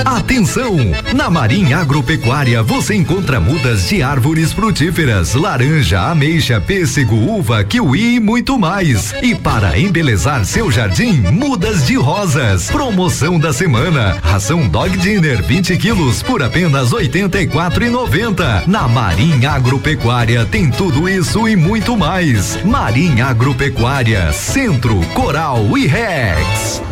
Atenção! 0.05 0.76
Na 1.14 1.30
Marinha 1.30 1.78
Agropecuária 1.78 2.62
você 2.62 2.95
encontra 2.95 3.40
mudas 3.40 3.88
de 3.88 4.03
árvores 4.03 4.53
frutíferas, 4.53 5.32
laranja, 5.32 6.03
ameixa, 6.03 6.61
pêssego, 6.61 7.16
uva, 7.16 7.64
kiwi 7.64 8.16
e 8.16 8.20
muito 8.20 8.59
mais. 8.59 9.14
E 9.22 9.34
para 9.34 9.78
embelezar 9.78 10.45
seu 10.45 10.70
jardim, 10.70 11.12
mudas 11.32 11.86
de 11.86 11.97
rosas. 11.97 12.66
Promoção 12.70 13.38
da 13.38 13.55
semana: 13.55 14.18
ração 14.22 14.68
Dog 14.68 14.99
Dinner 14.99 15.42
20 15.42 15.78
quilos 15.78 16.22
por 16.22 16.42
apenas 16.42 16.90
84,90 16.90 18.34
na 18.66 18.89
Marinha 18.89 19.53
Agropecuária 19.53 20.45
tem 20.45 20.68
tudo 20.68 21.09
isso 21.09 21.49
e 21.49 21.55
muito 21.55 21.97
mais. 21.97 22.61
Marinha 22.64 23.26
Agropecuária, 23.26 24.32
Centro, 24.32 25.01
Coral 25.14 25.78
e 25.78 25.87
Rex. 25.87 26.82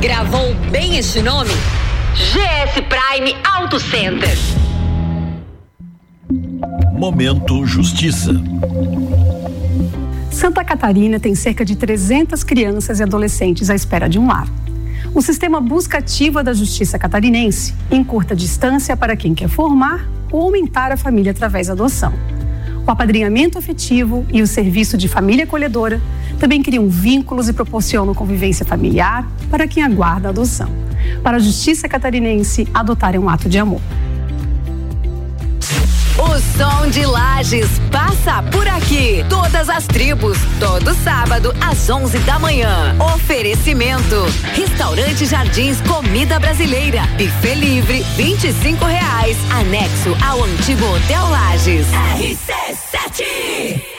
Gravou 0.00 0.52
bem 0.72 0.96
este 0.96 1.22
nome? 1.22 1.52
GS 2.14 2.82
Prime 2.88 3.36
Auto 3.44 3.78
Center. 3.78 4.36
Momento 6.92 7.64
Justiça. 7.64 8.32
Santa 10.28 10.64
Catarina 10.64 11.20
tem 11.20 11.36
cerca 11.36 11.64
de 11.64 11.76
300 11.76 12.42
crianças 12.42 12.98
e 12.98 13.02
adolescentes 13.04 13.70
à 13.70 13.76
espera 13.76 14.08
de 14.08 14.18
um 14.18 14.26
lar. 14.26 14.48
O 15.14 15.20
sistema 15.20 15.60
busca 15.60 15.98
ativa 15.98 16.42
da 16.42 16.54
Justiça 16.54 16.98
Catarinense 16.98 17.74
encurta 17.90 18.32
a 18.32 18.36
distância 18.36 18.96
para 18.96 19.14
quem 19.14 19.34
quer 19.34 19.46
formar 19.46 20.08
ou 20.30 20.40
aumentar 20.40 20.90
a 20.90 20.96
família 20.96 21.32
através 21.32 21.66
da 21.66 21.74
adoção. 21.74 22.14
O 22.86 22.90
apadrinhamento 22.90 23.58
afetivo 23.58 24.24
e 24.32 24.40
o 24.40 24.46
serviço 24.46 24.96
de 24.96 25.08
família 25.08 25.44
acolhedora 25.44 26.00
também 26.40 26.62
criam 26.62 26.88
vínculos 26.88 27.46
e 27.46 27.52
proporcionam 27.52 28.14
convivência 28.14 28.64
familiar 28.64 29.30
para 29.50 29.68
quem 29.68 29.82
aguarda 29.82 30.28
a 30.28 30.30
adoção. 30.30 30.70
Para 31.22 31.36
a 31.36 31.40
Justiça 31.40 31.86
Catarinense, 31.90 32.66
adotar 32.72 33.14
é 33.14 33.18
um 33.18 33.28
ato 33.28 33.50
de 33.50 33.58
amor. 33.58 33.82
Som 36.56 36.90
de 36.90 37.06
Lages 37.06 37.68
passa 37.90 38.42
por 38.50 38.66
aqui. 38.68 39.24
Todas 39.28 39.68
as 39.68 39.86
tribos, 39.86 40.38
todo 40.58 40.94
sábado 40.94 41.54
às 41.60 41.88
11 41.88 42.18
da 42.20 42.38
manhã. 42.38 42.96
Oferecimento: 43.14 44.26
Restaurante 44.54 45.24
Jardins 45.26 45.80
Comida 45.82 46.38
Brasileira. 46.38 47.02
Buffet 47.18 47.54
livre, 47.54 48.02
25 48.16 48.84
reais. 48.84 49.36
Anexo 49.52 50.16
ao 50.26 50.42
antigo 50.44 50.84
Hotel 50.84 51.28
Lages. 51.30 51.86
RC7. 52.18 53.91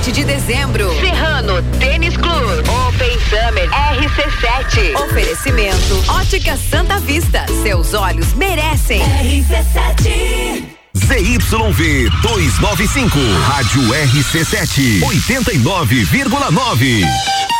17 0.00 0.12
de 0.12 0.24
dezembro. 0.24 0.90
Serrano 0.98 1.62
Tênis 1.78 2.16
Club. 2.16 2.64
Open 2.86 3.18
Summer 3.28 3.68
RC7. 3.68 4.98
Oferecimento: 4.98 6.02
Ótica 6.08 6.56
Santa 6.56 6.98
Vista. 7.00 7.44
Seus 7.62 7.92
olhos 7.92 8.32
merecem. 8.32 9.00
RC7. 9.00 10.64
ZYV 10.94 12.08
295, 12.22 13.18
Rádio 13.46 13.82
RC7, 13.82 15.02
89,9. 15.02 17.59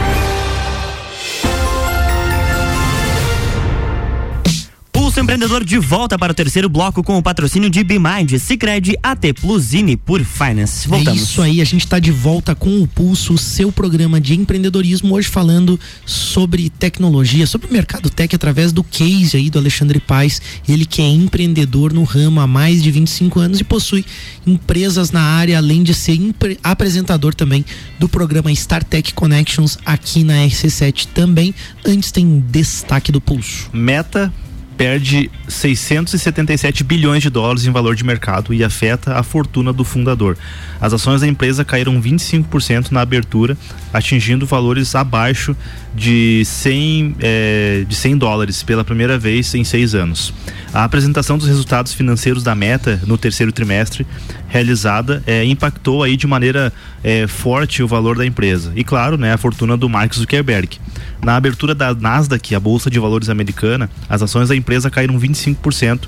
Pulso 5.11 5.19
Empreendedor 5.19 5.65
de 5.65 5.77
volta 5.77 6.17
para 6.17 6.31
o 6.31 6.33
terceiro 6.33 6.69
bloco 6.69 7.03
com 7.03 7.17
o 7.17 7.21
patrocínio 7.21 7.69
de 7.69 7.83
Bimind, 7.83 8.39
Cicred, 8.39 8.97
AT 9.03 9.33
Plus 9.41 9.73
e 9.73 9.97
por 9.97 10.23
Finance. 10.23 10.87
Voltamos. 10.87 11.19
É 11.19 11.23
isso 11.23 11.41
aí, 11.41 11.59
a 11.59 11.65
gente 11.65 11.83
está 11.83 11.99
de 11.99 12.11
volta 12.13 12.55
com 12.55 12.81
o 12.81 12.87
Pulso, 12.87 13.37
seu 13.37 13.73
programa 13.73 14.21
de 14.21 14.35
empreendedorismo, 14.35 15.13
hoje 15.13 15.27
falando 15.27 15.77
sobre 16.05 16.69
tecnologia, 16.69 17.45
sobre 17.45 17.67
o 17.67 17.73
mercado 17.73 18.09
tech 18.09 18.33
através 18.33 18.71
do 18.71 18.85
case 18.85 19.35
aí 19.35 19.49
do 19.49 19.59
Alexandre 19.59 19.99
Paes, 19.99 20.41
ele 20.65 20.85
que 20.85 21.01
é 21.01 21.09
empreendedor 21.09 21.91
no 21.91 22.05
ramo 22.05 22.39
há 22.39 22.47
mais 22.47 22.81
de 22.81 22.89
25 22.89 23.37
anos 23.37 23.59
e 23.59 23.65
possui 23.65 24.05
empresas 24.47 25.11
na 25.11 25.21
área, 25.21 25.57
além 25.57 25.83
de 25.83 25.93
ser 25.93 26.17
apresentador 26.63 27.35
também 27.35 27.65
do 27.99 28.07
programa 28.07 28.49
StarTech 28.49 29.13
Connections 29.13 29.77
aqui 29.85 30.23
na 30.23 30.35
RC7 30.35 31.07
também. 31.13 31.53
Antes 31.85 32.13
tem 32.13 32.41
destaque 32.49 33.11
do 33.11 33.19
Pulso. 33.19 33.69
Meta 33.73 34.31
perde 34.77 35.29
677 35.47 36.83
bilhões 36.83 37.21
de 37.21 37.29
dólares 37.29 37.65
em 37.65 37.71
valor 37.71 37.95
de 37.95 38.03
mercado 38.03 38.53
e 38.53 38.63
afeta 38.63 39.15
a 39.15 39.23
fortuna 39.23 39.71
do 39.71 39.83
fundador. 39.83 40.37
As 40.79 40.93
ações 40.93 41.21
da 41.21 41.27
empresa 41.27 41.63
caíram 41.63 42.01
25% 42.01 42.91
na 42.91 43.01
abertura, 43.01 43.55
atingindo 43.93 44.45
valores 44.45 44.95
abaixo 44.95 45.55
de 45.93 46.43
100, 46.45 47.15
eh, 47.19 47.85
de 47.87 47.95
100 47.95 48.17
dólares 48.17 48.63
pela 48.63 48.83
primeira 48.83 49.17
vez 49.17 49.53
em 49.53 49.63
seis 49.63 49.93
anos. 49.93 50.33
A 50.73 50.83
apresentação 50.83 51.37
dos 51.37 51.47
resultados 51.47 51.93
financeiros 51.93 52.43
da 52.43 52.55
Meta 52.55 52.99
no 53.05 53.17
terceiro 53.17 53.51
trimestre 53.51 54.07
realizada 54.47 55.21
eh, 55.27 55.43
impactou 55.45 56.01
aí 56.03 56.15
de 56.15 56.25
maneira 56.25 56.73
eh, 57.03 57.27
forte 57.27 57.81
o 57.83 57.87
valor 57.87 58.17
da 58.17 58.25
empresa 58.25 58.71
e 58.75 58.83
claro, 58.83 59.17
né, 59.17 59.33
a 59.33 59.37
fortuna 59.37 59.75
do 59.77 59.89
Mark 59.89 60.13
Zuckerberg. 60.13 60.79
Na 61.23 61.35
abertura 61.35 61.75
da 61.75 61.93
Nasdaq, 61.93 62.55
a 62.55 62.59
bolsa 62.59 62.89
de 62.89 62.99
valores 62.99 63.29
americana, 63.29 63.89
as 64.09 64.21
ações 64.21 64.49
da 64.49 64.55
empresa 64.55 64.89
caíram 64.89 65.19
25%, 65.19 66.01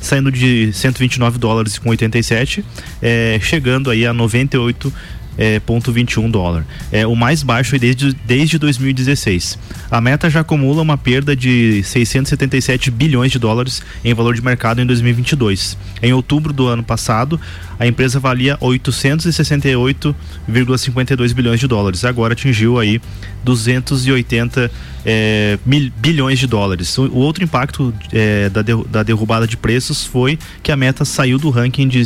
saindo 0.00 0.30
de 0.30 0.72
129 0.72 1.38
dólares 1.38 1.78
com 1.78 1.90
87, 1.90 2.64
eh, 3.02 3.38
chegando 3.42 3.90
aí 3.90 4.06
a 4.06 4.12
98 4.12 4.92
é, 5.40 5.58
ponto 5.58 5.90
21 5.90 6.30
dólar. 6.30 6.66
É 6.92 7.06
o 7.06 7.16
mais 7.16 7.42
baixo 7.42 7.78
desde, 7.78 8.12
desde 8.26 8.58
2016. 8.58 9.58
A 9.90 10.00
meta 10.00 10.28
já 10.28 10.40
acumula 10.40 10.82
uma 10.82 10.98
perda 10.98 11.34
de 11.34 11.82
677 11.82 12.90
bilhões 12.90 13.32
de 13.32 13.38
dólares 13.38 13.82
em 14.04 14.12
valor 14.12 14.34
de 14.34 14.42
mercado 14.42 14.82
em 14.82 14.86
2022. 14.86 15.78
Em 16.02 16.12
outubro 16.12 16.52
do 16.52 16.66
ano 16.66 16.82
passado, 16.82 17.40
a 17.80 17.86
empresa 17.86 18.20
valia 18.20 18.58
868,52 18.58 21.32
bilhões 21.32 21.58
de 21.58 21.66
dólares. 21.66 22.04
Agora 22.04 22.34
atingiu 22.34 22.78
aí 22.78 23.00
280 23.42 24.70
é, 25.06 25.58
mil, 25.64 25.90
bilhões 25.96 26.38
de 26.38 26.46
dólares. 26.46 26.98
O, 26.98 27.10
outro 27.14 27.42
impacto 27.42 27.94
é, 28.12 28.50
da, 28.50 28.60
da 28.62 29.02
derrubada 29.02 29.46
de 29.46 29.56
preços 29.56 30.04
foi 30.04 30.38
que 30.62 30.70
a 30.70 30.76
Meta 30.76 31.06
saiu 31.06 31.38
do 31.38 31.48
ranking 31.48 31.88
de 31.88 32.02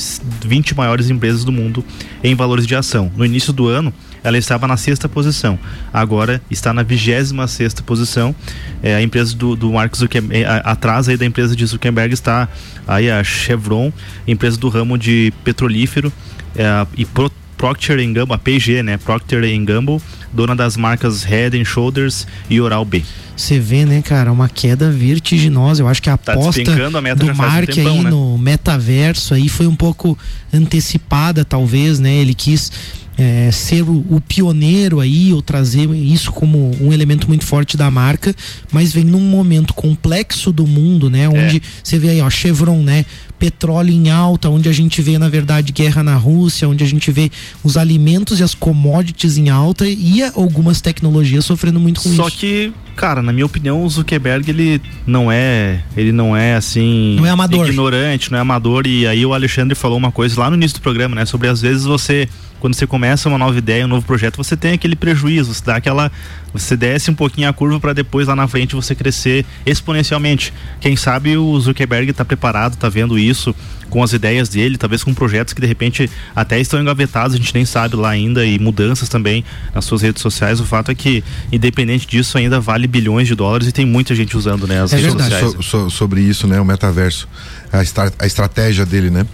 20 0.46 0.76
maiores 0.76 1.10
empresas 1.10 1.42
do 1.42 1.50
mundo 1.50 1.84
em 2.22 2.36
valores 2.36 2.68
de 2.68 2.76
ação. 2.76 3.10
No 3.16 3.26
início 3.26 3.52
do 3.52 3.66
ano, 3.66 3.92
ela 4.24 4.38
estava 4.38 4.66
na 4.66 4.76
sexta 4.76 5.08
posição. 5.08 5.58
Agora 5.92 6.40
está 6.50 6.72
na 6.72 6.82
vigésima 6.82 7.46
sexta 7.46 7.82
posição. 7.82 8.34
É, 8.82 8.94
a 8.94 9.02
empresa 9.02 9.36
do, 9.36 9.54
do 9.54 9.70
Mark 9.72 9.94
Zuckerberg, 9.94 10.44
atrás 10.64 11.08
aí 11.08 11.16
da 11.16 11.26
empresa 11.26 11.54
de 11.54 11.64
Zuckerberg 11.66 12.14
está 12.14 12.48
aí 12.86 13.10
a 13.10 13.22
Chevron, 13.24 13.92
empresa 14.26 14.56
do 14.56 14.68
ramo 14.68 14.96
de 14.98 15.32
petrolífero 15.42 16.12
é, 16.56 16.86
e 16.96 17.04
Pro, 17.04 17.30
Procter 17.56 17.96
Gamble, 18.12 18.34
a 18.34 18.38
P&G, 18.38 18.82
né? 18.82 18.96
Procter 18.98 19.40
Gamble, 19.64 20.00
dona 20.32 20.54
das 20.54 20.76
marcas 20.76 21.22
Head 21.22 21.58
and 21.60 21.64
Shoulders 21.64 22.26
e 22.50 22.60
Oral-B. 22.60 23.02
Você 23.36 23.58
vê, 23.58 23.84
né, 23.84 24.00
cara, 24.00 24.30
uma 24.30 24.48
queda 24.48 24.90
vertiginosa. 24.90 25.82
Eu 25.82 25.88
acho 25.88 26.00
que 26.00 26.08
a 26.08 26.16
Tá 26.16 26.34
aposta 26.34 26.60
a 26.60 27.00
meta 27.00 27.16
do 27.16 27.34
faz 27.34 27.38
um 27.38 27.42
Mark 27.42 27.68
tempão, 27.70 27.96
aí 27.96 28.04
né? 28.04 28.10
no 28.10 28.38
metaverso 28.38 29.34
aí 29.34 29.48
foi 29.48 29.66
um 29.66 29.74
pouco 29.74 30.16
antecipada, 30.52 31.44
talvez, 31.44 31.98
né? 31.98 32.14
Ele 32.14 32.34
quis 32.34 32.70
é, 33.16 33.50
ser 33.52 33.82
o, 33.82 34.04
o 34.10 34.20
pioneiro 34.20 34.98
aí, 35.00 35.32
ou 35.32 35.40
trazer 35.40 35.88
isso 35.90 36.32
como 36.32 36.70
um 36.80 36.92
elemento 36.92 37.28
muito 37.28 37.44
forte 37.44 37.76
da 37.76 37.90
marca, 37.90 38.34
mas 38.72 38.92
vem 38.92 39.04
num 39.04 39.20
momento 39.20 39.72
complexo 39.74 40.52
do 40.52 40.66
mundo, 40.66 41.08
né? 41.08 41.28
Onde 41.28 41.62
você 41.82 41.98
vê 41.98 42.10
aí, 42.10 42.20
ó, 42.20 42.28
Chevron, 42.28 42.82
né? 42.82 43.04
Petróleo 43.38 43.92
em 43.92 44.10
alta, 44.10 44.48
onde 44.48 44.68
a 44.68 44.72
gente 44.72 45.02
vê, 45.02 45.18
na 45.18 45.28
verdade, 45.28 45.72
guerra 45.72 46.02
na 46.02 46.16
Rússia, 46.16 46.68
onde 46.68 46.82
a 46.82 46.86
gente 46.86 47.10
vê 47.10 47.30
os 47.62 47.76
alimentos 47.76 48.40
e 48.40 48.42
as 48.42 48.54
commodities 48.54 49.36
em 49.36 49.48
alta 49.50 49.86
e 49.86 50.22
algumas 50.34 50.80
tecnologias 50.80 51.44
sofrendo 51.44 51.78
muito 51.78 52.00
com 52.00 52.08
Só 52.14 52.28
isso. 52.28 52.38
que, 52.38 52.72
cara, 52.96 53.20
na 53.22 53.32
minha 53.32 53.44
opinião, 53.44 53.84
o 53.84 53.88
Zuckerberg 53.88 54.48
ele 54.50 54.80
não 55.06 55.30
é, 55.30 55.80
ele 55.96 56.10
não 56.10 56.34
é 56.34 56.54
assim, 56.54 57.16
Não 57.16 57.26
é 57.26 57.30
amador. 57.30 57.68
ignorante, 57.68 58.30
não 58.30 58.38
é 58.38 58.40
amador 58.40 58.86
e 58.86 59.06
aí 59.06 59.26
o 59.26 59.34
Alexandre 59.34 59.74
falou 59.74 59.98
uma 59.98 60.10
coisa 60.12 60.40
lá 60.40 60.48
no 60.48 60.56
início 60.56 60.78
do 60.78 60.82
programa, 60.82 61.14
né, 61.14 61.26
sobre 61.26 61.48
às 61.48 61.60
vezes 61.60 61.84
você 61.84 62.28
quando 62.64 62.72
você 62.76 62.86
começa 62.86 63.28
uma 63.28 63.36
nova 63.36 63.58
ideia, 63.58 63.84
um 63.84 63.88
novo 63.88 64.06
projeto, 64.06 64.38
você 64.38 64.56
tem 64.56 64.72
aquele 64.72 64.96
prejuízo, 64.96 65.52
você 65.52 65.62
dá 65.62 65.76
aquela 65.76 66.10
você 66.50 66.74
desce 66.74 67.10
um 67.10 67.14
pouquinho 67.14 67.46
a 67.46 67.52
curva 67.52 67.78
para 67.78 67.92
depois 67.92 68.26
lá 68.26 68.34
na 68.34 68.48
frente 68.48 68.74
você 68.74 68.94
crescer 68.94 69.44
exponencialmente. 69.66 70.50
Quem 70.80 70.96
sabe 70.96 71.36
o 71.36 71.60
Zuckerberg 71.60 72.10
está 72.10 72.24
preparado, 72.24 72.72
está 72.72 72.88
vendo 72.88 73.18
isso 73.18 73.54
com 73.90 74.02
as 74.02 74.14
ideias 74.14 74.48
dele, 74.48 74.78
talvez 74.78 75.04
com 75.04 75.12
projetos 75.12 75.52
que 75.52 75.60
de 75.60 75.66
repente 75.66 76.10
até 76.34 76.58
estão 76.58 76.80
engavetados, 76.80 77.34
a 77.34 77.36
gente 77.36 77.54
nem 77.54 77.66
sabe 77.66 77.96
lá 77.96 78.08
ainda 78.08 78.46
e 78.46 78.58
mudanças 78.58 79.10
também 79.10 79.44
nas 79.74 79.84
suas 79.84 80.00
redes 80.00 80.22
sociais. 80.22 80.58
O 80.58 80.64
fato 80.64 80.90
é 80.90 80.94
que 80.94 81.22
independente 81.52 82.06
disso 82.06 82.38
ainda 82.38 82.60
vale 82.60 82.86
bilhões 82.86 83.28
de 83.28 83.34
dólares 83.34 83.68
e 83.68 83.72
tem 83.72 83.84
muita 83.84 84.14
gente 84.14 84.38
usando 84.38 84.66
né, 84.66 84.80
as 84.80 84.90
É 84.90 84.96
redes 84.96 85.12
verdade. 85.12 85.34
sociais. 85.38 85.66
So- 85.66 85.80
so- 85.84 85.90
sobre 85.90 86.22
isso, 86.22 86.46
né? 86.48 86.58
O 86.58 86.64
metaverso. 86.64 87.28
A, 87.70 87.82
estra- 87.82 88.10
a 88.18 88.26
estratégia 88.26 88.86
dele, 88.86 89.10
né? 89.10 89.26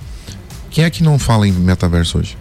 Quem 0.68 0.82
é 0.82 0.90
que 0.90 1.04
não 1.04 1.16
fala 1.16 1.46
em 1.46 1.52
metaverso 1.52 2.18
hoje? 2.18 2.36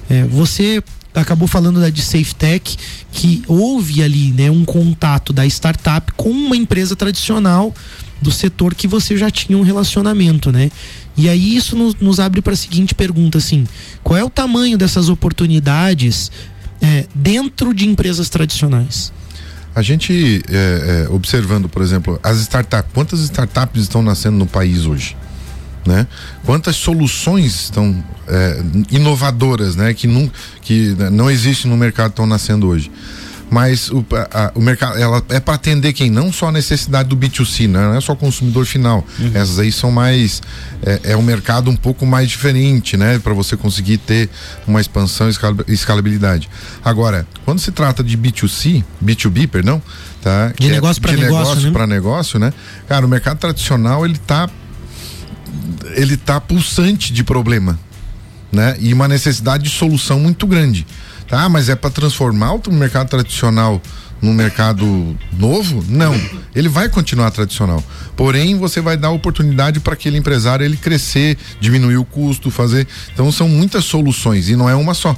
é, 0.10 0.24
você 0.26 0.84
acabou 1.14 1.48
falando 1.48 1.80
da 1.80 1.90
de 1.90 2.02
SafeTech, 2.02 2.78
que 3.12 3.44
houve 3.48 4.04
ali 4.04 4.32
né, 4.32 4.52
um 4.52 4.66
contato 4.66 5.32
da 5.32 5.46
startup 5.46 6.12
com 6.14 6.30
uma 6.30 6.56
empresa 6.56 6.96
tradicional 6.96 7.74
do 8.22 8.32
setor 8.32 8.76
que 8.76 8.88
você 8.88 9.16
já 9.18 9.30
tinha 9.30 9.58
um 9.58 9.62
relacionamento, 9.62 10.52
né? 10.52 10.70
E 11.18 11.30
aí 11.30 11.56
isso 11.56 11.76
nos, 11.76 11.96
nos 11.96 12.20
abre 12.20 12.42
para 12.42 12.54
a 12.54 12.58
seguinte 12.58 12.94
pergunta, 12.94 13.38
assim, 13.38 13.66
qual 14.04 14.18
é 14.18 14.24
o 14.24 14.30
tamanho 14.30 14.78
dessas 14.78 15.10
oportunidades 15.10 16.32
é, 16.82 17.06
dentro 17.14 17.74
de 17.74 17.88
empresas 17.88 18.30
tradicionais? 18.30 19.14
A 19.74 19.82
gente 19.82 20.42
é, 20.50 21.06
é, 21.08 21.10
observando, 21.10 21.68
por 21.68 21.82
exemplo, 21.82 22.20
as 22.24 22.40
startups, 22.40 22.92
quantas 22.94 23.20
startups 23.22 23.82
estão 23.82 24.02
nascendo 24.02 24.38
no 24.38 24.46
país 24.46 24.86
hoje? 24.86 25.16
Né? 25.86 26.08
Quantas 26.44 26.76
soluções 26.76 27.66
estão 27.66 28.04
é, 28.28 28.64
inovadoras, 28.90 29.76
né? 29.76 29.94
Que 29.94 30.08
não, 30.08 30.32
que 30.62 30.96
não 31.12 31.30
existe 31.30 31.68
no 31.68 31.78
mercado 31.78 32.10
estão 32.10 32.26
nascendo 32.26 32.68
hoje. 32.68 32.92
Mas 33.52 33.92
o, 33.92 34.04
a, 34.34 34.52
o 34.56 34.60
mercado 34.60 34.98
ela 34.98 35.22
é 35.30 35.40
para 35.40 35.54
atender 35.54 35.94
quem 35.94 36.10
não 36.10 36.34
só 36.34 36.48
a 36.48 36.52
necessidade 36.52 37.08
do 37.10 37.16
B2C, 37.16 37.68
né? 37.70 37.80
não 37.80 37.96
é 37.96 38.02
só 38.02 38.14
o 38.14 38.16
consumidor 38.16 38.66
final. 38.66 39.06
Essas 39.36 39.60
aí 39.60 39.72
são 39.72 39.92
mais 39.92 40.42
é, 40.84 41.12
é 41.12 41.18
um 41.18 41.22
mercado 41.22 41.70
um 41.70 41.76
pouco 41.76 42.04
mais 42.08 42.28
diferente, 42.30 42.98
né? 42.98 43.20
Para 43.20 43.34
você 43.36 43.56
conseguir 43.56 44.00
ter 44.00 44.28
uma 44.66 44.82
expansão 44.82 45.28
e 45.28 45.30
escala- 45.30 45.64
escalabilidade. 45.68 46.50
Agora, 46.84 47.28
quando 47.46 47.60
se 47.60 47.72
trata 47.72 48.04
de 48.04 48.18
B2C, 48.18 48.84
B2B, 49.04 49.48
perdão, 49.48 49.80
tá? 50.24 50.48
De 50.48 50.54
Que 50.56 50.70
negócio 50.70 51.00
pra 51.00 51.12
de 51.12 51.18
negócio, 51.22 51.44
negócio 51.50 51.68
né? 51.68 51.72
para 51.72 51.86
negócio, 51.88 52.40
né? 52.40 52.54
Cara, 52.90 53.06
o 53.06 53.10
mercado 53.10 53.38
tradicional 53.38 54.04
ele 54.04 54.18
tá 54.18 54.50
ele 55.96 56.18
tá 56.18 56.40
pulsante 56.40 57.12
de 57.14 57.24
problema, 57.24 57.80
né? 58.52 58.76
E 58.80 58.94
uma 58.94 59.08
necessidade 59.08 59.64
de 59.64 59.70
solução 59.70 60.20
muito 60.20 60.46
grande. 60.46 60.86
Tá, 61.28 61.50
mas 61.50 61.70
é 61.70 61.76
para 61.76 61.90
transformar 61.90 62.54
o 62.54 62.62
mercado 62.72 63.10
tradicional 63.10 63.82
num 64.22 64.34
mercado 64.34 65.18
novo? 65.34 65.84
Não. 65.90 66.14
Ele 66.56 66.70
vai 66.70 66.88
continuar 66.88 67.32
tradicional. 67.32 67.84
Porém, 68.16 68.58
você 68.58 68.80
vai 68.80 68.96
dar 68.96 69.10
oportunidade 69.10 69.80
para 69.80 69.94
aquele 69.94 70.18
empresário 70.18 70.64
ele 70.64 70.78
crescer, 70.78 71.38
diminuir 71.60 71.98
o 71.98 72.06
custo, 72.06 72.52
fazer. 72.52 72.88
Então 73.14 73.32
são 73.32 73.50
muitas 73.50 73.86
soluções 73.86 74.50
e 74.50 74.56
não 74.56 74.70
é 74.70 74.76
uma 74.76 74.94
só. 74.94 75.16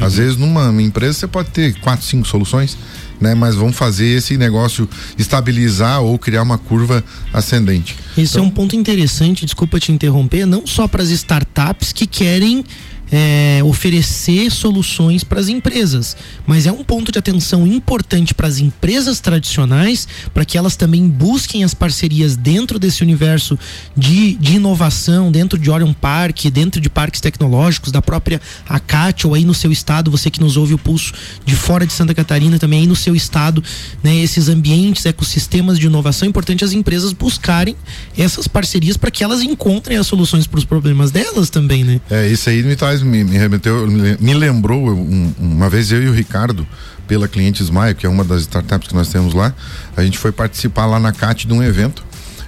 Às 0.00 0.16
vezes 0.16 0.36
numa 0.36 0.70
empresa 0.82 1.18
você 1.18 1.26
pode 1.26 1.50
ter 1.50 1.78
quatro, 1.80 2.06
cinco 2.06 2.26
soluções, 2.26 2.76
né? 3.20 3.34
Mas 3.34 3.54
vão 3.54 3.72
fazer 3.72 4.06
esse 4.06 4.36
negócio 4.36 4.88
estabilizar 5.18 6.00
ou 6.02 6.18
criar 6.18 6.42
uma 6.42 6.58
curva 6.58 7.04
ascendente. 7.32 7.96
Esse 8.16 8.38
é 8.38 8.42
um 8.42 8.50
ponto 8.50 8.74
interessante, 8.74 9.44
desculpa 9.44 9.78
te 9.78 9.92
interromper, 9.92 10.46
não 10.46 10.66
só 10.66 10.88
para 10.88 11.02
as 11.02 11.10
startups 11.10 11.92
que 11.92 12.06
querem 12.06 12.64
é, 13.10 13.60
oferecer 13.64 14.50
soluções 14.50 15.24
para 15.24 15.40
as 15.40 15.48
empresas, 15.48 16.16
mas 16.46 16.66
é 16.66 16.72
um 16.72 16.84
ponto 16.84 17.10
de 17.10 17.18
atenção 17.18 17.66
importante 17.66 18.34
para 18.34 18.46
as 18.46 18.58
empresas 18.58 19.20
tradicionais, 19.20 20.06
para 20.32 20.44
que 20.44 20.56
elas 20.56 20.76
também 20.76 21.08
busquem 21.08 21.64
as 21.64 21.74
parcerias 21.74 22.36
dentro 22.36 22.78
desse 22.78 23.02
universo 23.02 23.58
de, 23.96 24.34
de 24.34 24.56
inovação, 24.56 25.30
dentro 25.30 25.58
de 25.58 25.70
Orion 25.70 25.92
Park, 25.92 26.44
dentro 26.52 26.80
de 26.80 26.88
parques 26.88 27.20
tecnológicos, 27.20 27.92
da 27.92 28.00
própria 28.00 28.40
ACAT, 28.68 29.26
ou 29.26 29.34
aí 29.34 29.44
no 29.44 29.54
seu 29.54 29.72
estado, 29.72 30.10
você 30.10 30.30
que 30.30 30.40
nos 30.40 30.56
ouve 30.56 30.74
o 30.74 30.78
pulso 30.78 31.12
de 31.44 31.56
fora 31.56 31.86
de 31.86 31.92
Santa 31.92 32.14
Catarina, 32.14 32.58
também 32.58 32.80
aí 32.80 32.86
no 32.86 32.96
seu 32.96 33.14
estado, 33.14 33.62
né, 34.02 34.16
esses 34.16 34.48
ambientes, 34.48 35.04
ecossistemas 35.04 35.78
de 35.78 35.86
inovação, 35.86 36.26
é 36.26 36.28
importante 36.28 36.64
as 36.64 36.72
empresas 36.72 37.12
buscarem 37.12 37.76
essas 38.16 38.46
parcerias 38.46 38.96
para 38.96 39.10
que 39.10 39.24
elas 39.24 39.40
encontrem 39.42 39.98
as 39.98 40.06
soluções 40.06 40.46
para 40.46 40.58
os 40.58 40.64
problemas 40.64 41.10
delas 41.10 41.50
também, 41.50 41.84
né? 41.84 42.00
É, 42.10 42.28
isso 42.28 42.48
aí 42.48 42.62
me 42.62 42.76
traz, 42.76 42.99
me, 43.02 43.24
me 43.24 43.36
remeteu, 43.38 43.86
me 43.88 44.34
lembrou 44.34 44.90
um- 44.90 45.32
uma 45.38 45.68
vez 45.68 45.90
eu 45.92 46.02
e 46.02 46.08
o 46.08 46.12
Ricardo, 46.12 46.66
pela 47.06 47.26
Cliente 47.26 47.62
Smile, 47.62 47.94
que 47.94 48.06
é 48.06 48.08
uma 48.08 48.22
das 48.24 48.42
startups 48.42 48.88
que 48.88 48.94
nós 48.94 49.08
temos 49.08 49.34
lá, 49.34 49.52
a 49.96 50.02
gente 50.04 50.16
foi 50.18 50.30
participar 50.32 50.86
lá 50.86 51.00
na 51.00 51.12
CAT 51.12 51.46
de 51.46 51.52
um 51.52 51.62
evento 51.62 52.04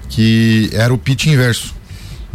que 0.08 0.70
era 0.72 0.92
o 0.92 0.98
pitch 0.98 1.26
inverso. 1.26 1.74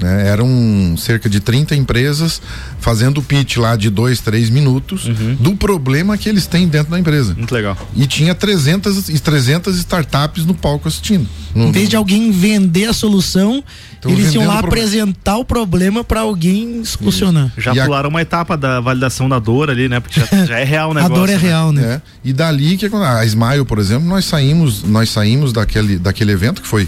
Né? 0.01 0.27
Eram 0.27 0.95
cerca 0.97 1.27
de 1.27 1.39
30 1.39 1.75
empresas 1.75 2.39
fazendo 2.79 3.17
o 3.17 3.23
pitch 3.23 3.57
lá 3.57 3.75
de 3.75 3.89
dois, 3.89 4.19
três 4.21 4.49
minutos 4.49 5.09
do 5.39 5.55
problema 5.55 6.17
que 6.17 6.29
eles 6.29 6.45
têm 6.45 6.67
dentro 6.67 6.91
da 6.91 6.99
empresa. 6.99 7.33
Muito 7.35 7.53
legal. 7.53 7.75
E 7.95 8.05
tinha 8.05 8.35
300, 8.35 9.09
e 9.09 9.19
300 9.19 9.75
startups 9.77 10.45
no 10.45 10.53
palco 10.53 10.87
assistindo. 10.87 11.27
No- 11.55 11.65
Em 11.69 11.71
vez 11.71 11.89
de 11.89 11.95
alguém 11.95 12.29
vender 12.31 12.85
a 12.85 12.93
solução, 12.93 13.63
Tão 13.99 14.11
eles 14.11 14.31
iam 14.35 14.45
lá 14.45 14.57
o 14.57 14.59
apresentar 14.59 15.37
o 15.37 15.45
problema 15.45 16.03
para 16.03 16.19
alguém 16.19 16.85
solucionar. 16.85 17.51
Já 17.57 17.73
pularam 17.73 18.09
uma 18.09 18.21
etapa 18.21 18.55
da 18.55 18.79
validação 18.79 19.27
da 19.27 19.39
dor 19.39 19.71
ali, 19.71 19.89
né? 19.89 19.99
Porque 19.99 20.19
já, 20.19 20.27
já 20.45 20.59
é 20.59 20.63
real 20.63 20.89
o 20.89 20.91
A 20.91 20.95
negócio. 21.01 21.15
dor 21.15 21.29
é 21.29 21.35
real, 21.37 21.71
né? 21.71 21.93
É. 21.95 22.01
E 22.23 22.31
dali 22.33 22.77
que 22.77 22.85
a 22.85 23.25
Smile, 23.25 23.65
por 23.65 23.79
exemplo, 23.79 24.07
nós 24.07 24.25
saímos, 24.25 24.83
nós 24.83 25.09
saímos 25.09 25.51
daquele, 25.51 25.97
daquele 25.97 26.31
evento 26.31 26.61
que 26.61 26.67
foi 26.67 26.87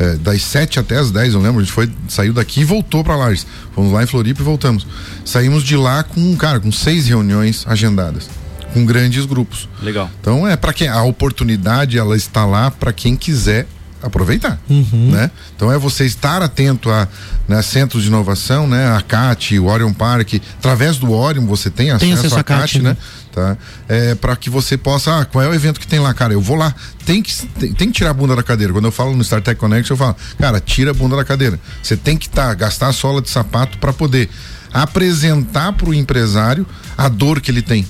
é, 0.00 0.14
das 0.16 0.42
7 0.42 0.80
até 0.80 0.96
as 0.96 1.10
10, 1.10 1.34
eu 1.34 1.40
lembro, 1.42 1.60
a 1.60 1.62
gente 1.62 1.72
foi, 1.72 1.92
saiu 2.08 2.32
daqui 2.32 2.60
e 2.62 2.64
voltou 2.64 3.04
para 3.04 3.14
Lages. 3.14 3.46
Fomos 3.74 3.92
lá 3.92 4.02
em 4.02 4.06
Floripa 4.06 4.40
e 4.40 4.44
voltamos. 4.44 4.86
Saímos 5.26 5.62
de 5.62 5.76
lá 5.76 6.02
com, 6.02 6.34
cara, 6.36 6.58
com 6.58 6.72
seis 6.72 7.06
reuniões 7.06 7.64
agendadas, 7.68 8.28
com 8.72 8.84
grandes 8.86 9.26
grupos. 9.26 9.68
Legal. 9.82 10.10
Então 10.18 10.48
é 10.48 10.56
para 10.56 10.72
quem 10.72 10.88
a 10.88 11.02
oportunidade 11.02 11.98
ela 11.98 12.16
está 12.16 12.46
lá 12.46 12.70
para 12.70 12.94
quem 12.94 13.14
quiser 13.14 13.66
aproveitar, 14.02 14.58
Uhum. 14.70 15.10
né? 15.12 15.30
Então 15.54 15.70
é 15.70 15.76
você 15.76 16.06
estar 16.06 16.40
atento 16.40 16.90
a 16.90 17.06
né, 17.46 17.60
centros 17.60 18.02
de 18.02 18.08
inovação, 18.08 18.66
né? 18.66 18.96
A 18.96 19.02
CAT, 19.02 19.58
o 19.58 19.66
Orion 19.66 19.92
Park, 19.92 20.36
através 20.58 20.96
do 20.96 21.12
Orion 21.12 21.44
você 21.44 21.68
tem 21.68 21.90
acesso, 21.90 22.14
acesso 22.14 22.38
à 22.38 22.42
CAT, 22.42 22.80
né? 22.80 22.90
né? 22.90 22.96
Tá? 23.32 23.56
É 23.88 24.14
para 24.14 24.34
que 24.34 24.50
você 24.50 24.76
possa, 24.76 25.20
ah, 25.20 25.24
qual 25.24 25.44
é 25.44 25.48
o 25.48 25.54
evento 25.54 25.78
que 25.78 25.86
tem 25.86 26.00
lá, 26.00 26.12
cara? 26.12 26.32
Eu 26.32 26.40
vou 26.40 26.56
lá. 26.56 26.74
Tem 27.06 27.22
que 27.22 27.46
tem, 27.46 27.72
tem 27.72 27.88
que 27.88 27.94
tirar 27.94 28.10
a 28.10 28.14
bunda 28.14 28.34
da 28.34 28.42
cadeira. 28.42 28.72
Quando 28.72 28.86
eu 28.86 28.92
falo 28.92 29.14
no 29.14 29.22
StarTech 29.22 29.58
Connect, 29.58 29.90
eu 29.90 29.96
falo, 29.96 30.16
cara, 30.38 30.58
tira 30.60 30.90
a 30.90 30.94
bunda 30.94 31.16
da 31.16 31.24
cadeira. 31.24 31.58
Você 31.82 31.96
tem 31.96 32.16
que 32.16 32.28
tá, 32.28 32.52
gastar 32.54 32.88
a 32.88 32.92
sola 32.92 33.22
de 33.22 33.30
sapato 33.30 33.78
para 33.78 33.92
poder 33.92 34.28
apresentar 34.72 35.72
para 35.72 35.88
o 35.88 35.94
empresário 35.94 36.66
a 36.96 37.08
dor 37.08 37.40
que 37.40 37.50
ele 37.50 37.62
tem. 37.62 37.86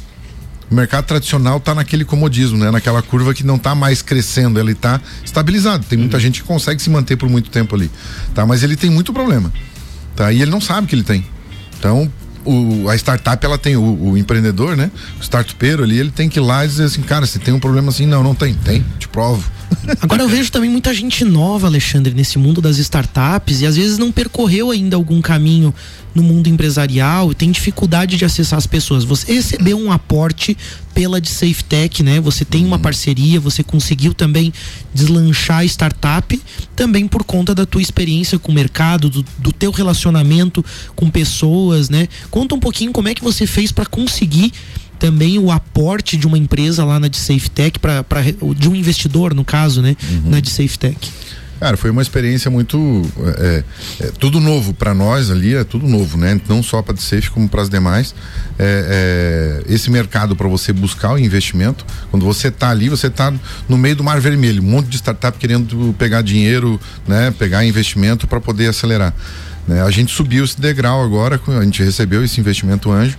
O 0.70 0.74
mercado 0.74 1.04
tradicional 1.04 1.56
está 1.56 1.74
naquele 1.74 2.04
comodismo, 2.04 2.56
né? 2.56 2.70
Naquela 2.70 3.02
curva 3.02 3.34
que 3.34 3.44
não 3.44 3.56
está 3.56 3.74
mais 3.74 4.02
crescendo, 4.02 4.60
ele 4.60 4.72
está 4.72 5.00
estabilizado. 5.24 5.84
Tem 5.84 5.98
muita 5.98 6.20
gente 6.20 6.42
que 6.42 6.46
consegue 6.46 6.80
se 6.80 6.88
manter 6.88 7.16
por 7.16 7.28
muito 7.28 7.50
tempo 7.50 7.74
ali, 7.74 7.90
tá? 8.34 8.46
Mas 8.46 8.62
ele 8.62 8.76
tem 8.76 8.88
muito 8.88 9.12
problema, 9.12 9.52
tá? 10.14 10.32
E 10.32 10.40
ele 10.40 10.50
não 10.50 10.60
sabe 10.60 10.86
que 10.86 10.94
ele 10.94 11.02
tem. 11.02 11.26
Então, 11.76 12.10
o, 12.44 12.88
a 12.88 12.94
startup, 12.96 13.44
ela 13.44 13.58
tem 13.58 13.76
o, 13.76 14.10
o 14.10 14.18
empreendedor, 14.18 14.76
né? 14.76 14.90
O 15.18 15.22
startupeiro 15.22 15.82
ali, 15.82 15.98
ele 15.98 16.10
tem 16.10 16.28
que 16.28 16.38
ir 16.38 16.42
lá 16.42 16.64
e 16.64 16.68
dizer 16.68 16.84
assim, 16.84 17.02
cara, 17.02 17.26
se 17.26 17.38
tem 17.38 17.52
um 17.52 17.60
problema 17.60 17.90
assim, 17.90 18.06
não, 18.06 18.22
não 18.22 18.34
tem, 18.34 18.54
tem, 18.54 18.84
te 18.98 19.08
provo. 19.08 19.50
Agora 20.00 20.22
eu 20.22 20.28
vejo 20.28 20.50
também 20.50 20.70
muita 20.70 20.92
gente 20.92 21.24
nova, 21.24 21.66
Alexandre, 21.66 22.14
nesse 22.14 22.38
mundo 22.38 22.60
das 22.60 22.78
startups 22.78 23.60
e 23.60 23.66
às 23.66 23.76
vezes 23.76 23.98
não 23.98 24.12
percorreu 24.12 24.70
ainda 24.70 24.96
algum 24.96 25.20
caminho 25.20 25.74
no 26.14 26.22
mundo 26.22 26.48
empresarial 26.48 27.30
e 27.30 27.34
tem 27.34 27.50
dificuldade 27.50 28.16
de 28.16 28.24
acessar 28.24 28.58
as 28.58 28.66
pessoas. 28.66 29.04
Você 29.04 29.32
recebeu 29.32 29.78
um 29.78 29.92
aporte 29.92 30.56
pela 30.92 31.20
de 31.20 31.28
SafeTech, 31.28 32.02
né? 32.02 32.20
Você 32.20 32.44
tem 32.44 32.64
uma 32.64 32.78
parceria, 32.78 33.38
você 33.38 33.62
conseguiu 33.62 34.12
também 34.12 34.52
deslanchar 34.92 35.58
a 35.58 35.64
startup, 35.64 36.40
também 36.74 37.06
por 37.06 37.24
conta 37.24 37.54
da 37.54 37.64
tua 37.64 37.80
experiência 37.80 38.38
com 38.38 38.50
o 38.50 38.54
mercado, 38.54 39.08
do, 39.08 39.24
do 39.38 39.52
teu 39.52 39.70
relacionamento 39.70 40.64
com 40.96 41.08
pessoas, 41.08 41.88
né? 41.88 42.08
Conta 42.30 42.54
um 42.54 42.60
pouquinho 42.60 42.92
como 42.92 43.08
é 43.08 43.14
que 43.14 43.22
você 43.22 43.46
fez 43.46 43.70
para 43.70 43.86
conseguir 43.86 44.52
também 45.00 45.38
o 45.38 45.50
aporte 45.50 46.16
de 46.16 46.26
uma 46.26 46.38
empresa 46.38 46.84
lá 46.84 47.00
na 47.00 47.08
de 47.08 47.16
SafeTech, 47.16 47.78
pra, 47.80 48.04
pra, 48.04 48.20
de 48.22 48.68
um 48.68 48.76
investidor, 48.76 49.34
no 49.34 49.44
caso, 49.44 49.80
né? 49.82 49.96
Na 50.24 50.38
de 50.38 50.50
SafeTech. 50.50 51.10
Cara, 51.58 51.76
foi 51.76 51.90
uma 51.90 52.00
experiência 52.00 52.50
muito. 52.50 53.02
É, 53.36 53.64
é, 54.00 54.12
tudo 54.18 54.40
novo 54.40 54.72
para 54.72 54.94
nós 54.94 55.30
ali, 55.30 55.54
é 55.54 55.62
tudo 55.62 55.86
novo, 55.86 56.16
né? 56.16 56.40
Não 56.48 56.62
só 56.62 56.80
para 56.80 56.94
a 56.94 56.96
Safe, 56.96 57.30
como 57.30 57.46
para 57.48 57.60
as 57.60 57.68
demais. 57.68 58.14
É, 58.58 59.62
é, 59.68 59.74
esse 59.74 59.90
mercado 59.90 60.34
para 60.34 60.48
você 60.48 60.72
buscar 60.72 61.12
o 61.12 61.18
investimento, 61.18 61.84
quando 62.10 62.24
você 62.24 62.50
tá 62.50 62.70
ali, 62.70 62.88
você 62.88 63.10
tá 63.10 63.30
no 63.68 63.76
meio 63.76 63.94
do 63.94 64.02
mar 64.02 64.18
vermelho, 64.20 64.62
um 64.62 64.66
monte 64.66 64.88
de 64.88 64.96
startup 64.96 65.36
querendo 65.38 65.94
pegar 65.98 66.22
dinheiro, 66.22 66.80
né? 67.06 67.30
Pegar 67.38 67.62
investimento 67.62 68.26
para 68.26 68.40
poder 68.40 68.68
acelerar. 68.68 69.14
né? 69.68 69.82
A 69.82 69.90
gente 69.90 70.14
subiu 70.14 70.44
esse 70.44 70.58
degrau 70.58 71.04
agora, 71.04 71.38
a 71.46 71.62
gente 71.62 71.82
recebeu 71.82 72.24
esse 72.24 72.40
investimento 72.40 72.90
anjo, 72.90 73.18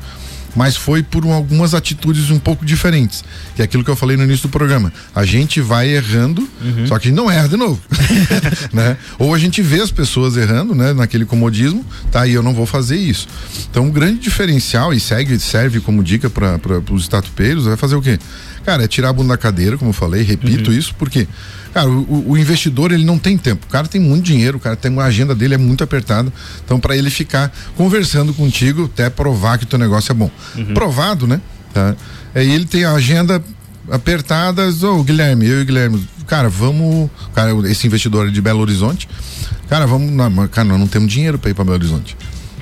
mas 0.56 0.76
foi 0.76 1.02
por 1.04 1.26
um- 1.26 1.32
algumas 1.34 1.74
atitudes 1.74 2.30
um 2.30 2.40
pouco 2.40 2.66
diferentes, 2.66 3.24
que 3.56 3.62
é 3.62 3.66
aquilo 3.66 3.84
que 3.84 3.90
eu 3.90 3.96
falei 3.96 4.18
no 4.18 4.24
início 4.24 4.48
do 4.48 4.52
programa. 4.52 4.92
A 5.16 5.24
gente 5.26 5.62
vai 5.62 5.90
errando, 5.90 6.48
só 6.88 6.98
que 7.00 7.08
a 7.08 7.10
gente 7.12 7.18
não 7.18 7.30
erra 7.32 7.48
de 7.48 7.58
novo, 7.58 7.80
né? 8.74 8.98
Ou 9.18 9.34
a 9.34 9.40
gente 9.40 9.62
vê 9.62 9.82
as 9.82 9.92
pessoas 9.92 10.36
errando, 10.38 10.74
né? 10.76 10.94
Naquele 10.94 11.26
comodismo, 11.26 11.86
tá? 12.12 12.26
E 12.28 12.34
eu 12.34 12.44
não 12.44 12.54
vou 12.54 12.66
fazer 12.66 12.98
isso. 12.98 13.28
Então, 13.70 13.88
o 13.88 13.92
grande 13.92 14.20
diferencial 14.20 14.94
e 14.94 15.00
segue, 15.00 15.40
serve 15.40 15.80
como 15.80 16.04
dica 16.04 16.30
para 16.30 16.60
os 16.92 17.04
estatupeiros 17.04 17.66
vai 17.66 17.78
fazer 17.78 17.96
o 17.96 18.02
quê? 18.02 18.20
Cara, 18.66 18.84
é 18.84 18.88
tirar 18.88 19.10
a 19.10 19.14
bunda 19.14 19.30
da 19.30 19.38
cadeira, 19.38 19.78
como 19.78 19.90
eu 19.90 19.94
falei, 19.94 20.22
repito 20.22 20.72
isso, 20.72 20.94
porque 20.96 21.28
Cara, 21.74 21.90
o, 21.90 22.32
o 22.32 22.38
investidor 22.38 22.92
ele 22.92 23.06
não 23.06 23.18
tem 23.18 23.38
tempo. 23.38 23.66
O 23.68 23.70
cara 23.70 23.88
tem 23.88 24.02
muito 24.02 24.26
dinheiro, 24.26 24.58
o 24.58 24.60
cara 24.60 24.76
tem 24.76 24.92
uma 24.92 25.04
agenda 25.04 25.34
dele 25.34 25.56
é 25.56 25.58
muito 25.58 25.84
apertada. 25.84 26.32
Então, 26.64 26.80
para 26.80 26.96
ele 26.96 27.10
ficar 27.10 27.52
conversando 27.76 28.34
contigo 28.34 28.86
até 28.86 29.10
provar 29.10 29.58
que 29.58 29.64
o 29.64 29.68
teu 29.68 29.80
negócio 29.80 30.12
é 30.12 30.16
bom. 30.16 30.30
Provado, 30.74 31.26
né? 31.26 31.40
Tá? 31.74 31.96
Aí 32.36 32.52
ele 32.52 32.66
tem 32.66 32.84
a 32.84 32.92
agenda 32.92 33.42
apertada. 33.90 34.70
Ô, 34.84 35.04
Guilherme, 35.04 35.48
eu 35.48 35.60
e 35.60 35.64
o 35.64 35.66
Guilherme, 35.66 36.08
cara, 36.28 36.50
vamos. 36.50 37.10
Cara, 37.34 37.52
esse 37.70 37.88
investidor 37.88 38.28
é 38.28 38.32
de 38.32 38.42
Belo 38.42 38.60
Horizonte. 38.60 39.08
Cara, 39.70 39.88
vamos. 39.88 40.12
Não, 40.12 40.48
cara, 40.48 40.68
nós 40.68 40.80
não 40.80 40.88
temos 40.88 41.12
dinheiro 41.12 41.40
para 41.40 41.52
ir 41.52 41.54
para 41.54 41.64
Belo 41.64 41.78
Horizonte. 41.78 42.18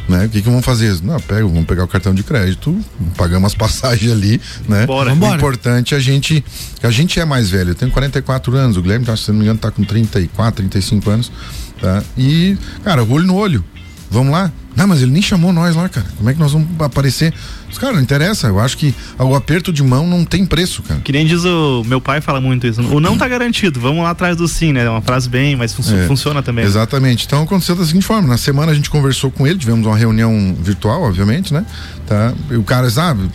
Né? 0.09 0.25
O 0.25 0.29
que, 0.29 0.41
que 0.41 0.49
vamos 0.49 0.65
fazer? 0.65 0.99
Não, 1.03 1.19
pega, 1.19 1.43
vamos 1.43 1.65
pegar 1.65 1.83
o 1.83 1.87
cartão 1.87 2.15
de 2.15 2.23
crédito, 2.23 2.75
pagamos 3.15 3.51
as 3.51 3.53
passagens 3.57 4.11
ali, 4.11 4.41
né? 4.67 4.87
Bora. 4.87 5.13
O 5.13 5.35
importante 5.35 5.93
é 5.93 5.97
a 5.97 5.99
gente, 5.99 6.43
a 6.81 6.89
gente 6.89 7.19
é 7.19 7.25
mais 7.25 7.51
velho. 7.51 7.69
Eu 7.71 7.75
tenho 7.75 7.91
44 7.91 8.57
anos, 8.57 8.75
o 8.75 8.81
Guilherme, 8.81 9.05
tá, 9.05 9.15
se 9.15 9.29
não 9.29 9.37
me 9.37 9.43
engano, 9.43 9.59
tá 9.59 9.69
com 9.69 9.83
34, 9.83 10.67
35 10.67 11.09
anos, 11.11 11.31
tá? 11.79 12.03
E, 12.17 12.57
cara, 12.83 13.03
olho 13.03 13.25
no 13.25 13.35
olho. 13.35 13.63
Vamos 14.09 14.33
lá? 14.33 14.51
Não, 14.79 14.87
mas 14.87 15.01
ele 15.01 15.11
nem 15.11 15.21
chamou 15.21 15.51
nós 15.51 15.75
lá, 15.75 15.89
cara. 15.89 16.07
Como 16.17 16.29
é 16.29 16.33
que 16.33 16.39
nós 16.39 16.53
vamos 16.53 16.67
aparecer? 16.79 17.33
Os 17.69 17.77
cara, 17.77 17.93
não 17.93 18.01
interessa. 18.01 18.47
Eu 18.47 18.59
acho 18.59 18.77
que 18.77 18.95
o 19.19 19.35
aperto 19.35 19.73
de 19.73 19.83
mão 19.83 20.07
não 20.07 20.23
tem 20.23 20.45
preço, 20.45 20.81
cara. 20.81 21.01
Que 21.01 21.11
nem 21.11 21.25
diz 21.25 21.43
o 21.43 21.83
meu 21.85 21.99
pai 21.99 22.21
fala 22.21 22.39
muito 22.39 22.65
isso. 22.65 22.81
O 22.81 22.99
não 22.99 23.17
tá 23.17 23.27
garantido, 23.27 23.79
vamos 23.79 24.03
lá 24.03 24.11
atrás 24.11 24.37
do 24.37 24.47
sim, 24.47 24.71
né? 24.71 24.85
É 24.85 24.89
uma 24.89 25.01
frase 25.01 25.27
bem, 25.27 25.55
mas 25.55 25.73
funci- 25.73 25.93
É, 25.93 26.07
funciona 26.07 26.41
também. 26.41 26.63
Exatamente. 26.63 27.25
Então 27.25 27.43
aconteceu 27.43 27.75
da 27.75 27.85
seguinte 27.85 28.05
forma: 28.05 28.27
na 28.27 28.37
semana 28.37 28.71
a 28.71 28.75
gente 28.75 28.89
conversou 28.89 29.29
com 29.29 29.45
ele, 29.45 29.59
tivemos 29.59 29.85
uma 29.85 29.97
reunião 29.97 30.55
virtual, 30.59 31.03
obviamente, 31.03 31.53
né? 31.53 31.65
Tá? 32.07 32.33
E 32.49 32.55
o 32.55 32.63
cara, 32.63 32.89
sabe? 32.89 33.29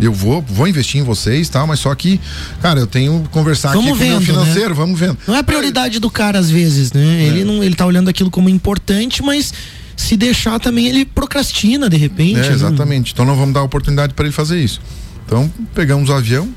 Eu 0.00 0.12
vou, 0.12 0.42
vou 0.42 0.66
investir 0.66 1.00
em 1.00 1.04
vocês 1.04 1.46
e 1.46 1.50
tal, 1.50 1.64
mas 1.66 1.78
só 1.78 1.94
que, 1.94 2.18
cara, 2.60 2.80
eu 2.80 2.86
tenho 2.88 3.22
que 3.22 3.28
conversar 3.28 3.72
Vamos 3.72 3.90
aqui 3.90 3.98
com 3.98 4.04
o 4.04 4.08
meu 4.08 4.18
vendo, 4.18 4.26
né? 4.28 4.40
financeiro, 4.40 4.74
vamos 4.74 4.98
vendo. 4.98 5.16
Não 5.28 5.36
é 5.36 5.42
prioridade 5.44 6.00
do 6.00 6.10
cara 6.10 6.38
às 6.40 6.50
vezes, 6.50 6.92
né? 6.92 7.22
Ele 7.22 7.44
não, 7.44 7.62
ele 7.62 7.74
tá 7.76 7.86
olhando 7.86 8.08
aquilo 8.08 8.30
como 8.30 8.48
importante, 8.48 9.22
mas 9.22 9.52
se 10.00 10.16
deixar 10.16 10.58
também 10.58 10.86
ele 10.86 11.04
procrastina 11.04 11.88
de 11.88 11.96
repente. 11.96 12.38
É, 12.38 12.48
né? 12.48 12.52
exatamente. 12.52 13.12
Então 13.12 13.24
não 13.24 13.36
vamos 13.36 13.52
dar 13.52 13.62
oportunidade 13.62 14.14
para 14.14 14.24
ele 14.24 14.32
fazer 14.32 14.58
isso. 14.58 14.80
Então 15.26 15.52
pegamos 15.74 16.08
o 16.08 16.12
avião, 16.14 16.48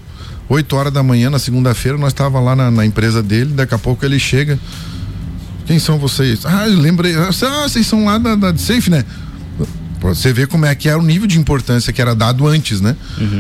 8 0.48 0.76
horas 0.76 0.94
da 0.94 1.04
manhã 1.04 1.30
na 1.30 1.38
segunda-feira, 1.38 1.98
nós 1.98 2.14
estava 2.14 2.40
lá 2.40 2.56
na, 2.56 2.72
na 2.72 2.86
empresa 2.86 3.22
dele, 3.22 3.54
daqui 3.54 3.76
a 3.76 3.78
pouco 3.78 4.06
ele 4.06 4.18
chega. 4.18 4.58
Quem 5.66 5.78
são 5.78 6.00
vocês? 6.00 6.46
Ah, 6.46 6.68
eu 6.68 6.80
lembrei. 6.80 7.16
Ah, 7.16 7.32
vocês 7.68 7.86
são 7.86 8.06
lá 8.06 8.18
da, 8.18 8.36
da 8.36 8.58
Safe, 8.58 8.90
né? 8.90 9.04
Pra 10.00 10.10
você 10.14 10.34
ver 10.34 10.48
como 10.48 10.66
é 10.66 10.74
que 10.76 10.90
era 10.90 11.00
o 11.00 11.04
nível 11.04 11.28
de 11.28 11.40
importância 11.40 11.94
que 11.94 12.02
era 12.02 12.14
dado 12.14 12.46
antes, 12.48 12.82
né? 12.82 12.96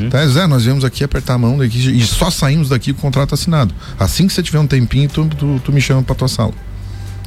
Tá, 0.09 0.25
Zé, 0.27 0.47
nós 0.47 0.63
viemos 0.63 0.85
aqui 0.85 1.03
apertar 1.03 1.33
a 1.33 1.37
mão 1.37 1.57
daqui 1.57 1.77
e 1.77 2.05
só 2.05 2.29
saímos 2.29 2.69
daqui 2.69 2.93
com 2.93 2.99
o 2.99 3.01
contrato 3.01 3.33
assinado. 3.33 3.73
Assim 3.99 4.27
que 4.27 4.33
você 4.33 4.41
tiver 4.41 4.59
um 4.59 4.67
tempinho, 4.67 5.09
tu, 5.09 5.25
tu, 5.27 5.61
tu 5.63 5.71
me 5.73 5.81
chama 5.81 6.03
pra 6.03 6.15
tua 6.15 6.29
sala. 6.29 6.53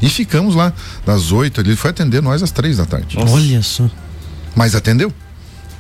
E 0.01 0.09
ficamos 0.09 0.55
lá, 0.55 0.72
das 1.05 1.32
oito, 1.32 1.61
ele 1.61 1.76
foi 1.76 1.90
atender 1.90 2.22
nós 2.22 2.42
às 2.42 2.51
três 2.51 2.76
da 2.76 2.84
tarde. 2.84 3.16
Olha 3.18 3.62
só. 3.62 3.88
Mas 4.55 4.74
atendeu. 4.74 5.12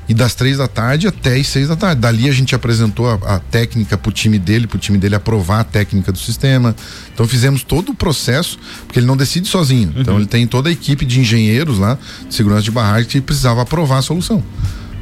E 0.08 0.14
das 0.14 0.34
três 0.36 0.58
da 0.58 0.68
tarde 0.68 1.08
até 1.08 1.36
as 1.36 1.48
seis 1.48 1.68
da 1.68 1.74
tarde. 1.74 2.00
Dali 2.00 2.28
a 2.28 2.32
gente 2.32 2.54
apresentou 2.54 3.10
a, 3.10 3.14
a 3.34 3.38
técnica 3.40 3.98
pro 3.98 4.12
time 4.12 4.38
dele, 4.38 4.66
pro 4.66 4.78
time 4.78 4.96
dele 4.98 5.16
aprovar 5.16 5.60
a 5.60 5.64
técnica 5.64 6.12
do 6.12 6.18
sistema. 6.18 6.76
Então 7.12 7.26
fizemos 7.26 7.64
todo 7.64 7.90
o 7.90 7.94
processo, 7.94 8.58
porque 8.86 9.00
ele 9.00 9.06
não 9.06 9.16
decide 9.16 9.48
sozinho. 9.48 9.92
Então 9.96 10.16
ele 10.16 10.26
tem 10.26 10.46
toda 10.46 10.68
a 10.68 10.72
equipe 10.72 11.04
de 11.04 11.18
engenheiros 11.18 11.78
lá, 11.78 11.98
de 12.28 12.34
segurança 12.34 12.62
de 12.62 12.70
barragem, 12.70 13.08
que 13.08 13.20
precisava 13.20 13.62
aprovar 13.62 13.98
a 13.98 14.02
solução. 14.02 14.42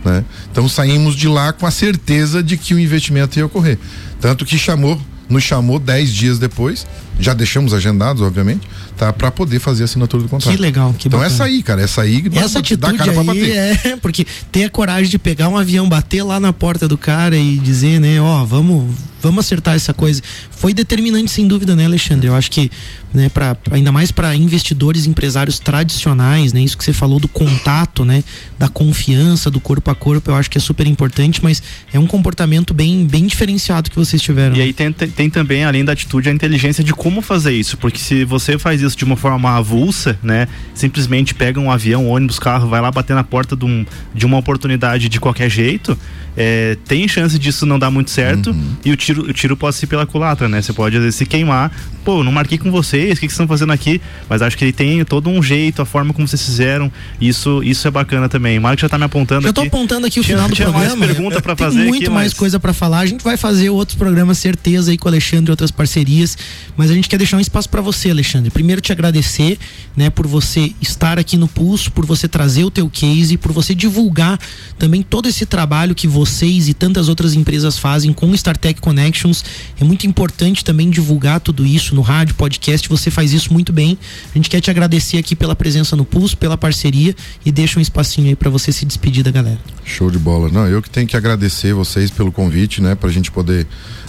Né? 0.05 0.25
Então 0.51 0.67
saímos 0.69 1.15
de 1.15 1.29
lá 1.29 1.53
com 1.53 1.67
a 1.67 1.71
certeza 1.71 2.43
de 2.43 2.57
que 2.57 2.73
o 2.73 2.79
investimento 2.79 3.39
ia 3.39 3.45
ocorrer. 3.45 3.79
Tanto 4.21 4.47
que 4.47 4.57
chamou, 4.57 4.99
nos 5.29 5.43
chamou 5.43 5.79
dez 5.79 6.11
dias 6.15 6.39
depois, 6.39 6.87
já 7.19 7.33
deixamos 7.33 7.73
agendados, 7.73 8.23
obviamente, 8.23 8.69
tá? 8.97 9.13
Para 9.13 9.31
poder 9.31 9.59
fazer 9.59 9.83
a 9.83 9.85
assinatura 9.85 10.23
do 10.23 10.29
contrato. 10.29 10.55
Que 10.55 10.61
legal, 10.61 10.93
que 10.99 11.09
Então 11.09 11.21
bacana. 11.21 11.35
essa 11.35 11.45
aí, 11.45 11.63
cara, 11.63 11.83
essa 11.83 12.03
aí 12.03 12.25
Essa 12.35 12.55
dá 12.55 12.61
atitude 12.61 12.99
cara 12.99 13.13
pra 13.13 13.21
aí 13.21 13.27
bater. 13.27 13.57
é 13.57 13.97
porque 14.03 14.27
ter 14.51 14.65
a 14.65 14.71
coragem 14.71 15.11
de 15.11 15.19
pegar 15.19 15.49
um 15.49 15.57
avião, 15.57 15.89
bater 15.89 16.23
lá 16.23 16.41
na 16.41 16.53
porta 16.53 16.89
do 16.89 16.99
cara 16.99 17.37
e 17.37 17.57
dizer, 17.59 18.01
né, 18.01 18.21
ó, 18.21 18.45
vamos, 18.45 18.95
vamos 19.23 19.45
acertar 19.45 19.75
essa 19.75 19.95
coisa. 19.95 20.23
Foi 20.51 20.73
determinante 20.75 21.31
sem 21.31 21.47
dúvida, 21.47 21.77
né, 21.77 21.85
Alexandre? 21.85 22.27
Eu 22.29 22.35
acho 22.35 22.51
que, 22.51 22.71
né, 23.13 23.29
para 23.29 23.57
ainda 23.71 23.93
mais 23.93 24.11
para 24.11 24.35
investidores, 24.35 25.07
empresários 25.07 25.59
tradicionais, 25.59 26.53
né, 26.53 26.61
isso 26.63 26.77
que 26.77 26.85
você 26.85 26.93
falou 26.93 27.21
do 27.21 27.29
contato, 27.29 28.05
né, 28.05 28.25
da 28.59 28.69
confiança, 28.69 29.51
do 29.51 29.61
corpo 29.61 29.91
a 29.91 29.95
corpo, 29.95 30.31
eu 30.31 30.35
acho 30.35 30.51
que 30.51 30.59
é 30.59 30.61
super 30.61 30.87
importante, 30.87 31.41
mas 31.43 31.63
é 31.93 31.99
um 31.99 32.07
comportamento 32.07 32.73
bem, 32.73 33.07
bem 33.07 33.27
diferenciado 33.27 33.91
que 33.91 33.97
vocês 33.97 34.21
tiveram. 34.23 34.57
E 34.57 34.63
aí 34.63 34.73
tem, 34.73 34.91
tem, 34.93 35.09
tem 35.09 35.31
também, 35.31 35.65
além 35.65 35.85
da 35.85 35.93
atitude, 35.93 36.29
a 36.29 36.33
inteligência 36.33 36.83
de 36.83 36.93
como 37.05 37.21
fazer 37.21 37.53
isso. 37.53 37.77
Porque 37.77 37.99
se 37.99 38.25
você 38.25 38.59
faz 38.59 38.81
isso 38.81 38.97
de 38.97 39.05
uma 39.05 39.15
forma 39.15 39.51
avulsa, 39.51 40.19
né? 40.23 40.49
Simplesmente 40.73 41.35
pega 41.35 41.61
um 41.61 41.71
avião, 41.71 42.09
ônibus, 42.09 42.39
carro, 42.39 42.67
vai 42.67 42.81
lá 42.81 42.91
bater 42.91 43.13
na 43.13 43.23
porta 43.23 43.55
de, 43.55 43.67
um, 43.67 43.85
de 44.15 44.25
uma 44.25 44.39
oportunidade 44.39 45.11
de 45.11 45.21
qualquer 45.21 45.51
jeito, 45.51 45.99
é, 46.37 46.77
tem 46.87 47.07
chance 47.07 47.39
disso 47.39 47.65
não 47.65 47.79
dar 47.79 47.91
muito 47.91 48.11
certo 48.11 48.51
Uhum. 48.51 48.77
e 48.85 48.91
o 48.93 48.97
tiro, 48.97 49.23
o 49.23 49.33
tiro 49.33 49.57
pode 49.57 49.77
ser 49.77 49.87
pela 49.87 50.05
culatra, 50.07 50.49
né? 50.49 50.61
Você 50.61 50.73
pode 50.73 50.97
às 50.97 51.03
vezes 51.03 51.17
se 51.17 51.27
queimar. 51.27 51.71
Pô, 52.05 52.23
não 52.23 52.31
marquei 52.33 52.59
com 52.59 52.71
vocês, 52.71 53.13
o 53.17 53.21
que, 53.21 53.21
que 53.21 53.21
vocês 53.21 53.33
estão 53.33 53.49
fazendo 53.49 53.73
aqui? 53.73 53.99
Mas 54.29 54.43
acho 54.43 54.59
que 54.59 54.65
ele 54.65 54.73
tem 54.73 55.03
todo 55.07 55.31
um 55.31 55.43
jeito, 55.43 55.81
a 55.81 55.87
forma 55.87 56.13
como 56.13 56.29
vocês 56.29 56.43
fizeram. 56.45 56.93
Isso, 57.19 57.63
isso 57.63 57.89
é 57.89 57.91
bacana 57.91 58.29
também. 58.29 58.59
O 58.59 58.63
Marco 58.63 58.81
já 58.83 58.89
tá 58.91 58.99
me 58.99 59.05
apontando 59.05 59.47
Já 59.47 59.53
tô 59.55 59.63
aqui. 59.63 59.69
apontando 59.69 60.07
aqui 60.07 60.21
o 60.21 60.23
Tinha- 60.23 60.37
final 60.37 60.49
do 60.51 60.55
tinha 60.55 60.69
programa. 60.69 60.97
mais 60.97 61.09
pergunta 61.13 61.41
pra 61.41 61.57
Tem 61.57 61.67
fazer 61.67 61.85
muito 61.85 62.03
aqui, 62.03 62.11
mais 62.11 62.33
mas- 62.33 62.39
coisa 62.39 62.61
pra 62.61 62.75
falar. 62.75 62.99
A 63.01 63.07
gente 63.07 63.25
vai 63.25 63.37
fazer 63.39 63.71
outros 63.71 63.97
programas, 63.97 64.37
certeza, 64.37 64.91
aí 64.91 64.99
com 64.99 65.07
o 65.07 65.11
Alexandre 65.11 65.49
e 65.49 65.53
outras 65.53 65.71
parcerias. 65.71 66.37
Mas 66.77 66.91
a 66.91 66.95
gente 66.95 67.09
quer 67.09 67.17
deixar 67.17 67.39
um 67.39 67.41
espaço 67.41 67.71
pra 67.71 67.81
você, 67.81 68.11
Alexandre. 68.11 68.51
Primeiro 68.51 68.83
te 68.83 68.93
agradecer, 68.93 69.57
né, 69.97 70.11
por 70.11 70.27
você 70.27 70.73
estar 70.83 71.19
aqui 71.19 71.39
no 71.39 71.49
Pulso, 71.49 71.91
por 71.91 72.05
você 72.05 72.29
trazer 72.29 72.65
o 72.65 72.71
teu 72.71 72.91
case, 72.91 73.39
por 73.39 73.51
você 73.53 73.75
divulgar 73.75 74.39
também 74.79 75.01
todo 75.01 75.27
esse 75.27 75.47
trabalho 75.47 75.95
que 75.95 76.07
vocês 76.25 76.69
e 76.69 76.75
tantas 76.75 77.11
outras 77.11 77.35
empresas 77.35 77.79
fazem 77.79 78.11
com 78.11 78.35
StarTech 78.35 78.81
Connections. 78.81 79.45
É 79.79 79.85
muito 79.85 80.07
importante 80.07 80.65
também 80.65 80.89
divulgar 80.89 81.39
tudo 81.39 81.67
isso 81.67 81.95
no 81.95 82.01
rádio, 82.01 82.35
podcast. 82.35 82.89
Você 82.89 83.11
faz 83.11 83.35
isso 83.35 83.53
muito 83.53 83.75
bem. 83.75 83.99
A 84.35 84.39
gente 84.39 84.49
quer 84.49 84.61
te 84.63 84.71
agradecer 84.71 85.19
aqui 85.19 85.37
pela 85.37 85.55
presença 85.55 85.95
no 85.95 86.05
Pulso, 86.05 86.35
pela 86.37 86.57
parceria 86.57 87.15
e 87.45 87.53
deixa 87.53 87.79
um 87.79 87.83
espacinho 87.83 88.29
aí 88.29 88.35
pra 88.35 88.49
você 88.49 88.73
se 88.73 88.87
despedir 88.87 89.23
da 89.23 89.31
galera. 89.31 89.59
Show 89.85 90.11
de 90.11 90.19
bola. 90.19 90.49
Não, 90.49 90.67
eu 90.67 90.81
que 90.81 90.89
tenho 90.89 91.07
que 91.07 91.15
agradecer 91.17 91.75
vocês 91.75 92.11
pelo 92.11 92.33
convite, 92.33 92.81
né? 92.81 92.95
Pra 92.95 93.11
gente 93.11 93.31
poder, 93.31 93.67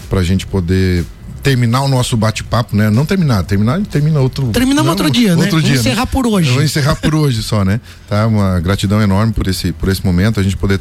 pra 0.10 0.24
gente 0.24 0.48
poder 0.48 1.06
terminar 1.46 1.84
o 1.84 1.88
nosso 1.88 2.18
bate-papo, 2.18 2.76
né? 2.76 2.90
Não 2.90 3.06
terminar, 3.06 3.44
terminar, 3.44 3.80
termina 3.82 4.20
outro. 4.20 4.48
Terminamos 4.48 4.84
não, 4.86 4.90
outro 4.94 5.12
dia, 5.12 5.36
né? 5.36 5.44
outro 5.44 5.62
Vamos 5.62 5.66
dia, 5.66 5.76
encerrar 5.76 6.08
por 6.08 6.26
hoje. 6.26 6.50
Eu 6.50 6.56
vou 6.56 6.64
encerrar 6.64 6.96
por 6.96 7.14
hoje 7.14 7.44
só, 7.44 7.64
né? 7.64 7.80
Tá? 8.10 8.26
Uma 8.26 8.60
gratidão 8.60 9.00
enorme 9.00 9.32
por 9.32 9.46
esse, 9.48 9.72
por 9.72 9.88
esse 9.90 10.04
momento, 10.04 10.40
a 10.40 10.44
gente 10.44 10.58
poder 10.58 10.80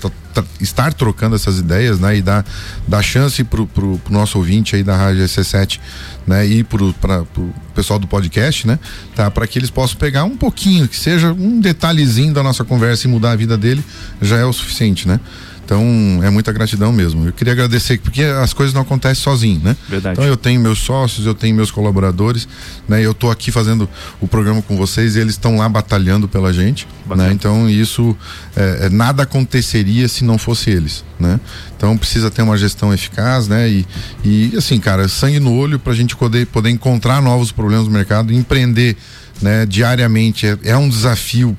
estar 0.59 0.95
trocando 0.95 1.37
essas 1.37 1.59
ideias, 1.59 2.01
né? 2.01 2.17
E 2.17 2.23
dar, 2.23 2.47
dar 2.89 3.03
chance 3.03 3.45
pro, 3.45 3.67
pro, 3.67 3.99
pro 3.99 4.11
nosso 4.11 4.39
ouvinte 4.39 4.75
aí 4.75 4.83
da 4.83 4.97
Rádio 4.97 5.23
SC7, 5.23 5.81
né? 6.27 6.47
E 6.47 6.65
pro, 6.65 6.95
pra, 6.95 7.25
pro 7.25 7.53
pessoal 7.75 7.99
do 7.99 8.07
podcast, 8.07 8.67
né? 8.67 8.79
Tá? 9.15 9.31
Para 9.31 9.47
que 9.47 9.59
eles 9.59 9.69
possam 9.69 9.99
pegar 9.99 10.25
um 10.25 10.35
pouquinho, 10.35 10.89
que 10.89 10.97
seja 10.97 11.31
um 11.31 11.61
detalhezinho 11.61 12.33
da 12.33 12.43
nossa 12.43 12.65
conversa 12.65 13.07
e 13.07 13.11
mudar 13.11 13.33
a 13.33 13.37
vida 13.37 13.59
dele, 13.59 13.85
já 14.23 14.39
é 14.39 14.47
o 14.47 14.53
suficiente, 14.53 15.07
né? 15.07 15.21
Então, 15.65 16.21
é 16.23 16.29
muita 16.29 16.53
gratidão 16.53 16.93
mesmo. 16.93 17.27
Eu 17.27 17.33
queria 17.33 17.55
agradecer, 17.55 17.99
porque 17.99 18.23
as 18.23 18.53
coisas 18.53 18.75
não 18.75 18.83
acontecem 18.83 19.23
sozinho, 19.23 19.61
né? 19.65 19.75
Verdade. 19.89 20.19
Então, 20.19 20.25
eu 20.25 20.37
tenho 20.37 20.61
meus 20.61 20.79
sócios, 20.79 21.27
eu 21.27 21.35
tenho 21.35 21.57
meus 21.57 21.71
colaboradores, 21.71 22.47
né? 22.87 23.05
Eu 23.05 23.15
tô 23.15 23.31
aqui 23.31 23.51
fazendo 23.51 23.89
o 24.21 24.29
programa 24.29 24.61
com 24.61 24.77
vocês 24.77 25.17
e 25.17 25.21
eles 25.21 25.35
estão 25.35 25.57
lá 25.57 25.69
batalhando 25.69 26.29
pela 26.29 26.53
gente, 26.53 26.87
né? 27.07 27.33
Então, 27.33 27.69
isso, 27.69 28.15
é, 28.55 28.87
é, 28.87 28.91
nada 28.91 29.23
aconteceria 29.23 30.07
se 30.07 30.23
não 30.23 30.37
fosse 30.37 30.71
eles, 30.71 31.03
né? 31.19 31.41
Então, 31.77 31.97
precisa 31.97 32.31
ter 32.31 32.43
uma 32.43 32.59
gestão 32.59 32.93
eficaz, 32.93 33.49
né? 33.49 33.69
E, 33.69 33.87
e 34.23 34.53
assim, 34.57 34.79
cara, 34.79 35.09
sangue 35.09 35.41
no 35.41 35.55
olho 35.55 35.79
pra 35.79 35.95
gente 35.95 36.15
poder, 36.15 36.47
poder 36.47 36.69
encontrar 36.69 37.23
novos 37.23 37.51
problemas 37.51 37.87
no 37.87 37.93
mercado, 37.93 38.35
empreender, 38.35 38.97
né? 39.41 39.65
Diariamente, 39.65 40.47
é, 40.47 40.59
é 40.65 40.77
um 40.77 40.91
desafio 40.91 41.57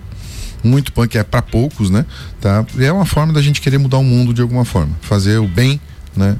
muito 0.65 0.91
punk, 0.91 1.17
é 1.17 1.23
para 1.23 1.41
poucos, 1.41 1.89
né? 1.89 2.05
Tá? 2.41 2.65
E 2.77 2.83
é 2.83 2.91
uma 2.91 3.05
forma 3.05 3.31
da 3.31 3.41
gente 3.41 3.61
querer 3.61 3.77
mudar 3.77 3.97
o 3.97 4.03
mundo 4.03 4.33
de 4.33 4.41
alguma 4.41 4.65
forma, 4.65 4.95
fazer 5.01 5.37
o 5.37 5.47
bem, 5.47 5.79
né? 6.15 6.37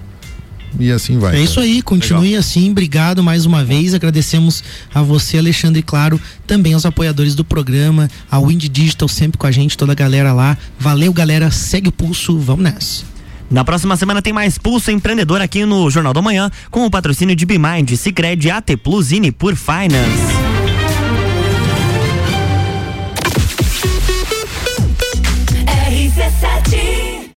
e 0.79 0.91
assim 0.91 1.17
vai. 1.17 1.37
É 1.37 1.41
isso 1.41 1.59
aí, 1.59 1.81
continue 1.81 2.35
assim, 2.35 2.71
obrigado 2.71 3.23
mais 3.23 3.45
uma 3.45 3.63
vez, 3.63 3.93
agradecemos 3.93 4.63
a 4.93 5.01
você, 5.01 5.37
Alexandre, 5.37 5.81
claro, 5.81 6.19
também 6.45 6.73
aos 6.73 6.85
apoiadores 6.85 7.35
do 7.35 7.43
programa, 7.43 8.09
a 8.29 8.39
Wind 8.39 8.65
Digital 8.67 9.07
sempre 9.07 9.37
com 9.37 9.47
a 9.47 9.51
gente, 9.51 9.77
toda 9.77 9.91
a 9.91 9.95
galera 9.95 10.33
lá. 10.33 10.57
Valeu, 10.79 11.13
galera, 11.13 11.51
segue 11.51 11.89
o 11.89 11.91
pulso, 11.91 12.37
vamos 12.37 12.63
nessa. 12.63 13.03
Na 13.49 13.63
próxima 13.63 13.95
semana 13.95 14.23
tem 14.23 14.33
mais 14.33 14.57
Pulso 14.57 14.89
Empreendedor 14.89 15.39
aqui 15.39 15.65
no 15.65 15.89
Jornal 15.89 16.13
da 16.13 16.21
Manhã, 16.21 16.49
com 16.71 16.83
o 16.85 16.89
patrocínio 16.89 17.35
de 17.35 17.45
Bimind, 17.45 17.95
Cicred, 17.95 18.49
AT 18.49 18.75
Plus 18.77 19.11
e 19.11 19.31
por 19.31 19.55
Finance. 19.55 20.44